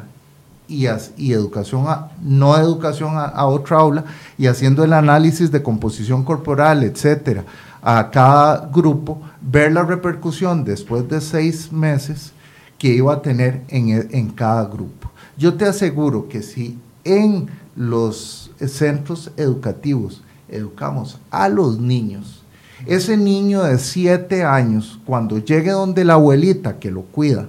y, 0.68 0.86
y 1.18 1.34
educación 1.34 1.86
a, 1.88 2.12
no 2.22 2.56
educación 2.58 3.18
a, 3.18 3.26
a, 3.26 3.48
otra 3.48 3.78
aula 3.78 4.06
y 4.38 4.48
haciendo 4.48 4.84
el 4.84 4.94
análisis 4.94 5.52
de 5.52 5.64
composición 5.64 6.24
corporal, 6.24 6.84
etcétera, 6.84 7.46
a 7.82 8.10
cada 8.12 8.70
grupo, 8.72 9.22
ver 9.42 9.72
la 9.72 9.84
repercusión 9.84 10.64
después 10.64 11.08
de 11.10 11.22
seis 11.22 11.72
meses 11.72 12.32
que 12.78 12.90
iba 12.90 13.14
a 13.14 13.22
tener 13.22 13.64
en, 13.70 14.08
en 14.12 14.30
cada 14.30 14.66
grupo. 14.66 15.10
Yo 15.38 15.56
te 15.56 15.66
aseguro 15.66 16.28
que 16.28 16.42
si 16.42 16.78
en 17.04 17.48
los 17.76 18.52
centros 18.60 19.32
educativos 19.38 20.22
educamos 20.50 21.20
a 21.32 21.50
los 21.50 21.80
niños. 21.80 22.44
Ese 22.86 23.18
niño 23.18 23.64
de 23.64 23.80
siete 23.80 24.44
años, 24.44 25.00
cuando 25.06 25.40
llegue 25.40 25.72
donde 25.72 26.06
la 26.06 26.14
abuelita 26.14 26.78
que 26.80 26.92
lo 26.92 27.02
cuida, 27.02 27.48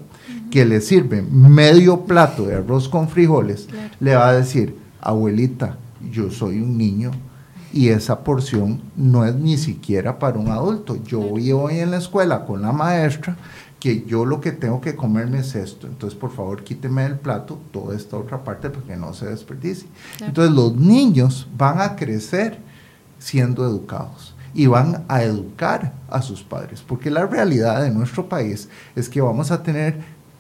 que 0.51 0.65
le 0.65 0.81
sirve 0.81 1.23
medio 1.23 2.01
plato 2.01 2.47
de 2.47 2.57
arroz 2.57 2.89
con 2.89 3.09
frijoles, 3.09 3.69
le 4.01 4.15
va 4.15 4.29
a 4.29 4.35
decir, 4.35 4.77
abuelita, 5.01 5.77
yo 6.11 6.31
soy 6.31 6.61
un 6.61 6.79
niño 6.79 7.11
y 7.73 7.89
esa 7.89 8.21
porción 8.25 8.81
no 8.97 9.27
es 9.27 9.35
ni 9.35 9.59
siquiera 9.59 10.19
para 10.19 10.39
un 10.39 10.49
adulto. 10.49 10.97
Yo 11.05 11.21
voy 11.21 11.53
hoy 11.53 11.79
en 11.79 11.91
la 11.91 11.99
escuela 11.99 12.47
con 12.47 12.63
la 12.63 12.73
maestra 12.73 13.37
que 13.79 14.05
yo 14.07 14.25
lo 14.25 14.41
que 14.41 14.53
tengo 14.53 14.81
que 14.81 14.97
comerme 14.97 15.41
es 15.41 15.55
esto. 15.55 15.87
Entonces, 15.87 16.19
por 16.19 16.33
favor, 16.33 16.65
quíteme 16.65 17.03
del 17.03 17.17
plato 17.17 17.59
toda 17.71 17.95
esta 17.95 18.17
otra 18.17 18.43
parte 18.43 18.71
porque 18.71 18.97
no 18.97 19.15
se 19.15 19.27
desperdicie. 19.27 19.89
Entonces, 20.21 20.55
los 20.55 20.75
niños 20.77 21.47
van 21.57 21.81
a 21.81 21.95
crecer 21.95 22.59
siendo 23.19 23.65
educados 23.65 24.35
y 24.55 24.67
van 24.67 25.05
a 25.09 25.23
educar 25.23 25.93
a 26.09 26.23
sus 26.23 26.43
padres, 26.43 26.83
porque 26.87 27.11
la 27.11 27.27
realidad 27.27 27.83
de 27.83 27.91
nuestro 27.91 28.29
país 28.29 28.69
es 28.97 29.09
que 29.09 29.21
vamos 29.21 29.51
a 29.51 29.63
tener 29.63 29.95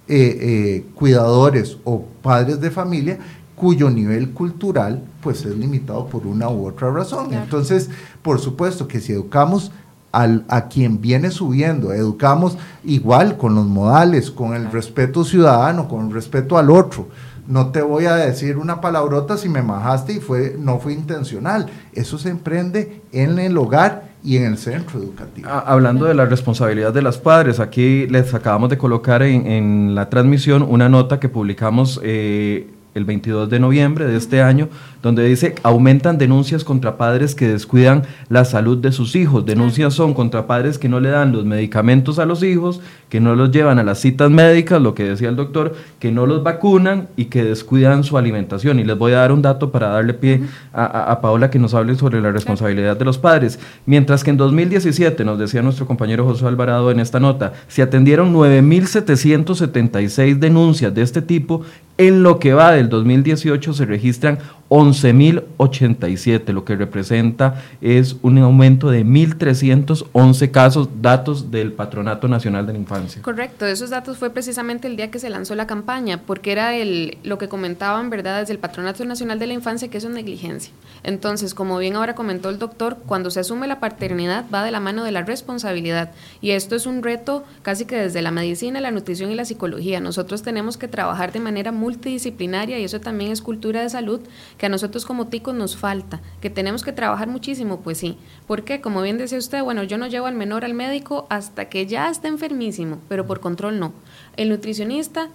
eh, 0.08 0.38
eh, 0.40 0.86
cuidadores 0.94 1.76
o 1.84 2.04
padres 2.22 2.60
de 2.60 2.70
familia 2.70 3.18
cuyo 3.54 3.90
nivel 3.90 4.30
cultural 4.30 5.02
pues 5.20 5.44
es 5.44 5.56
limitado 5.56 6.06
por 6.06 6.26
una 6.26 6.48
u 6.48 6.66
otra 6.66 6.90
razón. 6.90 7.34
Entonces, 7.34 7.90
por 8.22 8.38
supuesto 8.38 8.88
que 8.88 9.00
si 9.00 9.12
educamos 9.12 9.72
al, 10.12 10.44
a 10.48 10.68
quien 10.68 11.00
viene 11.00 11.30
subiendo, 11.30 11.92
educamos 11.92 12.56
igual 12.84 13.36
con 13.36 13.54
los 13.54 13.66
modales, 13.66 14.30
con 14.30 14.54
el 14.54 14.70
respeto 14.70 15.24
ciudadano, 15.24 15.88
con 15.88 16.06
el 16.06 16.12
respeto 16.12 16.56
al 16.56 16.70
otro, 16.70 17.08
no 17.48 17.68
te 17.68 17.80
voy 17.80 18.04
a 18.04 18.14
decir 18.14 18.58
una 18.58 18.82
palabrota 18.82 19.38
si 19.38 19.48
me 19.48 19.62
majaste 19.62 20.12
y 20.12 20.20
fue, 20.20 20.54
no 20.58 20.78
fue 20.78 20.92
intencional. 20.92 21.66
Eso 21.94 22.18
se 22.18 22.28
emprende 22.28 23.00
en 23.10 23.38
el 23.38 23.56
hogar 23.56 24.10
y 24.22 24.36
en 24.36 24.44
el 24.44 24.58
centro 24.58 25.00
educativo. 25.00 25.48
Ah, 25.50 25.64
hablando 25.66 26.04
de 26.04 26.14
la 26.14 26.26
responsabilidad 26.26 26.92
de 26.92 27.00
los 27.00 27.16
padres, 27.16 27.58
aquí 27.58 28.06
les 28.06 28.34
acabamos 28.34 28.68
de 28.68 28.76
colocar 28.76 29.22
en, 29.22 29.94
la 29.94 30.10
transmisión 30.10 30.62
una 30.62 30.90
nota 30.90 31.18
que 31.18 31.30
publicamos 31.30 31.98
eh, 32.04 32.68
el 32.94 33.06
22 33.06 33.48
de 33.48 33.58
noviembre 33.58 34.04
de 34.04 34.18
este 34.18 34.42
año, 34.42 34.68
donde 35.02 35.24
dice 35.24 35.54
aumentan 35.62 36.18
denuncias 36.18 36.64
contra 36.64 36.96
padres 36.96 37.34
que 37.34 37.48
descuidan 37.48 38.02
la 38.28 38.44
salud 38.44 38.78
de 38.78 38.92
sus 38.92 39.16
hijos. 39.16 39.46
Denuncias 39.46 39.94
son 39.94 40.14
contra 40.14 40.46
padres 40.46 40.78
que 40.78 40.88
no 40.88 41.00
le 41.00 41.10
dan 41.10 41.32
los 41.32 41.44
medicamentos 41.44 42.18
a 42.18 42.26
los 42.26 42.42
hijos, 42.42 42.80
que 43.08 43.20
no 43.20 43.34
los 43.34 43.50
llevan 43.50 43.78
a 43.78 43.84
las 43.84 44.00
citas 44.00 44.30
médicas, 44.30 44.82
lo 44.82 44.94
que 44.94 45.04
decía 45.04 45.28
el 45.28 45.36
doctor, 45.36 45.74
que 45.98 46.12
no 46.12 46.26
los 46.26 46.42
vacunan 46.42 47.08
y 47.16 47.26
que 47.26 47.44
descuidan 47.44 48.04
su 48.04 48.18
alimentación. 48.18 48.80
Y 48.80 48.84
les 48.84 48.98
voy 48.98 49.12
a 49.12 49.18
dar 49.18 49.32
un 49.32 49.42
dato 49.42 49.70
para 49.70 49.88
darle 49.88 50.14
pie 50.14 50.42
a, 50.72 51.10
a 51.10 51.20
Paola 51.20 51.50
que 51.50 51.58
nos 51.58 51.74
hable 51.74 51.94
sobre 51.94 52.20
la 52.20 52.32
responsabilidad 52.32 52.96
de 52.96 53.04
los 53.04 53.18
padres. 53.18 53.58
Mientras 53.86 54.24
que 54.24 54.30
en 54.30 54.36
2017, 54.36 55.24
nos 55.24 55.38
decía 55.38 55.62
nuestro 55.62 55.86
compañero 55.86 56.24
José 56.24 56.46
Alvarado 56.46 56.90
en 56.90 57.00
esta 57.00 57.20
nota, 57.20 57.52
se 57.68 57.82
atendieron 57.82 58.34
9.776 58.34 60.38
denuncias 60.38 60.94
de 60.94 61.02
este 61.02 61.22
tipo 61.22 61.62
en 61.98 62.22
lo 62.22 62.38
que 62.38 62.54
va 62.54 62.72
del 62.72 62.88
2018 62.88 63.74
se 63.74 63.84
registran 63.84 64.38
11.087, 64.68 66.52
lo 66.52 66.64
que 66.64 66.76
representa 66.76 67.62
es 67.80 68.16
un 68.22 68.38
aumento 68.38 68.90
de 68.90 69.04
1.311 69.04 70.50
casos, 70.50 70.88
datos 71.00 71.50
del 71.50 71.72
Patronato 71.72 72.28
Nacional 72.28 72.66
de 72.66 72.74
la 72.74 72.78
Infancia. 72.78 73.22
Correcto, 73.22 73.66
esos 73.66 73.90
datos 73.90 74.18
fue 74.18 74.30
precisamente 74.30 74.86
el 74.86 74.96
día 74.96 75.10
que 75.10 75.18
se 75.18 75.30
lanzó 75.30 75.54
la 75.54 75.66
campaña, 75.66 76.20
porque 76.26 76.52
era 76.52 76.76
el, 76.76 77.18
lo 77.22 77.38
que 77.38 77.48
comentaban, 77.48 78.10
¿verdad?, 78.10 78.40
desde 78.40 78.52
el 78.52 78.58
Patronato 78.58 79.04
Nacional 79.04 79.38
de 79.38 79.46
la 79.46 79.54
Infancia, 79.54 79.88
que 79.88 79.98
eso 79.98 80.08
es 80.08 80.14
negligencia. 80.14 80.72
Entonces, 81.02 81.54
como 81.54 81.78
bien 81.78 81.96
ahora 81.96 82.14
comentó 82.14 82.50
el 82.50 82.58
doctor, 82.58 82.98
cuando 83.06 83.30
se 83.30 83.40
asume 83.40 83.66
la 83.66 83.80
paternidad 83.80 84.44
va 84.52 84.64
de 84.64 84.70
la 84.70 84.80
mano 84.80 85.04
de 85.04 85.12
la 85.12 85.22
responsabilidad, 85.22 86.10
y 86.40 86.50
esto 86.50 86.76
es 86.76 86.86
un 86.86 87.02
reto 87.02 87.44
casi 87.62 87.86
que 87.86 87.96
desde 87.96 88.22
la 88.22 88.30
medicina, 88.30 88.80
la 88.80 88.90
nutrición 88.90 89.30
y 89.30 89.34
la 89.34 89.44
psicología. 89.44 90.00
Nosotros 90.00 90.42
tenemos 90.42 90.76
que 90.76 90.88
trabajar 90.88 91.32
de 91.32 91.40
manera 91.40 91.72
multidisciplinaria 91.72 92.78
y 92.78 92.84
eso 92.84 93.00
también 93.00 93.32
es 93.32 93.42
cultura 93.42 93.82
de 93.82 93.88
salud 93.90 94.20
que 94.58 94.66
a 94.66 94.68
nosotros 94.68 95.06
como 95.06 95.28
ticos 95.28 95.54
nos 95.54 95.76
falta, 95.76 96.20
que 96.40 96.50
tenemos 96.50 96.82
que 96.82 96.92
trabajar 96.92 97.28
muchísimo, 97.28 97.80
pues 97.80 97.98
sí. 97.98 98.18
porque 98.46 98.80
Como 98.80 99.00
bien 99.02 99.16
decía 99.16 99.38
usted, 99.38 99.62
bueno, 99.62 99.84
yo 99.84 99.96
no 99.96 100.08
llevo 100.08 100.26
al 100.26 100.34
menor 100.34 100.64
al 100.64 100.74
médico 100.74 101.26
hasta 101.30 101.68
que 101.68 101.86
ya 101.86 102.10
está 102.10 102.28
enfermísimo, 102.28 102.98
pero 103.08 103.26
por 103.26 103.40
control 103.40 103.78
no. 103.78 103.92
El 104.36 104.48
nutricionista 104.50 105.30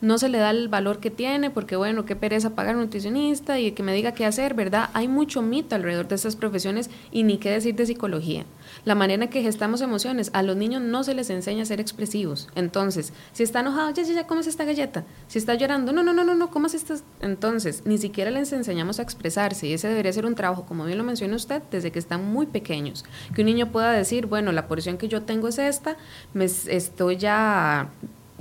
no 0.00 0.18
se 0.18 0.28
le 0.28 0.38
da 0.38 0.50
el 0.50 0.68
valor 0.68 0.98
que 0.98 1.10
tiene, 1.10 1.50
porque 1.50 1.76
bueno, 1.76 2.04
qué 2.04 2.16
pereza 2.16 2.50
pagar 2.50 2.76
un 2.76 2.82
nutricionista 2.82 3.58
y 3.58 3.72
que 3.72 3.82
me 3.82 3.92
diga 3.92 4.12
qué 4.12 4.24
hacer, 4.24 4.54
¿verdad? 4.54 4.90
Hay 4.94 5.08
mucho 5.08 5.42
mito 5.42 5.74
alrededor 5.74 6.08
de 6.08 6.14
estas 6.14 6.36
profesiones 6.36 6.90
y 7.10 7.24
ni 7.24 7.38
qué 7.38 7.50
decir 7.50 7.74
de 7.74 7.86
psicología. 7.86 8.44
La 8.84 8.94
manera 8.94 9.24
en 9.24 9.30
que 9.30 9.42
gestamos 9.42 9.80
emociones, 9.80 10.30
a 10.32 10.42
los 10.42 10.56
niños 10.56 10.82
no 10.82 11.04
se 11.04 11.14
les 11.14 11.30
enseña 11.30 11.62
a 11.62 11.66
ser 11.66 11.80
expresivos. 11.80 12.48
Entonces, 12.54 13.12
si 13.32 13.42
está 13.42 13.60
enojado, 13.60 13.90
ya, 13.90 14.02
ya, 14.02 14.14
ya, 14.14 14.26
comes 14.26 14.46
esta 14.46 14.64
galleta. 14.64 15.04
Si 15.26 15.38
está 15.38 15.54
llorando, 15.54 15.92
no, 15.92 16.02
no, 16.02 16.12
no, 16.12 16.24
no, 16.24 16.34
no, 16.34 16.50
comas 16.50 16.74
estas. 16.74 17.04
Entonces, 17.20 17.82
ni 17.84 17.98
siquiera 17.98 18.30
les 18.30 18.52
enseñamos 18.52 18.98
a 18.98 19.02
expresarse 19.02 19.66
y 19.66 19.72
ese 19.72 19.88
debería 19.88 20.12
ser 20.12 20.26
un 20.26 20.34
trabajo, 20.34 20.64
como 20.66 20.84
bien 20.84 20.98
lo 20.98 21.04
menciona 21.04 21.36
usted, 21.36 21.62
desde 21.70 21.90
que 21.90 21.98
están 21.98 22.24
muy 22.24 22.46
pequeños. 22.46 23.04
Que 23.34 23.42
un 23.42 23.46
niño 23.46 23.72
pueda 23.72 23.92
decir, 23.92 24.26
bueno, 24.26 24.52
la 24.52 24.68
porción 24.68 24.98
que 24.98 25.08
yo 25.08 25.22
tengo 25.22 25.48
es 25.48 25.58
esta, 25.58 25.96
me 26.34 26.44
estoy 26.44 27.16
ya 27.16 27.90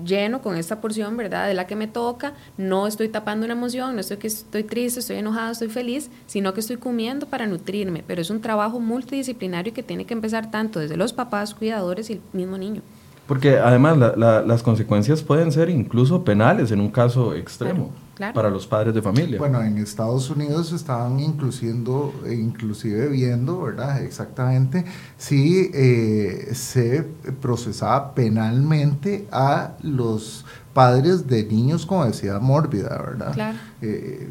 lleno 0.03 0.41
con 0.41 0.55
esta 0.57 0.81
porción, 0.81 1.17
¿verdad? 1.17 1.47
De 1.47 1.53
la 1.53 1.67
que 1.67 1.75
me 1.75 1.87
toca, 1.87 2.33
no 2.57 2.87
estoy 2.87 3.09
tapando 3.09 3.45
una 3.45 3.53
emoción, 3.53 3.95
no 3.95 4.01
estoy 4.01 4.17
que 4.17 4.27
estoy 4.27 4.63
triste, 4.63 4.99
estoy 4.99 5.17
enojado, 5.17 5.51
estoy 5.51 5.69
feliz, 5.69 6.09
sino 6.25 6.53
que 6.53 6.59
estoy 6.59 6.77
comiendo 6.77 7.27
para 7.27 7.47
nutrirme, 7.47 8.03
pero 8.05 8.21
es 8.21 8.29
un 8.29 8.41
trabajo 8.41 8.79
multidisciplinario 8.79 9.73
que 9.73 9.83
tiene 9.83 10.05
que 10.05 10.13
empezar 10.13 10.51
tanto 10.51 10.79
desde 10.79 10.97
los 10.97 11.13
papás, 11.13 11.53
cuidadores 11.53 12.09
y 12.09 12.13
el 12.13 12.21
mismo 12.33 12.57
niño. 12.57 12.81
Porque 13.27 13.57
además 13.57 13.97
las 14.17 14.63
consecuencias 14.63 15.21
pueden 15.21 15.51
ser 15.51 15.69
incluso 15.69 16.23
penales 16.23 16.71
en 16.71 16.79
un 16.79 16.89
caso 16.89 17.33
extremo 17.35 17.91
para 18.33 18.49
los 18.49 18.67
padres 18.67 18.93
de 18.93 19.01
familia. 19.01 19.37
Bueno, 19.37 19.61
en 19.61 19.77
Estados 19.77 20.29
Unidos 20.29 20.71
estaban 20.71 21.19
incluyendo, 21.19 22.13
inclusive 22.29 23.07
viendo, 23.09 23.61
¿verdad? 23.61 24.01
Exactamente, 24.01 24.85
si 25.17 25.69
eh, 25.73 26.49
se 26.53 27.03
procesaba 27.41 28.13
penalmente 28.13 29.27
a 29.31 29.73
los 29.81 30.45
padres 30.73 31.27
de 31.27 31.43
niños 31.43 31.85
con 31.85 32.01
obesidad 32.01 32.39
mórbida, 32.39 33.01
¿verdad? 33.03 33.33
Claro. 33.33 33.57
Eh, 33.81 34.29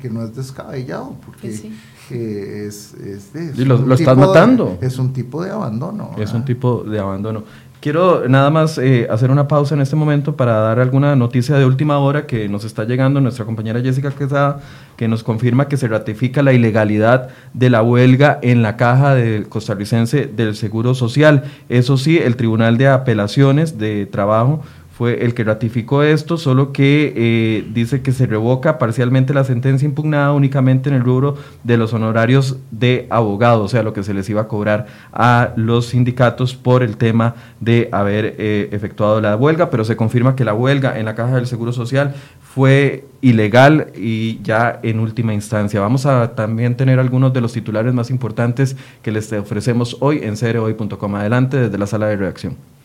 que 0.00 0.10
no 0.10 0.24
es 0.24 0.34
descabellado, 0.34 1.16
porque 1.24 1.48
es, 1.48 2.94
es 2.94 3.32
de, 3.32 3.64
lo, 3.64 3.94
estás 3.94 4.16
matando. 4.16 4.78
es 4.80 4.98
un 4.98 5.12
tipo 5.12 5.42
de 5.42 5.50
abandono. 5.50 6.10
Es 6.18 6.32
un 6.32 6.44
tipo 6.44 6.82
de 6.84 6.98
abandono. 6.98 7.44
Quiero 7.80 8.28
nada 8.28 8.50
más 8.50 8.76
eh, 8.78 9.06
hacer 9.08 9.30
una 9.30 9.46
pausa 9.46 9.76
en 9.76 9.80
este 9.80 9.94
momento 9.94 10.34
para 10.34 10.54
dar 10.54 10.80
alguna 10.80 11.14
noticia 11.14 11.56
de 11.56 11.64
última 11.64 11.98
hora 11.98 12.26
que 12.26 12.48
nos 12.48 12.64
está 12.64 12.82
llegando 12.82 13.20
nuestra 13.20 13.44
compañera 13.44 13.80
Jessica 13.80 14.10
Quesada, 14.10 14.58
que 14.96 15.06
nos 15.06 15.22
confirma 15.22 15.68
que 15.68 15.76
se 15.76 15.86
ratifica 15.86 16.42
la 16.42 16.52
ilegalidad 16.52 17.28
de 17.54 17.70
la 17.70 17.82
huelga 17.82 18.40
en 18.42 18.62
la 18.62 18.76
caja 18.76 19.14
del 19.14 19.48
costarricense 19.48 20.26
del 20.26 20.56
Seguro 20.56 20.94
Social. 20.94 21.44
Eso 21.68 21.96
sí, 21.96 22.18
el 22.18 22.34
Tribunal 22.34 22.78
de 22.78 22.88
Apelaciones 22.88 23.78
de 23.78 24.06
Trabajo 24.06 24.60
fue 24.98 25.24
el 25.24 25.32
que 25.32 25.44
ratificó 25.44 26.02
esto, 26.02 26.36
solo 26.38 26.72
que 26.72 27.12
eh, 27.14 27.64
dice 27.72 28.02
que 28.02 28.10
se 28.10 28.26
revoca 28.26 28.78
parcialmente 28.78 29.32
la 29.32 29.44
sentencia 29.44 29.86
impugnada 29.86 30.32
únicamente 30.32 30.88
en 30.88 30.96
el 30.96 31.04
rubro 31.04 31.36
de 31.62 31.76
los 31.76 31.94
honorarios 31.94 32.56
de 32.72 33.06
abogado, 33.08 33.62
o 33.62 33.68
sea, 33.68 33.84
lo 33.84 33.92
que 33.92 34.02
se 34.02 34.12
les 34.12 34.28
iba 34.28 34.40
a 34.40 34.48
cobrar 34.48 34.86
a 35.12 35.52
los 35.54 35.86
sindicatos 35.86 36.56
por 36.56 36.82
el 36.82 36.96
tema 36.96 37.36
de 37.60 37.88
haber 37.92 38.34
eh, 38.38 38.70
efectuado 38.72 39.20
la 39.20 39.36
huelga, 39.36 39.70
pero 39.70 39.84
se 39.84 39.94
confirma 39.94 40.34
que 40.34 40.44
la 40.44 40.52
huelga 40.52 40.98
en 40.98 41.04
la 41.04 41.14
Caja 41.14 41.36
del 41.36 41.46
Seguro 41.46 41.72
Social 41.72 42.16
fue 42.40 43.04
ilegal 43.20 43.92
y 43.94 44.42
ya 44.42 44.80
en 44.82 44.98
última 44.98 45.32
instancia. 45.32 45.80
Vamos 45.80 46.06
a 46.06 46.34
también 46.34 46.76
tener 46.76 46.98
algunos 46.98 47.32
de 47.32 47.40
los 47.40 47.52
titulares 47.52 47.94
más 47.94 48.10
importantes 48.10 48.76
que 49.02 49.12
les 49.12 49.32
ofrecemos 49.32 49.96
hoy 50.00 50.22
en 50.24 50.36
cereoy.com. 50.36 51.14
Adelante 51.14 51.56
desde 51.56 51.78
la 51.78 51.86
sala 51.86 52.08
de 52.08 52.16
redacción. 52.16 52.77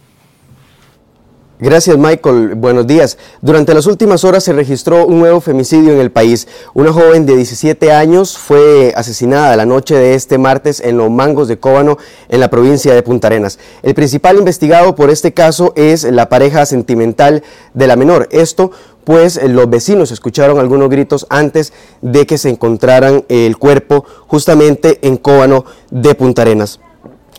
Gracias 1.60 2.00
Michael, 2.00 2.56
buenos 2.56 2.88
días. 2.88 3.20
Durante 3.42 3.76
las 3.76 3.86
últimas 3.86 4.24
horas 4.24 4.44
se 4.44 4.54
registró 4.54 5.06
un 5.06 5.20
nuevo 5.20 5.40
femicidio 5.40 5.94
en 5.94 6.00
el 6.00 6.12
país. 6.12 6.48
Una 6.74 6.92
joven 6.92 7.28
de 7.28 7.36
17 7.36 7.92
años 7.92 8.40
fue 8.40 8.92
asesinada 8.98 9.56
la 9.56 9.68
noche 9.68 9.96
de 9.96 10.16
este 10.16 10.40
martes 10.40 10.80
en 10.80 10.98
los 10.98 11.12
Mangos 11.12 11.48
de 11.48 11.60
Cóbano, 11.60 12.00
en 12.28 12.40
la 12.40 12.50
provincia 12.50 12.96
de 12.96 13.04
Punta 13.04 13.28
Arenas. 13.28 13.60
El 13.84 13.94
principal 13.94 14.38
investigado 14.38 14.96
por 14.96 15.12
este 15.12 15.34
caso 15.34 15.74
es 15.76 16.04
la 16.06 16.28
pareja 16.28 16.66
sentimental 16.66 17.44
de 17.76 17.88
la 17.88 17.96
menor. 17.96 18.28
Esto 18.32 18.72
pues 19.04 19.40
los 19.48 19.70
vecinos 19.70 20.10
escucharon 20.10 20.60
algunos 20.60 20.90
gritos 20.90 21.28
antes 21.30 21.72
de 22.02 22.26
que 22.26 22.40
se 22.40 22.50
encontraran 22.50 23.26
el 23.30 23.58
cuerpo 23.58 24.06
justamente 24.26 24.98
en 25.04 25.18
Cóbano 25.18 25.66
de 25.92 26.16
Punta 26.16 26.42
Arenas. 26.42 26.80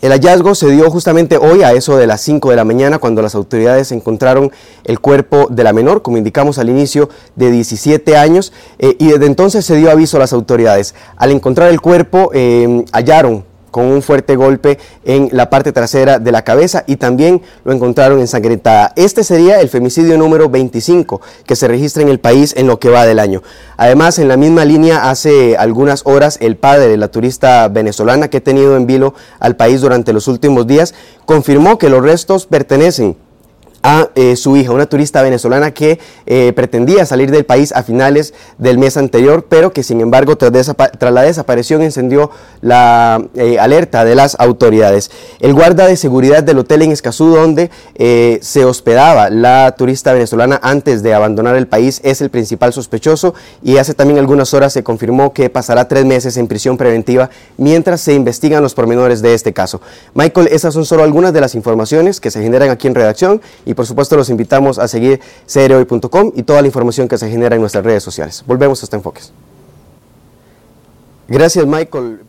El 0.01 0.11
hallazgo 0.11 0.55
se 0.55 0.69
dio 0.69 0.89
justamente 0.91 1.37
hoy 1.37 1.63
a 1.63 1.71
eso 1.73 1.97
de 1.97 2.05
las 2.05 2.21
5 2.21 2.49
de 2.49 2.55
la 2.55 2.65
mañana 2.65 2.99
cuando 2.99 3.21
las 3.21 3.33
autoridades 3.33 3.91
encontraron 3.91 4.51
el 4.83 4.99
cuerpo 4.99 5.47
de 5.49 5.63
la 5.63 5.73
menor, 5.73 6.01
como 6.01 6.17
indicamos 6.17 6.59
al 6.59 6.69
inicio, 6.69 7.09
de 7.35 7.49
17 7.49 8.17
años, 8.17 8.53
eh, 8.77 8.95
y 8.99 9.07
desde 9.07 9.25
entonces 9.25 9.65
se 9.65 9.75
dio 9.75 9.89
aviso 9.89 10.17
a 10.17 10.19
las 10.19 10.33
autoridades. 10.33 10.95
Al 11.15 11.31
encontrar 11.31 11.69
el 11.69 11.81
cuerpo 11.81 12.29
eh, 12.33 12.83
hallaron 12.91 13.45
con 13.75 13.87
un 13.87 14.01
fuerte 14.01 14.37
golpe 14.37 14.79
en 15.03 15.27
la 15.33 15.49
parte 15.49 15.73
trasera 15.73 16.17
de 16.17 16.31
la 16.31 16.43
cabeza 16.43 16.85
y 16.87 16.95
también 16.95 17.41
lo 17.65 17.73
encontraron 17.73 18.21
ensangrentada. 18.21 18.93
Este 18.95 19.25
sería 19.25 19.59
el 19.59 19.67
femicidio 19.67 20.17
número 20.17 20.47
25 20.47 21.19
que 21.45 21.57
se 21.57 21.67
registra 21.67 22.01
en 22.01 22.07
el 22.07 22.21
país 22.21 22.53
en 22.55 22.67
lo 22.67 22.79
que 22.79 22.87
va 22.87 23.05
del 23.05 23.19
año. 23.19 23.43
Además, 23.75 24.17
en 24.17 24.29
la 24.29 24.37
misma 24.37 24.63
línea, 24.63 25.09
hace 25.09 25.57
algunas 25.57 26.03
horas, 26.05 26.37
el 26.39 26.55
padre 26.55 26.87
de 26.87 26.95
la 26.95 27.09
turista 27.09 27.67
venezolana 27.67 28.29
que 28.29 28.37
ha 28.37 28.41
tenido 28.41 28.77
en 28.77 28.87
vilo 28.87 29.13
al 29.41 29.57
país 29.57 29.81
durante 29.81 30.13
los 30.13 30.29
últimos 30.29 30.65
días 30.67 30.93
confirmó 31.25 31.77
que 31.77 31.89
los 31.89 32.01
restos 32.01 32.45
pertenecen 32.45 33.17
a 33.85 34.09
eh, 34.15 34.35
su 34.35 34.57
hija, 34.57 34.71
una 34.71 34.87
turista 34.87 35.21
venezolana 35.21 35.69
que 35.69 35.99
eh, 36.25 36.53
pretendía 36.55 37.05
salir 37.05 37.29
del 37.29 37.45
país 37.45 37.71
a 37.71 37.83
finales 37.83 38.33
del 38.57 38.79
mes 38.79 38.97
anterior, 38.97 39.45
pero 39.47 39.73
que 39.73 39.83
sin 39.83 40.01
embargo 40.01 40.35
tras, 40.37 40.73
la 40.99 41.21
desaparición 41.21 41.83
encendió 41.83 42.31
la 42.61 43.23
eh, 43.35 43.59
alerta 43.59 44.03
de 44.03 44.15
las 44.15 44.37
autoridades. 44.39 45.11
El 45.39 45.53
guarda 45.53 45.85
de 45.85 45.97
seguridad 45.97 46.41
del 46.41 46.57
hotel 46.57 46.81
en 46.81 46.93
Escazú, 46.93 47.27
donde 47.27 47.69
se 48.41 48.65
hospedaba 48.65 49.29
la 49.29 49.75
turista 49.77 50.13
venezolana 50.13 50.59
antes 50.63 51.03
de 51.03 51.13
abandonar 51.13 51.55
el 51.55 51.67
país, 51.67 52.01
es 52.03 52.21
el 52.21 52.31
principal 52.31 52.73
sospechoso 52.73 53.35
y 53.61 53.77
hace 53.77 53.93
también 53.93 54.17
algunas 54.17 54.55
horas 54.55 54.73
se 54.73 54.83
confirmó 54.83 55.31
que 55.31 55.51
pasará 55.51 55.87
tres 55.87 56.05
meses 56.05 56.37
en 56.37 56.47
prisión 56.47 56.77
preventiva 56.77 57.29
mientras 57.57 58.01
se 58.01 58.13
investigan 58.13 58.63
los 58.63 58.73
pormenores 58.73 59.21
de 59.21 59.35
este 59.35 59.53
caso. 59.53 59.79
Michael, 60.15 60.47
esas 60.51 60.73
son 60.73 60.85
solo 60.85 61.03
algunas 61.03 61.33
de 61.33 61.41
las 61.41 61.53
informaciones 61.53 62.19
que 62.19 62.31
se 62.31 62.41
generan 62.41 62.71
aquí 62.71 62.87
en 62.87 62.95
redacción 62.95 63.41
y 63.65 63.74
por 63.75 63.85
supuesto 63.85 64.15
los 64.15 64.29
invitamos 64.29 64.79
a 64.79 64.87
seguir 64.87 65.19
crhoy.com 65.51 66.31
y 66.35 66.43
toda 66.43 66.61
la 66.61 66.67
información 66.67 67.07
que 67.07 67.17
se 67.17 67.29
genera 67.29 67.55
en 67.55 67.61
nuestras 67.61 67.83
redes 67.83 68.03
sociales. 68.03 68.43
Volvemos 68.47 68.81
a 68.81 68.85
este 68.85 68.95
enfoques. 68.95 69.31
Gracias 71.27 71.65
Michael. 71.65 72.19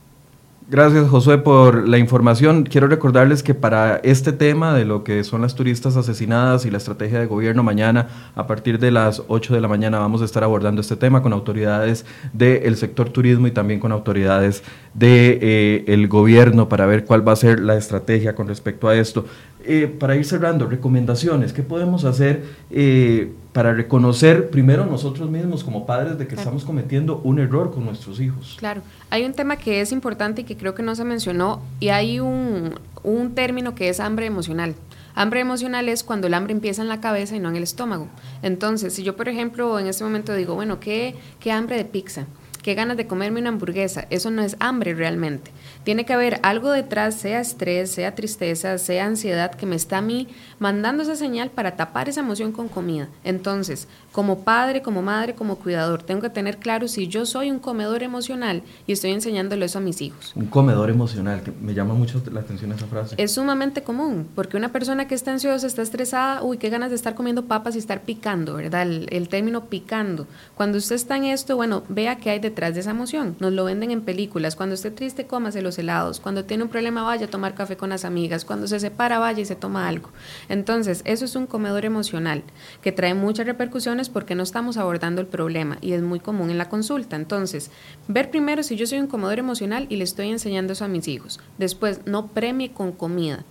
Gracias 0.69 1.09
Josué 1.09 1.39
por 1.39 1.87
la 1.87 1.97
información. 1.97 2.65
Quiero 2.65 2.89
recordarles 2.89 3.45
que 3.45 3.55
para 3.55 3.99
este 3.99 4.33
tema 4.33 4.75
de 4.75 4.85
lo 4.85 5.05
que 5.05 5.23
son 5.23 5.43
las 5.43 5.55
turistas 5.55 5.97
asesinadas 5.97 6.67
y 6.67 6.73
la 6.73 6.79
estrategia 6.79 7.21
de 7.21 7.27
gobierno, 7.27 7.63
mañana 7.63 8.09
a 8.35 8.49
partir 8.49 8.81
de 8.81 8.91
las 8.91 9.23
8 9.29 9.55
de 9.55 9.61
la 9.61 9.69
mañana 9.69 10.01
vamos 10.01 10.23
a 10.23 10.25
estar 10.25 10.43
abordando 10.43 10.81
este 10.81 10.97
tema 10.97 11.23
con 11.23 11.33
autoridades 11.33 12.05
del 12.33 12.77
sector 12.77 13.11
turismo 13.11 13.47
y 13.47 13.53
también 13.53 13.79
con 13.79 13.93
autoridades 13.93 14.65
del 14.93 15.39
de, 15.39 15.85
eh, 15.87 16.07
gobierno 16.09 16.69
para 16.69 16.85
ver 16.87 17.05
cuál 17.05 17.27
va 17.27 17.31
a 17.31 17.37
ser 17.37 17.61
la 17.61 17.77
estrategia 17.77 18.35
con 18.35 18.49
respecto 18.49 18.89
a 18.89 18.97
esto. 18.97 19.25
Eh, 19.69 19.89
para 19.89 20.15
ir 20.15 20.25
cerrando, 20.25 20.69
recomendaciones, 20.69 21.53
¿qué 21.53 21.65
podemos 21.65 22.05
hacer 22.05 22.45
eh, 22.71 23.33
para 23.53 23.73
reconocer 23.73 24.49
primero 24.49 24.87
nosotros 24.87 25.29
mismos 25.29 25.65
como 25.65 25.87
padres 25.87 26.17
de 26.19 26.29
que 26.29 26.37
estamos 26.37 26.65
cometiendo 26.65 27.21
un 27.25 27.41
error 27.41 27.73
con 27.73 27.85
nuestros 27.85 28.21
hijos? 28.21 28.55
Claro, 28.61 28.83
hay 29.11 29.25
un 29.25 29.33
tema 29.33 29.57
que 29.57 29.81
es 29.81 29.91
importante 29.91 30.43
y 30.43 30.45
que 30.45 30.57
creo 30.57 30.77
que 30.77 30.85
no 30.85 30.95
se 30.95 31.03
mencionó 31.03 31.63
y 31.81 31.89
hay 31.89 32.21
un, 32.21 32.75
un 33.03 33.35
término 33.35 33.75
que 33.75 33.89
es 33.89 33.99
hambre 33.99 34.27
emocional. 34.27 34.77
Hambre 35.17 35.41
emocional 35.41 35.89
es 35.89 36.05
cuando 36.05 36.29
el 36.29 36.35
hambre 36.35 36.53
empieza 36.53 36.83
en 36.83 36.89
la 36.89 37.01
cabeza 37.01 37.35
y 37.35 37.41
no 37.41 37.49
en 37.49 37.57
el 37.57 37.65
estómago. 37.65 38.07
Entonces, 38.43 38.93
si 38.93 39.03
yo, 39.03 39.17
por 39.17 39.29
ejemplo, 39.29 39.81
en 39.81 39.89
este 39.89 40.05
momento 40.05 40.33
digo, 40.35 40.55
bueno, 40.55 40.79
¿qué, 40.79 41.17
qué 41.41 41.51
hambre 41.51 41.77
de 41.77 41.87
pizza? 41.87 42.27
qué 42.67 42.75
ganas 42.75 42.97
de 42.97 43.07
comerme 43.07 43.39
una 43.39 43.51
hamburguesa. 43.51 44.09
Eso 44.11 44.29
no 44.33 44.43
es 44.43 44.57
hambre 44.59 44.93
realmente. 44.93 45.53
Tiene 45.87 46.05
que 46.05 46.15
haber 46.15 46.41
algo 46.43 46.73
detrás, 46.73 47.15
sea 47.15 47.39
estrés, 47.39 47.93
sea 47.93 48.17
tristeza, 48.17 48.77
sea 48.77 49.07
ansiedad, 49.07 49.55
que 49.55 49.67
me 49.67 49.77
está 49.77 49.99
a 49.99 50.03
mí 50.03 50.27
mandando 50.59 51.05
esa 51.05 51.15
señal 51.15 51.53
para 51.53 51.77
tapar 51.77 52.09
esa 52.09 52.23
emoción 52.23 52.51
con 52.51 52.67
comida. 52.67 53.09
Entonces, 53.23 53.87
como 54.17 54.39
padre, 54.45 54.81
como 54.81 55.03
madre, 55.03 55.35
como 55.35 55.57
cuidador, 55.57 56.03
tengo 56.03 56.23
que 56.23 56.31
tener 56.31 56.57
claro 56.57 56.89
si 56.89 57.07
yo 57.07 57.27
soy 57.27 57.51
un 57.51 57.59
comedor 57.59 58.03
emocional 58.03 58.63
y 58.87 58.93
estoy 58.93 59.11
enseñándole 59.11 59.67
eso 59.67 59.77
a 59.77 59.83
mis 59.83 60.01
hijos. 60.01 60.33
Un 60.35 60.47
comedor 60.47 60.89
emocional, 60.89 61.43
que 61.43 61.53
me 61.53 61.75
llama 61.75 61.93
mucho 61.93 62.23
la 62.33 62.41
atención 62.41 62.73
esa 62.73 62.87
frase. 62.87 63.15
Es 63.19 63.33
sumamente 63.33 63.83
común, 63.83 64.27
porque 64.35 64.57
una 64.57 64.73
persona 64.73 65.07
que 65.07 65.15
está 65.15 65.33
ansiosa, 65.33 65.67
está 65.67 65.83
estresada, 65.83 66.43
uy, 66.43 66.57
qué 66.57 66.71
ganas 66.71 66.89
de 66.89 66.97
estar 66.97 67.15
comiendo 67.15 67.45
papas 67.45 67.77
y 67.77 67.79
estar 67.79 68.05
picando, 68.05 68.55
¿verdad? 68.55 68.85
El, 68.85 69.07
el 69.11 69.29
término 69.29 69.67
picando. 69.67 70.27
Cuando 70.55 70.79
usted 70.79 70.97
está 70.97 71.19
en 71.19 71.25
esto, 71.25 71.55
bueno, 71.55 71.83
vea 71.91 72.17
qué 72.17 72.31
hay 72.31 72.39
detrás 72.39 72.73
de 72.73 72.81
esa 72.81 72.93
emoción. 72.93 73.37
Nos 73.39 73.53
lo 73.53 73.65
venden 73.67 73.91
en 73.91 74.01
películas. 74.01 74.57
Cuando 74.57 74.77
esté 74.77 74.91
triste, 74.91 75.27
cómase 75.27 75.61
los 75.61 75.79
helados. 75.79 76.21
Cuando 76.21 76.47
tiene 76.47 76.63
un 76.63 76.71
problema, 76.71 77.03
vaya 77.03 77.27
a 77.27 77.31
tomar 77.31 77.55
café 77.55 77.77
con 77.77 77.91
las 77.91 78.07
amigas. 78.07 78.47
Cuando 78.47 78.67
se 78.67 78.81
separa, 78.81 79.19
vaya 79.19 79.43
y 79.43 79.45
se 79.45 79.57
toma 79.57 79.87
algo. 79.87 80.09
Entonces, 80.49 81.03
eso 81.05 81.27
es 81.27 81.37
un 81.37 81.47
comedor 81.47 81.85
emocional 81.85 82.45
que 82.81 82.93
trae 82.93 83.13
muchas 83.13 83.45
repercusiones 83.45 84.06
porque 84.09 84.35
no 84.35 84.43
estamos 84.43 84.77
abordando 84.77 85.21
el 85.21 85.27
problema 85.27 85.79
y 85.81 85.93
es 85.93 86.03
muy 86.03 86.21
común 86.21 86.51
en 86.51 86.59
la 86.59 86.69
consulta. 86.69 87.17
Entonces, 87.17 87.71
ver 88.09 88.31
primero 88.31 88.63
si 88.63 88.77
yo 88.77 88.87
soy 88.87 88.99
un 88.99 89.07
comedor 89.07 89.39
emocional 89.39 89.87
y 89.89 89.97
le 89.97 90.05
estoy 90.05 90.31
enseñando 90.31 90.73
eso 90.73 90.85
a 90.85 90.89
mis 90.89 91.09
hijos. 91.09 91.41
Después, 91.59 92.01
no 92.07 92.29
premie 92.29 92.73
con 92.73 92.93
comida 92.93 93.45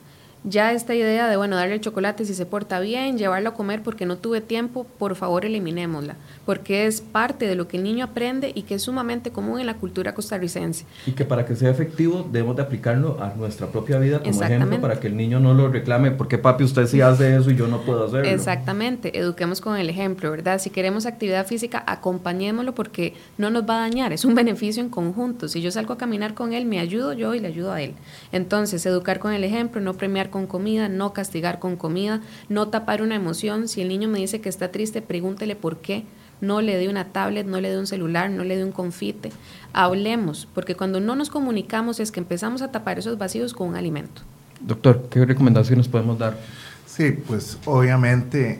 ya 0.47 0.71
esta 0.71 0.93
idea 0.93 1.27
de, 1.27 1.37
bueno, 1.37 1.55
darle 1.55 1.73
el 1.75 1.81
chocolate 1.81 2.23
si 2.25 2.33
se 2.33 2.45
porta 2.45 2.79
bien, 2.79 3.17
llevarlo 3.17 3.49
a 3.49 3.53
comer 3.53 3.81
porque 3.81 4.05
no 4.05 4.17
tuve 4.17 4.41
tiempo, 4.41 4.85
por 4.97 5.15
favor 5.15 5.43
eliminémosla, 5.45 6.15
porque 6.45 6.85
es 6.85 7.01
parte 7.01 7.47
de 7.47 7.55
lo 7.55 7.67
que 7.67 7.77
el 7.77 7.83
niño 7.83 8.05
aprende 8.05 8.51
y 8.53 8.61
que 8.63 8.75
es 8.75 8.83
sumamente 8.83 9.31
común 9.31 9.59
en 9.59 9.65
la 9.65 9.75
cultura 9.75 10.13
costarricense. 10.13 10.85
Y 11.07 11.11
que 11.11 11.25
para 11.25 11.45
que 11.45 11.55
sea 11.55 11.71
efectivo 11.71 12.27
debemos 12.31 12.55
de 12.55 12.61
aplicarlo 12.61 13.17
a 13.21 13.33
nuestra 13.35 13.67
propia 13.67 13.97
vida 13.97 14.19
como 14.19 14.43
ejemplo 14.43 14.81
para 14.81 14.99
que 14.99 15.07
el 15.07 15.17
niño 15.17 15.39
no 15.39 15.53
lo 15.53 15.69
reclame, 15.69 16.11
porque 16.11 16.37
papi 16.37 16.63
usted 16.63 16.85
sí 16.87 17.01
hace 17.01 17.35
eso 17.35 17.49
y 17.49 17.55
yo 17.55 17.67
no 17.67 17.81
puedo 17.81 18.05
hacerlo. 18.05 18.29
Exactamente, 18.29 19.17
eduquemos 19.17 19.61
con 19.61 19.77
el 19.77 19.89
ejemplo, 19.89 20.29
¿verdad? 20.29 20.59
Si 20.59 20.69
queremos 20.69 21.05
actividad 21.05 21.47
física, 21.47 21.83
acompañémoslo 21.87 22.75
porque 22.75 23.13
no 23.37 23.49
nos 23.49 23.67
va 23.67 23.77
a 23.77 23.79
dañar, 23.79 24.13
es 24.13 24.25
un 24.25 24.35
beneficio 24.35 24.83
en 24.83 24.89
conjunto. 24.89 25.47
Si 25.47 25.61
yo 25.61 25.71
salgo 25.71 25.93
a 25.93 25.97
caminar 25.97 26.33
con 26.33 26.53
él, 26.53 26.65
me 26.65 26.79
ayudo 26.79 27.13
yo 27.13 27.33
y 27.33 27.39
le 27.39 27.47
ayudo 27.47 27.71
a 27.71 27.81
él. 27.81 27.93
Entonces, 28.31 28.85
educar 28.85 29.19
con 29.19 29.33
el 29.33 29.43
ejemplo, 29.43 29.81
no 29.81 29.93
premiar 29.95 30.29
con 30.35 30.47
comida, 30.47 30.89
no 30.89 31.13
castigar 31.13 31.59
con 31.59 31.77
comida, 31.77 32.19
no 32.49 32.67
tapar 32.67 33.01
una 33.01 33.15
emoción. 33.15 33.69
Si 33.69 33.79
el 33.79 33.87
niño 33.87 34.09
me 34.09 34.19
dice 34.19 34.41
que 34.41 34.49
está 34.49 34.69
triste, 34.69 35.01
pregúntele 35.01 35.55
por 35.55 35.77
qué. 35.77 36.03
No 36.41 36.59
le 36.59 36.75
dé 36.75 36.89
una 36.89 37.13
tablet, 37.13 37.47
no 37.47 37.61
le 37.61 37.69
dé 37.69 37.79
un 37.79 37.87
celular, 37.87 38.29
no 38.29 38.43
le 38.43 38.57
dé 38.57 38.65
un 38.65 38.73
confite. 38.73 39.31
Hablemos, 39.71 40.45
porque 40.53 40.75
cuando 40.75 40.99
no 40.99 41.15
nos 41.15 41.29
comunicamos 41.29 42.01
es 42.01 42.11
que 42.11 42.19
empezamos 42.19 42.61
a 42.61 42.69
tapar 42.69 42.99
esos 42.99 43.17
vacíos 43.17 43.53
con 43.53 43.69
un 43.69 43.75
alimento. 43.77 44.23
Doctor, 44.59 45.07
¿qué 45.09 45.23
recomendaciones 45.23 45.87
podemos 45.87 46.19
dar? 46.19 46.37
Sí, 46.85 47.11
pues 47.11 47.57
obviamente, 47.63 48.59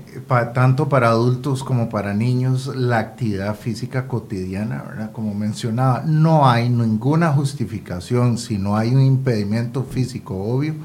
tanto 0.54 0.88
para 0.88 1.10
adultos 1.10 1.62
como 1.62 1.90
para 1.90 2.14
niños, 2.14 2.74
la 2.74 3.00
actividad 3.00 3.54
física 3.54 4.08
cotidiana, 4.08 4.82
¿verdad? 4.88 5.12
Como 5.12 5.34
mencionaba, 5.34 6.04
no 6.06 6.50
hay 6.50 6.70
ninguna 6.70 7.34
justificación 7.34 8.38
si 8.38 8.58
no 8.58 8.78
hay 8.78 8.96
un 8.96 9.02
impedimento 9.02 9.84
físico 9.84 10.36
obvio 10.36 10.76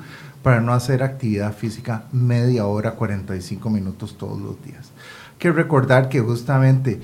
para 0.43 0.61
no 0.61 0.73
hacer 0.73 1.03
actividad 1.03 1.55
física 1.55 2.05
media 2.13 2.67
hora, 2.67 2.93
45 2.93 3.71
minutos 3.71 4.17
todos 4.17 4.41
los 4.41 4.63
días. 4.65 4.91
Hay 5.33 5.39
que 5.39 5.53
recordar 5.53 6.09
que 6.09 6.21
justamente 6.21 7.01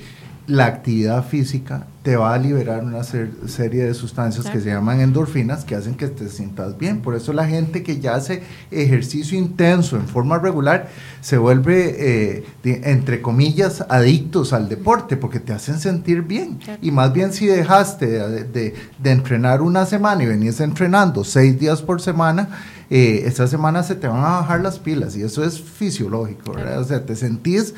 la 0.47 0.65
actividad 0.65 1.25
física 1.25 1.87
te 2.03 2.15
va 2.15 2.33
a 2.33 2.37
liberar 2.37 2.81
una 2.81 3.03
serie 3.03 3.83
de 3.83 3.93
sustancias 3.93 4.49
que 4.49 4.61
se 4.61 4.69
llaman 4.69 5.01
endorfinas 5.01 5.65
que 5.65 5.75
hacen 5.75 5.95
que 5.95 6.07
te 6.07 6.29
sientas 6.29 6.77
bien. 6.77 7.01
Por 7.01 7.15
eso 7.15 7.33
la 7.33 7.45
gente 7.45 7.83
que 7.83 7.99
ya 7.99 8.15
hace 8.15 8.43
ejercicio 8.71 9.37
intenso 9.37 9.97
en 9.97 10.07
forma 10.07 10.39
regular 10.39 10.87
se 11.19 11.37
vuelve, 11.37 11.95
eh, 11.99 12.45
entre 12.63 13.21
comillas, 13.21 13.83
adictos 13.89 14.53
al 14.53 14.69
deporte 14.69 15.17
porque 15.17 15.41
te 15.41 15.51
hacen 15.51 15.79
sentir 15.79 16.21
bien. 16.21 16.59
Y 16.81 16.91
más 16.91 17.11
bien 17.11 17.33
si 17.33 17.45
dejaste 17.45 18.07
de, 18.07 18.73
de, 18.99 19.11
entrenar 19.11 19.61
una 19.61 19.85
semana 19.85 20.23
y 20.23 20.27
venías 20.27 20.61
entrenando 20.61 21.25
seis 21.25 21.59
días 21.59 21.81
por 21.81 21.99
semana, 21.99 22.47
eh, 22.89 23.23
esta 23.25 23.47
semana 23.47 23.83
se 23.83 23.95
te 23.95 24.07
van 24.07 24.23
a 24.23 24.39
bajar 24.39 24.61
las 24.61 24.79
pilas 24.79 25.15
y 25.15 25.23
eso 25.23 25.43
es 25.43 25.59
fisiológico, 25.59 26.53
¿verdad? 26.53 26.79
O 26.79 26.83
sea, 26.83 27.05
te 27.05 27.15
sentís 27.15 27.73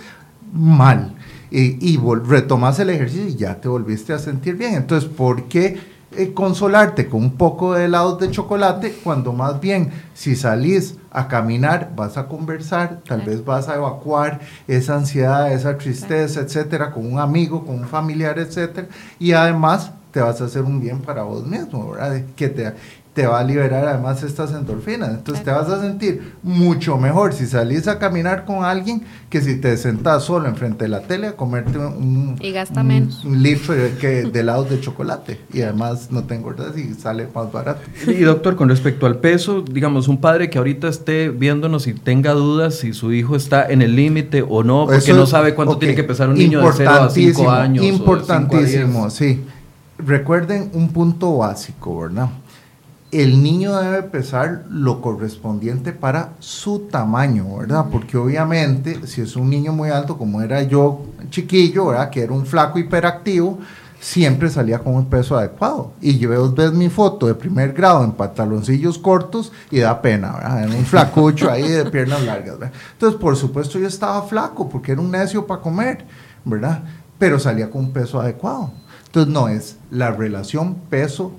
mal 0.54 1.16
y, 1.52 1.98
retomas 2.26 2.80
el 2.80 2.90
ejercicio 2.92 3.28
y 3.28 3.36
ya 3.36 3.60
te 3.60 3.68
volviste 3.68 4.14
a 4.14 4.20
sentir 4.20 4.56
bien. 4.56 4.76
Entonces, 4.76 5.10
¿por 5.10 5.46
qué 5.46 5.80
eh, 6.16 6.34
consolarte 6.34 7.08
con 7.08 7.24
un 7.24 7.38
poco 7.38 7.74
de 7.74 7.86
helados 7.86 8.20
de 8.20 8.32
chocolate 8.32 8.94
cuando 9.04 9.32
más 9.32 9.60
bien 9.60 9.92
si 10.14 10.36
salís 10.36 10.96
a 11.12 11.28
caminar 11.28 11.92
vas 11.96 12.18
a 12.18 12.28
conversar, 12.28 13.02
tal 13.08 13.22
vez 13.22 13.46
vas 13.46 13.68
a 13.70 13.76
evacuar 13.76 14.40
esa 14.68 14.96
ansiedad, 14.96 15.52
esa 15.52 15.78
tristeza, 15.78 16.42
etcétera, 16.42 16.92
con 16.92 17.12
un 17.12 17.20
amigo, 17.20 17.64
con 17.64 17.76
un 17.76 17.88
familiar, 17.88 18.40
etcétera, 18.40 18.88
y 19.20 19.34
además 19.34 19.92
te 20.12 20.20
vas 20.20 20.42
a 20.42 20.46
hacer 20.46 20.64
un 20.64 20.82
bien 20.82 21.00
para 21.00 21.22
vos 21.22 21.46
mismo, 21.46 21.92
¿verdad? 21.92 22.24
Que 22.36 22.50
te, 22.50 22.74
te 23.20 23.28
va 23.28 23.40
a 23.42 23.44
liberar 23.44 23.86
además 23.86 24.24
estas 24.24 24.54
endorfinas. 24.54 25.10
Entonces 25.10 25.44
te 25.44 25.52
vas 25.52 25.68
a 25.68 25.82
sentir 25.82 26.36
mucho 26.42 26.98
mejor 26.98 27.34
si 27.34 27.48
salís 27.48 27.86
a 27.90 28.00
caminar 28.00 28.46
con 28.46 28.64
alguien 28.64 29.04
que 29.30 29.42
si 29.42 29.60
te 29.60 29.76
sentás 29.76 30.24
solo 30.24 30.48
enfrente 30.48 30.86
de 30.86 30.90
la 30.90 31.02
tele 31.02 31.28
a 31.28 31.32
comerte 31.34 31.78
un, 31.78 32.38
y 32.40 32.54
gasta 32.54 32.82
menos. 32.82 33.26
un 33.26 33.44
litro 33.44 33.74
de, 33.74 33.92
que, 33.96 34.24
de 34.24 34.40
helados 34.40 34.70
de 34.70 34.80
chocolate 34.80 35.42
y 35.52 35.64
además 35.64 36.12
no 36.12 36.24
te 36.24 36.36
engordas 36.36 36.78
y 36.78 36.94
sale 36.94 37.28
más 37.36 37.52
barato. 37.52 37.82
Y 38.08 38.22
doctor, 38.22 38.56
con 38.56 38.70
respecto 38.70 39.06
al 39.06 39.18
peso, 39.18 39.64
digamos, 39.70 40.08
un 40.08 40.22
padre 40.22 40.50
que 40.50 40.58
ahorita 40.58 40.88
esté 40.88 41.28
viéndonos 41.28 41.88
y 41.88 41.94
tenga 41.94 42.32
dudas 42.32 42.76
si 42.76 42.94
su 42.94 43.12
hijo 43.12 43.36
está 43.36 43.70
en 43.70 43.82
el 43.82 43.98
límite 43.98 44.46
o 44.48 44.64
no, 44.64 44.86
porque 44.86 45.12
no 45.12 45.26
sabe 45.26 45.56
cuánto 45.56 45.78
tiene 45.78 45.94
que 45.94 46.06
pesar 46.06 46.30
un 46.30 46.38
niño 46.38 46.62
de 46.62 46.72
0 46.72 46.90
a 46.90 47.10
5 47.10 47.52
años. 47.52 47.84
Importantísimo, 47.84 49.10
sí. 49.10 49.44
Recuerden 49.98 50.72
un 50.72 50.88
punto 50.94 51.36
básico, 51.40 52.00
¿verdad? 52.00 52.30
El 53.12 53.42
niño 53.42 53.76
debe 53.76 54.04
pesar 54.04 54.66
lo 54.70 55.02
correspondiente 55.02 55.94
para 55.94 56.34
su 56.40 56.88
tamaño, 56.92 57.58
¿verdad? 57.58 57.88
Porque 57.92 58.18
obviamente 58.18 59.08
si 59.08 59.22
es 59.22 59.36
un 59.36 59.50
niño 59.50 59.74
muy 59.74 59.90
alto, 59.90 60.18
como 60.18 60.42
era 60.42 60.62
yo 60.64 61.06
chiquillo, 61.30 61.88
¿verdad? 61.88 62.12
Que 62.12 62.22
era 62.22 62.34
un 62.34 62.46
flaco 62.46 62.78
hiperactivo, 62.78 63.58
siempre 64.00 64.50
salía 64.50 64.80
con 64.80 64.94
un 64.94 65.08
peso 65.08 65.36
adecuado. 65.38 65.94
Y 66.02 66.20
yo 66.20 66.54
ves 66.54 66.72
mi 66.72 66.90
foto 66.90 67.26
de 67.26 67.34
primer 67.34 67.74
grado 67.74 68.04
en 68.04 68.12
pantaloncillos 68.12 69.00
cortos 69.00 69.52
y 69.72 69.80
da 69.80 70.02
pena, 70.02 70.34
¿verdad? 70.34 70.64
En 70.66 70.76
un 70.76 70.86
flacucho 70.86 71.50
ahí 71.50 71.68
de 71.68 71.86
piernas 71.86 72.22
largas, 72.24 72.60
¿verdad? 72.60 72.74
Entonces, 72.94 73.20
por 73.20 73.36
supuesto, 73.36 73.80
yo 73.80 73.88
estaba 73.88 74.22
flaco 74.22 74.70
porque 74.70 74.92
era 74.92 75.02
un 75.02 75.10
necio 75.10 75.48
para 75.48 75.62
comer, 75.62 76.06
¿verdad? 76.46 76.84
Pero 77.18 77.40
salía 77.40 77.72
con 77.72 77.86
un 77.86 77.92
peso 77.92 78.22
adecuado. 78.22 78.72
Entonces, 79.08 79.34
no 79.34 79.50
es 79.50 79.78
la 79.90 80.12
relación 80.12 80.76
peso 80.76 81.34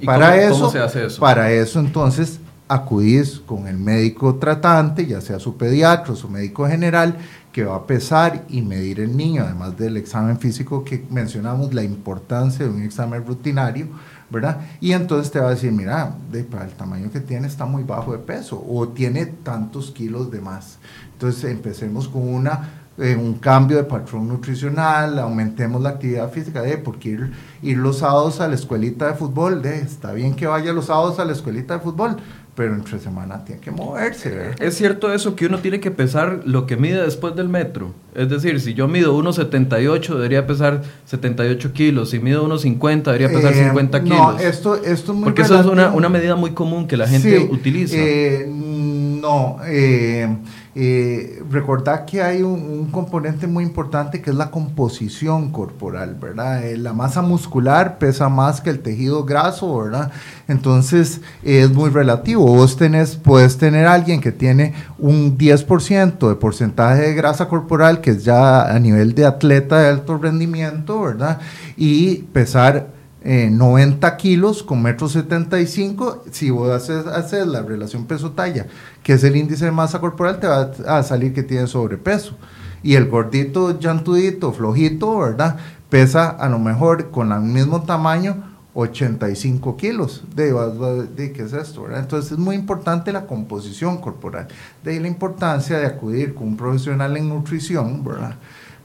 y, 0.00 0.06
para 0.06 0.36
eso, 0.36 0.72
para 1.18 1.52
eso 1.52 1.80
entonces 1.80 2.40
acudís 2.66 3.40
con 3.40 3.66
el 3.66 3.76
médico 3.76 4.36
tratante, 4.36 5.06
ya 5.06 5.20
sea 5.20 5.38
su 5.38 5.56
pediatra 5.56 6.12
o 6.12 6.16
su 6.16 6.28
médico 6.28 6.66
general, 6.66 7.18
que 7.52 7.64
va 7.64 7.76
a 7.76 7.86
pesar 7.86 8.44
y 8.48 8.62
medir 8.62 9.00
el 9.00 9.16
niño, 9.16 9.42
además 9.44 9.76
del 9.76 9.96
examen 9.96 10.38
físico 10.38 10.84
que 10.84 11.04
mencionamos, 11.10 11.74
la 11.74 11.82
importancia 11.82 12.64
de 12.64 12.70
un 12.70 12.82
examen 12.82 13.26
rutinario, 13.26 13.88
¿verdad? 14.30 14.60
Y 14.80 14.92
entonces 14.92 15.32
te 15.32 15.40
va 15.40 15.48
a 15.48 15.50
decir, 15.50 15.72
mira, 15.72 16.14
de, 16.30 16.44
para 16.44 16.64
el 16.64 16.72
tamaño 16.72 17.10
que 17.10 17.20
tiene 17.20 17.48
está 17.48 17.66
muy 17.66 17.82
bajo 17.82 18.12
de 18.12 18.18
peso 18.18 18.64
o 18.66 18.88
tiene 18.88 19.26
tantos 19.26 19.90
kilos 19.90 20.30
de 20.30 20.40
más. 20.40 20.78
Entonces 21.12 21.50
empecemos 21.50 22.08
con 22.08 22.22
una 22.22 22.79
eh, 23.00 23.16
un 23.16 23.34
cambio 23.34 23.76
de 23.78 23.84
patrón 23.84 24.28
nutricional, 24.28 25.18
aumentemos 25.18 25.80
la 25.80 25.90
actividad 25.90 26.30
física, 26.30 26.62
de 26.62 26.76
porque 26.78 27.08
ir, 27.08 27.32
ir 27.62 27.78
los 27.78 27.98
sábados 27.98 28.40
a 28.40 28.48
la 28.48 28.54
escuelita 28.54 29.06
de 29.06 29.14
fútbol, 29.14 29.62
de, 29.62 29.78
está 29.78 30.12
bien 30.12 30.34
que 30.34 30.46
vaya 30.46 30.72
los 30.72 30.86
sábados 30.86 31.18
a 31.18 31.24
la 31.24 31.32
escuelita 31.32 31.74
de 31.74 31.80
fútbol, 31.80 32.16
pero 32.54 32.74
entre 32.74 32.98
semana 32.98 33.42
tiene 33.42 33.60
que 33.60 33.70
moverse. 33.70 34.50
Es 34.58 34.76
cierto 34.76 35.12
eso 35.14 35.34
que 35.34 35.46
uno 35.46 35.60
tiene 35.60 35.80
que 35.80 35.90
pesar 35.90 36.42
lo 36.44 36.66
que 36.66 36.76
mide 36.76 37.02
después 37.02 37.34
del 37.34 37.48
metro. 37.48 37.94
Es 38.14 38.28
decir, 38.28 38.60
si 38.60 38.74
yo 38.74 38.86
mido 38.86 39.16
1,78 39.16 40.14
debería 40.14 40.46
pesar 40.46 40.82
78 41.06 41.72
kilos, 41.72 42.10
si 42.10 42.18
mido 42.18 42.46
1,50 42.46 43.04
debería 43.04 43.28
pesar 43.28 43.54
50 43.54 43.96
eh, 43.96 44.02
kilos. 44.02 44.18
No, 44.18 44.38
esto, 44.38 44.74
esto 44.76 45.12
es 45.12 45.16
muy 45.16 45.24
Porque 45.24 45.40
eso 45.40 45.58
es 45.58 45.64
una, 45.64 45.90
una, 45.92 46.10
medida 46.10 46.36
muy 46.36 46.50
común 46.50 46.86
que 46.86 46.98
la 46.98 47.08
gente 47.08 47.48
utiliza. 47.50 47.96
Eh, 47.96 48.46
no, 48.50 49.58
eh, 49.64 50.28
eh, 50.76 51.42
recordad 51.50 52.04
que 52.04 52.22
hay 52.22 52.42
un, 52.42 52.90
componente 52.92 53.48
muy 53.48 53.64
importante 53.64 54.22
que 54.22 54.30
es 54.30 54.36
la 54.36 54.50
composición 54.52 55.50
corporal, 55.50 56.16
¿verdad? 56.20 56.64
Eh, 56.64 56.76
la 56.76 56.92
masa 56.92 57.22
muscular 57.22 57.98
pesa 57.98 58.28
más 58.28 58.60
que 58.60 58.70
el 58.70 58.78
tejido 58.78 59.24
graso, 59.24 59.78
¿verdad? 59.78 60.12
Entonces 60.46 61.20
es 61.42 61.72
muy 61.72 61.90
relativo. 61.90 62.46
Vos 62.46 62.76
tenés, 62.76 63.16
puedes 63.16 63.58
tener 63.58 63.86
alguien 63.86 64.20
que 64.20 64.30
tiene 64.30 64.74
un 64.98 65.36
10% 65.36 66.28
de 66.28 66.34
porcentaje 66.36 67.02
de 67.02 67.14
grasa 67.14 67.48
corporal, 67.48 68.00
que 68.00 68.12
es 68.12 68.24
ya 68.24 68.72
a 68.72 68.78
nivel 68.78 69.14
de 69.14 69.26
atleta 69.26 69.80
de 69.80 69.88
alto 69.88 70.18
rendimiento, 70.18 71.00
¿verdad? 71.00 71.40
Y 71.76 72.18
pesar 72.32 72.99
90 73.22 74.08
eh, 74.08 74.16
kilos 74.16 74.62
con 74.62 74.82
metro 74.82 75.08
75, 75.08 76.24
si 76.30 76.50
vos 76.50 76.70
haces, 76.70 77.46
la 77.46 77.62
relación 77.62 78.06
peso-talla, 78.06 78.66
que 79.02 79.14
es 79.14 79.24
el 79.24 79.36
índice 79.36 79.66
de 79.66 79.72
masa 79.72 80.00
corporal, 80.00 80.40
te 80.40 80.46
va 80.46 80.70
a 80.86 81.02
salir 81.02 81.34
que 81.34 81.42
tiene 81.42 81.66
sobrepeso. 81.66 82.36
Y 82.82 82.94
el 82.94 83.08
gordito, 83.08 83.78
llantudito, 83.78 84.52
flojito, 84.52 85.18
¿verdad? 85.18 85.58
Pesa 85.90 86.30
a 86.30 86.48
lo 86.48 86.58
mejor 86.58 87.10
con 87.10 87.32
el 87.32 87.40
mismo 87.40 87.82
tamaño 87.82 88.50
85 88.74 89.76
kilos. 89.76 90.24
De, 90.34 91.32
¿Qué 91.32 91.42
es 91.42 91.52
esto? 91.52 91.82
¿verdad? 91.82 92.00
Entonces 92.00 92.32
es 92.32 92.38
muy 92.38 92.56
importante 92.56 93.12
la 93.12 93.26
composición 93.26 93.98
corporal. 93.98 94.48
De 94.82 94.92
ahí 94.92 94.98
la 94.98 95.08
importancia 95.08 95.78
de 95.78 95.86
acudir 95.86 96.34
con 96.34 96.48
un 96.48 96.56
profesional 96.56 97.16
en 97.16 97.28
nutrición, 97.28 98.04
¿verdad? 98.04 98.36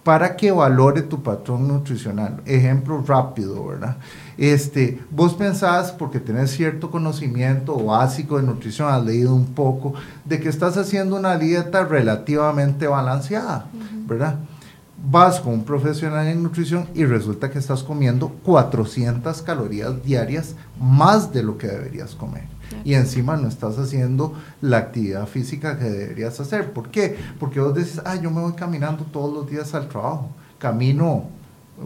Para 0.04 0.36
que 0.36 0.52
valore 0.52 1.04
tu 1.04 1.24
patrón 1.24 1.68
nutricional. 1.68 2.42
Ejemplo 2.46 3.04
rápido, 3.06 3.66
¿verdad? 3.66 3.98
Este, 4.38 5.00
vos 5.12 5.34
pensás, 5.34 5.92
porque 5.92 6.20
tenés 6.20 6.52
cierto 6.52 6.92
conocimiento 6.92 7.78
básico 7.78 8.38
de 8.38 8.44
nutrición, 8.44 8.90
has 8.90 9.04
leído 9.04 9.34
un 9.34 9.48
poco, 9.48 9.94
de 10.26 10.40
que 10.40 10.50
estás 10.50 10.78
haciendo 10.78 11.16
una 11.16 11.38
dieta 11.38 11.86
relativamente 11.86 12.88
balanceada, 12.88 13.68
¿verdad? 14.08 14.40
Vas 15.08 15.40
con 15.40 15.54
un 15.54 15.64
profesional 15.64 16.28
en 16.28 16.44
nutrición 16.44 16.88
y 16.94 17.06
resulta 17.06 17.50
que 17.50 17.60
estás 17.60 17.84
comiendo 17.84 18.30
400 18.44 19.42
calorías 19.42 20.04
diarias 20.04 20.56
más 20.80 21.32
de 21.32 21.44
lo 21.44 21.58
que 21.58 21.68
deberías 21.68 22.16
comer. 22.16 22.44
Y 22.84 22.96
encima 22.96 23.38
no 23.38 23.48
estás 23.48 23.78
haciendo 23.78 24.34
la 24.62 24.78
actividad 24.78 25.28
física 25.28 25.78
que 25.78 25.86
deberías 25.86 26.40
hacer. 26.40 26.74
¿Por 26.74 26.90
qué? 26.90 27.16
Porque 27.40 27.60
vos 27.60 27.76
dices, 27.76 28.02
ah, 28.04 28.16
yo 28.16 28.32
me 28.32 28.42
voy 28.42 28.54
caminando 28.54 29.06
todos 29.06 29.32
los 29.32 29.50
días 29.50 29.74
al 29.76 29.88
trabajo. 29.88 30.32
Camino, 30.58 31.26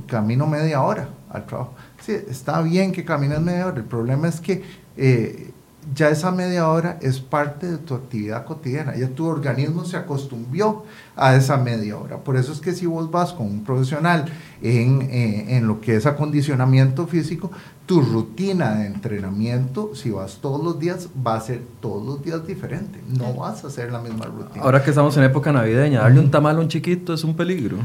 camino 0.07 0.47
media 0.47 0.81
hora 0.81 1.09
al 1.29 1.45
trabajo 1.45 1.73
está 2.07 2.61
bien 2.61 2.91
que 2.91 3.03
camines 3.03 3.41
media 3.41 3.67
hora, 3.67 3.77
el 3.77 3.83
problema 3.83 4.27
es 4.27 4.39
que 4.39 4.63
eh, 4.97 5.51
ya 5.95 6.09
esa 6.09 6.31
media 6.31 6.67
hora 6.67 6.97
es 7.01 7.19
parte 7.19 7.67
de 7.67 7.77
tu 7.77 7.95
actividad 7.95 8.45
cotidiana, 8.45 8.95
ya 8.95 9.07
tu 9.09 9.25
organismo 9.25 9.85
se 9.85 9.97
acostumbró 9.97 10.85
a 11.15 11.35
esa 11.35 11.57
media 11.57 11.97
hora. 11.97 12.17
Por 12.17 12.37
eso 12.37 12.51
es 12.51 12.59
que 12.59 12.73
si 12.73 12.85
vos 12.85 13.09
vas 13.09 13.33
con 13.33 13.47
un 13.47 13.63
profesional 13.63 14.25
en, 14.61 15.01
eh, 15.03 15.57
en 15.57 15.67
lo 15.67 15.81
que 15.81 15.95
es 15.95 16.05
acondicionamiento 16.05 17.07
físico, 17.07 17.51
tu 17.85 18.01
rutina 18.01 18.75
de 18.75 18.85
entrenamiento, 18.85 19.95
si 19.95 20.11
vas 20.11 20.37
todos 20.41 20.63
los 20.63 20.79
días, 20.79 21.09
va 21.25 21.35
a 21.35 21.41
ser 21.41 21.63
todos 21.81 22.05
los 22.05 22.23
días 22.23 22.45
diferente. 22.45 22.99
No 23.17 23.33
vas 23.33 23.63
a 23.63 23.67
hacer 23.67 23.91
la 23.91 23.99
misma 23.99 24.25
rutina. 24.25 24.63
Ahora 24.63 24.83
que 24.83 24.91
estamos 24.91 25.17
en 25.17 25.23
época 25.23 25.51
navideña, 25.51 26.01
darle 26.01 26.19
un 26.19 26.29
tamal 26.29 26.57
a 26.57 26.59
un 26.59 26.67
chiquito 26.67 27.13
es 27.13 27.23
un 27.23 27.35
peligro. 27.35 27.77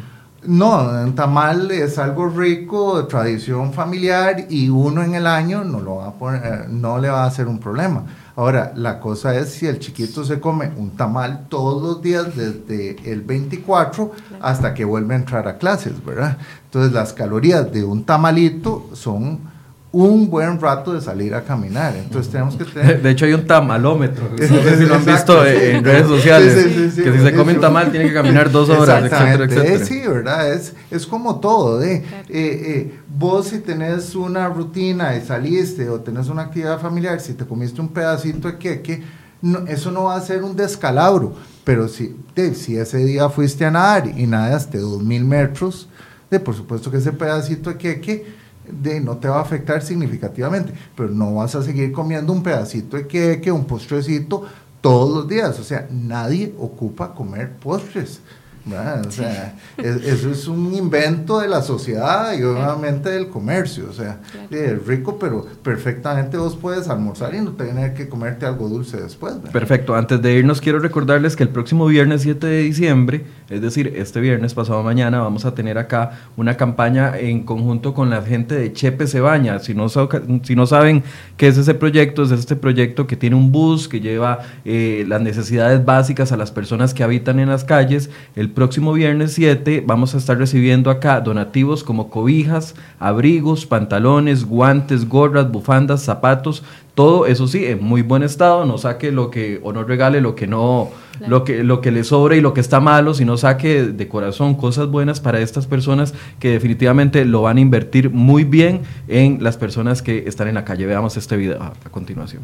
No, 0.46 0.90
un 1.02 1.14
tamal 1.14 1.70
es 1.70 1.98
algo 1.98 2.28
rico, 2.28 2.98
de 2.98 3.04
tradición 3.04 3.72
familiar 3.72 4.46
y 4.50 4.68
uno 4.68 5.02
en 5.02 5.14
el 5.14 5.26
año 5.26 5.64
no, 5.64 5.80
lo 5.80 5.96
va 5.96 6.08
a 6.08 6.12
poner, 6.12 6.68
no 6.68 6.98
le 6.98 7.08
va 7.08 7.24
a 7.24 7.26
hacer 7.26 7.46
un 7.48 7.58
problema. 7.58 8.04
Ahora, 8.36 8.72
la 8.74 9.00
cosa 9.00 9.34
es 9.36 9.52
si 9.52 9.66
el 9.66 9.78
chiquito 9.78 10.24
se 10.24 10.40
come 10.40 10.70
un 10.76 10.90
tamal 10.96 11.46
todos 11.48 11.82
los 11.82 12.02
días 12.02 12.36
desde 12.36 12.96
el 13.10 13.22
24 13.22 14.12
hasta 14.40 14.74
que 14.74 14.84
vuelve 14.84 15.14
a 15.14 15.18
entrar 15.18 15.48
a 15.48 15.56
clases, 15.56 16.04
¿verdad? 16.04 16.36
Entonces 16.64 16.92
las 16.92 17.12
calorías 17.12 17.72
de 17.72 17.84
un 17.84 18.04
tamalito 18.04 18.90
son 18.92 19.53
un 19.94 20.28
buen 20.28 20.60
rato 20.60 20.92
de 20.92 21.00
salir 21.00 21.36
a 21.36 21.44
caminar. 21.44 21.94
Entonces 21.96 22.30
tenemos 22.30 22.56
que 22.56 22.64
tener... 22.64 23.00
De 23.02 23.10
hecho 23.10 23.26
hay 23.26 23.32
un 23.32 23.46
tamalómetro, 23.46 24.28
no 24.30 24.36
sé 24.38 24.76
si 24.76 24.86
lo 24.86 24.96
han 24.96 25.04
visto 25.04 25.46
en 25.46 25.84
redes 25.84 26.08
sociales, 26.08 26.94
que 26.96 27.12
si 27.12 27.18
se 27.20 27.32
come 27.32 27.54
un 27.54 27.60
tamal 27.60 27.92
tiene 27.92 28.08
que 28.08 28.14
caminar 28.14 28.50
dos 28.50 28.68
horas, 28.70 29.04
etcétera, 29.04 29.44
etcétera. 29.44 29.84
Sí, 29.84 30.02
¿verdad? 30.04 30.52
Es, 30.52 30.74
es 30.90 31.06
como 31.06 31.38
todo. 31.38 31.80
¿eh? 31.80 32.02
Eh, 32.28 32.28
eh, 32.28 33.00
vos 33.08 33.46
si 33.46 33.60
tenés 33.60 34.16
una 34.16 34.48
rutina 34.48 35.16
y 35.16 35.24
saliste 35.24 35.88
o 35.88 36.00
tenés 36.00 36.28
una 36.28 36.42
actividad 36.42 36.80
familiar, 36.80 37.20
si 37.20 37.34
te 37.34 37.46
comiste 37.46 37.80
un 37.80 37.88
pedacito 37.88 38.48
de 38.48 38.58
queque, 38.58 39.02
no, 39.42 39.60
eso 39.68 39.92
no 39.92 40.04
va 40.04 40.16
a 40.16 40.20
ser 40.20 40.42
un 40.42 40.56
descalabro. 40.56 41.36
Pero 41.62 41.86
si, 41.86 42.16
si 42.54 42.76
ese 42.76 42.98
día 42.98 43.28
fuiste 43.28 43.64
a 43.64 43.70
nadar 43.70 44.08
y 44.08 44.26
nadaste 44.26 44.78
dos 44.78 45.00
mil 45.00 45.24
metros, 45.24 45.88
de, 46.32 46.40
por 46.40 46.56
supuesto 46.56 46.90
que 46.90 46.96
ese 46.96 47.12
pedacito 47.12 47.70
de 47.70 47.78
queque 47.78 48.43
de, 48.68 49.00
no 49.00 49.16
te 49.18 49.28
va 49.28 49.38
a 49.38 49.42
afectar 49.42 49.82
significativamente, 49.82 50.72
pero 50.96 51.10
no 51.10 51.34
vas 51.34 51.54
a 51.54 51.62
seguir 51.62 51.92
comiendo 51.92 52.32
un 52.32 52.42
pedacito 52.42 52.96
de 52.96 53.06
queque, 53.06 53.50
un 53.52 53.64
postrecito 53.64 54.44
todos 54.80 55.14
los 55.14 55.28
días. 55.28 55.58
O 55.58 55.64
sea, 55.64 55.88
nadie 55.90 56.54
ocupa 56.58 57.14
comer 57.14 57.52
postres. 57.56 58.20
O 58.66 59.10
sea, 59.10 59.54
eso 59.76 60.30
es 60.30 60.48
un 60.48 60.74
invento 60.74 61.38
de 61.38 61.48
la 61.48 61.60
sociedad 61.60 62.32
y 62.32 62.42
obviamente 62.42 63.10
del 63.10 63.28
comercio. 63.28 63.86
O 63.90 63.92
sea, 63.92 64.20
es 64.50 64.86
rico, 64.86 65.18
pero 65.18 65.44
perfectamente 65.62 66.38
vos 66.38 66.56
puedes 66.56 66.88
almorzar 66.88 67.34
y 67.34 67.42
no 67.42 67.52
tener 67.52 67.92
que 67.92 68.08
comerte 68.08 68.46
algo 68.46 68.68
dulce 68.68 68.96
después. 68.98 69.34
Perfecto. 69.52 69.94
Antes 69.94 70.22
de 70.22 70.32
irnos, 70.32 70.62
quiero 70.62 70.78
recordarles 70.78 71.36
que 71.36 71.42
el 71.42 71.50
próximo 71.50 71.86
viernes 71.86 72.22
7 72.22 72.46
de 72.46 72.62
diciembre, 72.62 73.26
es 73.50 73.60
decir, 73.60 73.92
este 73.96 74.20
viernes 74.20 74.54
pasado 74.54 74.82
mañana, 74.82 75.20
vamos 75.20 75.44
a 75.44 75.54
tener 75.54 75.76
acá 75.76 76.12
una 76.36 76.56
campaña 76.56 77.18
en 77.18 77.44
conjunto 77.44 77.92
con 77.92 78.08
la 78.08 78.22
gente 78.22 78.54
de 78.54 78.72
Chepe 78.72 79.06
Cebaña. 79.06 79.58
Si 79.58 79.74
no, 79.74 79.88
si 79.88 80.56
no 80.56 80.66
saben 80.66 81.02
qué 81.36 81.48
es 81.48 81.58
ese 81.58 81.74
proyecto, 81.74 82.22
es 82.22 82.30
este 82.30 82.56
proyecto 82.56 83.06
que 83.06 83.16
tiene 83.16 83.36
un 83.36 83.52
bus 83.52 83.86
que 83.86 84.00
lleva 84.00 84.38
eh, 84.64 85.04
las 85.08 85.20
necesidades 85.20 85.84
básicas 85.84 86.32
a 86.32 86.36
las 86.36 86.52
personas 86.52 86.94
que 86.94 87.04
habitan 87.04 87.38
en 87.38 87.48
las 87.50 87.64
calles. 87.64 88.10
El 88.34 88.50
próximo 88.50 88.92
viernes 88.94 89.32
7 89.34 89.84
vamos 89.86 90.14
a 90.14 90.18
estar 90.18 90.38
recibiendo 90.38 90.90
acá 90.90 91.20
donativos 91.20 91.84
como 91.84 92.08
cobijas, 92.08 92.74
abrigos, 92.98 93.66
pantalones, 93.66 94.44
guantes, 94.44 95.08
gorras, 95.08 95.50
bufandas, 95.50 96.02
zapatos, 96.02 96.62
todo 96.94 97.26
eso 97.26 97.48
sí, 97.48 97.64
en 97.66 97.82
muy 97.82 98.02
buen 98.02 98.22
estado, 98.22 98.64
no 98.64 98.78
saque 98.78 99.10
lo 99.10 99.30
que, 99.30 99.60
o 99.62 99.72
no 99.72 99.82
regale 99.82 100.20
lo 100.20 100.36
que 100.36 100.46
no, 100.46 100.90
lo 101.26 101.44
que, 101.44 101.64
lo 101.64 101.80
que 101.80 101.90
le 101.90 102.04
sobra 102.04 102.36
y 102.36 102.40
lo 102.40 102.54
que 102.54 102.60
está 102.60 102.80
malo, 102.80 103.14
sino 103.14 103.36
saque 103.36 103.82
de 103.82 104.08
corazón 104.08 104.54
cosas 104.54 104.88
buenas 104.88 105.20
para 105.20 105.40
estas 105.40 105.66
personas 105.66 106.14
que 106.38 106.50
definitivamente 106.50 107.24
lo 107.24 107.42
van 107.42 107.56
a 107.56 107.60
invertir 107.60 108.10
muy 108.10 108.44
bien 108.44 108.82
en 109.08 109.42
las 109.42 109.56
personas 109.56 110.02
que 110.02 110.24
están 110.26 110.46
en 110.48 110.54
la 110.54 110.64
calle. 110.64 110.86
Veamos 110.86 111.16
este 111.16 111.36
video 111.36 111.60
a 111.60 111.72
continuación. 111.90 112.42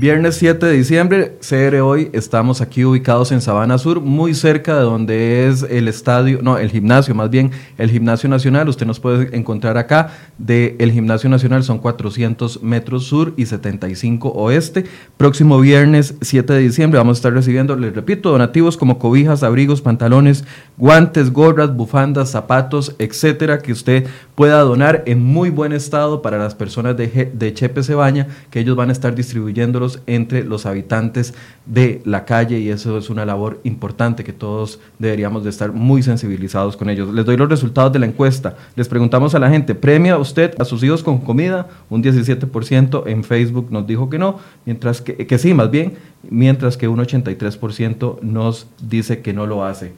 Viernes 0.00 0.36
7 0.36 0.64
de 0.64 0.72
diciembre, 0.72 1.36
CR 1.46 1.78
hoy, 1.82 2.08
estamos 2.14 2.62
aquí 2.62 2.86
ubicados 2.86 3.32
en 3.32 3.42
Sabana 3.42 3.76
Sur, 3.76 4.00
muy 4.00 4.32
cerca 4.32 4.74
de 4.76 4.80
donde 4.80 5.46
es 5.46 5.62
el 5.62 5.88
estadio, 5.88 6.38
no, 6.40 6.56
el 6.56 6.70
gimnasio, 6.70 7.14
más 7.14 7.28
bien 7.28 7.50
el 7.76 7.90
gimnasio 7.90 8.26
nacional. 8.30 8.70
Usted 8.70 8.86
nos 8.86 8.98
puede 8.98 9.36
encontrar 9.36 9.76
acá. 9.76 10.10
De 10.38 10.74
el 10.78 10.90
gimnasio 10.90 11.28
nacional 11.28 11.64
son 11.64 11.80
400 11.80 12.62
metros 12.62 13.04
sur 13.04 13.34
y 13.36 13.44
75 13.44 14.30
oeste. 14.30 14.86
Próximo 15.18 15.60
viernes 15.60 16.14
7 16.22 16.50
de 16.50 16.60
diciembre 16.60 16.96
vamos 16.96 17.18
a 17.18 17.18
estar 17.18 17.34
recibiendo, 17.34 17.76
les 17.76 17.94
repito, 17.94 18.30
donativos 18.30 18.78
como 18.78 18.98
cobijas, 18.98 19.42
abrigos, 19.42 19.82
pantalones, 19.82 20.46
guantes, 20.78 21.30
gorras, 21.30 21.76
bufandas, 21.76 22.30
zapatos, 22.30 22.96
etcétera, 22.98 23.58
que 23.58 23.72
usted 23.72 24.06
pueda 24.40 24.60
donar 24.60 25.02
en 25.04 25.22
muy 25.22 25.50
buen 25.50 25.70
estado 25.70 26.22
para 26.22 26.38
las 26.38 26.54
personas 26.54 26.96
de, 26.96 27.30
de 27.30 27.52
Chepe 27.52 27.82
Cebaña, 27.82 28.26
que 28.48 28.60
ellos 28.60 28.74
van 28.74 28.88
a 28.88 28.92
estar 28.92 29.14
distribuyéndolos 29.14 30.00
entre 30.06 30.44
los 30.44 30.64
habitantes 30.64 31.34
de 31.66 32.00
la 32.06 32.24
calle 32.24 32.58
y 32.58 32.70
eso 32.70 32.96
es 32.96 33.10
una 33.10 33.26
labor 33.26 33.60
importante 33.64 34.24
que 34.24 34.32
todos 34.32 34.80
deberíamos 34.98 35.44
de 35.44 35.50
estar 35.50 35.72
muy 35.72 36.02
sensibilizados 36.02 36.78
con 36.78 36.88
ellos. 36.88 37.12
Les 37.12 37.26
doy 37.26 37.36
los 37.36 37.50
resultados 37.50 37.92
de 37.92 37.98
la 37.98 38.06
encuesta. 38.06 38.56
Les 38.76 38.88
preguntamos 38.88 39.34
a 39.34 39.38
la 39.38 39.50
gente, 39.50 39.74
¿premia 39.74 40.16
usted 40.16 40.54
a 40.58 40.64
sus 40.64 40.82
hijos 40.82 41.02
con 41.02 41.18
comida? 41.18 41.68
Un 41.90 42.02
17% 42.02 43.02
en 43.08 43.24
Facebook 43.24 43.66
nos 43.68 43.86
dijo 43.86 44.08
que 44.08 44.18
no, 44.18 44.38
mientras 44.64 45.02
que, 45.02 45.26
que 45.26 45.36
sí, 45.36 45.52
más 45.52 45.70
bien, 45.70 45.98
mientras 46.30 46.78
que 46.78 46.88
un 46.88 46.98
83% 46.98 48.22
nos 48.22 48.68
dice 48.80 49.20
que 49.20 49.34
no 49.34 49.44
lo 49.44 49.66
hace. 49.66 49.92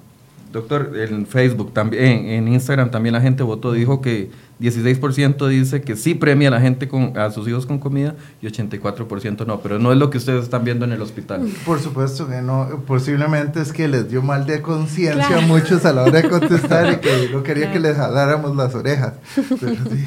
Doctor, 0.51 0.91
en 0.95 1.27
Facebook 1.27 1.73
también, 1.73 2.25
en 2.25 2.47
Instagram 2.47 2.89
también 2.89 3.13
la 3.13 3.21
gente 3.21 3.43
votó, 3.43 3.71
dijo 3.71 4.01
que 4.01 4.31
16% 4.59 5.47
dice 5.47 5.81
que 5.81 5.95
sí 5.95 6.15
premia 6.15 6.47
a 6.47 6.51
la 6.51 6.59
gente 6.59 6.87
con, 6.87 7.15
a 7.17 7.29
sus 7.29 7.47
hijos 7.47 7.67
con 7.67 7.77
comida 7.77 8.15
y 8.41 8.47
84% 8.47 9.45
no, 9.45 9.61
pero 9.61 9.77
no 9.77 9.91
es 9.91 9.99
lo 9.99 10.09
que 10.09 10.17
ustedes 10.17 10.43
están 10.43 10.63
viendo 10.63 10.85
en 10.85 10.91
el 10.91 11.03
hospital. 11.03 11.47
Por 11.65 11.79
supuesto 11.79 12.27
que 12.27 12.41
no, 12.41 12.81
posiblemente 12.87 13.61
es 13.61 13.71
que 13.71 13.87
les 13.87 14.09
dio 14.09 14.23
mal 14.23 14.47
de 14.47 14.63
conciencia 14.63 15.37
a 15.37 15.41
muchos 15.41 15.85
a 15.85 15.93
la 15.93 16.03
hora 16.03 16.21
de 16.21 16.29
contestar 16.29 16.93
y 16.93 16.97
que 16.97 17.29
no 17.31 17.43
quería 17.43 17.71
que 17.71 17.79
les 17.79 17.95
jaláramos 17.95 18.55
las 18.55 18.73
orejas. 18.73 19.13
Pero 19.35 19.75
sí. 19.75 20.05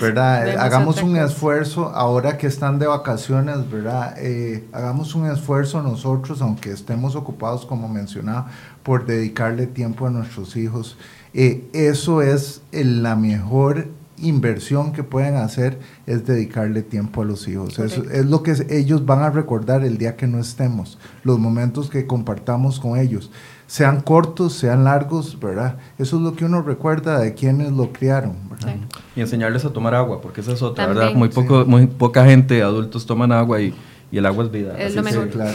¿Verdad? 0.00 0.56
hagamos 0.58 1.02
un 1.02 1.16
esfuerzo 1.16 1.90
ahora 1.94 2.38
que 2.38 2.46
están 2.46 2.78
de 2.78 2.86
vacaciones, 2.86 3.70
¿verdad? 3.70 4.14
Eh, 4.18 4.64
hagamos 4.72 5.14
un 5.14 5.30
esfuerzo 5.30 5.82
nosotros, 5.82 6.42
aunque 6.42 6.70
estemos 6.70 7.16
ocupados, 7.16 7.66
como 7.66 7.88
mencionaba, 7.88 8.48
por 8.82 9.06
dedicarle 9.06 9.66
tiempo 9.66 10.06
a 10.06 10.10
nuestros 10.10 10.56
hijos. 10.56 10.96
Eh, 11.32 11.68
eso 11.72 12.22
es 12.22 12.62
la 12.72 13.16
mejor 13.16 13.88
inversión 14.18 14.92
que 14.92 15.02
pueden 15.02 15.36
hacer 15.36 15.78
es 16.06 16.24
dedicarle 16.24 16.82
tiempo 16.82 17.22
a 17.22 17.24
los 17.24 17.48
hijos. 17.48 17.78
Eso 17.78 18.04
es 18.10 18.26
lo 18.26 18.42
que 18.42 18.54
ellos 18.70 19.04
van 19.06 19.22
a 19.22 19.30
recordar 19.30 19.84
el 19.84 19.98
día 19.98 20.16
que 20.16 20.26
no 20.26 20.38
estemos, 20.38 20.98
los 21.24 21.38
momentos 21.38 21.90
que 21.90 22.06
compartamos 22.06 22.78
con 22.78 22.98
ellos 22.98 23.30
sean 23.66 24.02
cortos, 24.02 24.52
sean 24.54 24.84
largos, 24.84 25.38
¿verdad? 25.40 25.78
Eso 25.98 26.16
es 26.16 26.22
lo 26.22 26.36
que 26.36 26.44
uno 26.44 26.62
recuerda 26.62 27.18
de 27.18 27.34
quienes 27.34 27.72
lo 27.72 27.92
criaron, 27.92 28.36
¿verdad? 28.50 28.76
Y 29.16 29.20
enseñarles 29.20 29.64
a 29.64 29.72
tomar 29.72 29.94
agua, 29.94 30.20
porque 30.20 30.40
esa 30.40 30.52
es 30.52 30.62
otra, 30.62 30.86
¿verdad? 30.86 31.14
Muy, 31.14 31.28
poco, 31.28 31.64
muy 31.66 31.86
poca 31.86 32.24
gente, 32.24 32.62
adultos 32.62 33.06
toman 33.06 33.30
agua 33.32 33.60
y 33.60 33.72
y 34.10 34.18
el 34.18 34.26
agua 34.26 34.44
es 34.44 34.50
vida. 34.50 34.74
Es 34.78 34.94
lo 34.94 35.02
mejor. 35.02 35.28
claro, 35.28 35.52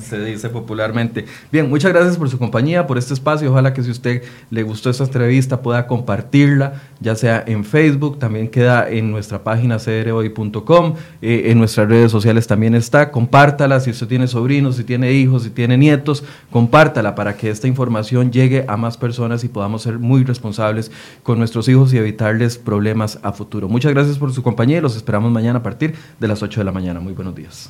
se, 0.00 0.24
dice 0.24 0.48
popularmente. 0.48 1.26
Bien, 1.50 1.68
muchas 1.68 1.92
gracias 1.92 2.16
por 2.16 2.28
su 2.28 2.38
compañía, 2.38 2.86
por 2.86 2.98
este 2.98 3.14
espacio. 3.14 3.50
Ojalá 3.50 3.72
que 3.72 3.82
si 3.82 3.90
usted 3.90 4.22
le 4.50 4.62
gustó 4.62 4.90
esta 4.90 5.04
entrevista 5.04 5.62
pueda 5.62 5.86
compartirla, 5.86 6.82
ya 7.00 7.14
sea 7.14 7.44
en 7.46 7.64
Facebook, 7.64 8.18
también 8.18 8.48
queda 8.48 8.88
en 8.88 9.10
nuestra 9.10 9.42
página 9.44 9.78
crhoy.com, 9.78 10.94
eh, 11.20 11.42
en 11.46 11.58
nuestras 11.58 11.88
redes 11.88 12.10
sociales 12.10 12.46
también 12.46 12.74
está. 12.74 13.10
Compártala 13.10 13.80
si 13.80 13.90
usted 13.90 14.06
tiene 14.06 14.26
sobrinos, 14.26 14.76
si 14.76 14.84
tiene 14.84 15.12
hijos, 15.12 15.44
si 15.44 15.50
tiene 15.50 15.76
nietos, 15.76 16.24
compártala 16.50 17.14
para 17.14 17.36
que 17.36 17.50
esta 17.50 17.68
información 17.68 18.32
llegue 18.32 18.64
a 18.68 18.76
más 18.76 18.96
personas 18.96 19.44
y 19.44 19.48
podamos 19.48 19.82
ser 19.82 19.98
muy 19.98 20.24
responsables 20.24 20.90
con 21.22 21.38
nuestros 21.38 21.68
hijos 21.68 21.92
y 21.92 21.98
evitarles 21.98 22.58
problemas 22.58 23.18
a 23.22 23.32
futuro. 23.32 23.68
Muchas 23.68 23.92
gracias 23.92 24.18
por 24.18 24.32
su 24.32 24.42
compañía 24.42 24.78
y 24.78 24.80
los 24.80 24.96
esperamos 24.96 25.30
mañana 25.30 25.60
a 25.60 25.62
partir 25.62 25.94
de 26.18 26.28
las 26.28 26.42
8 26.42 26.60
de 26.60 26.64
la 26.64 26.72
mañana. 26.72 27.00
Muy 27.00 27.12
buenos 27.12 27.34
días. 27.34 27.51
Yes. 27.52 27.68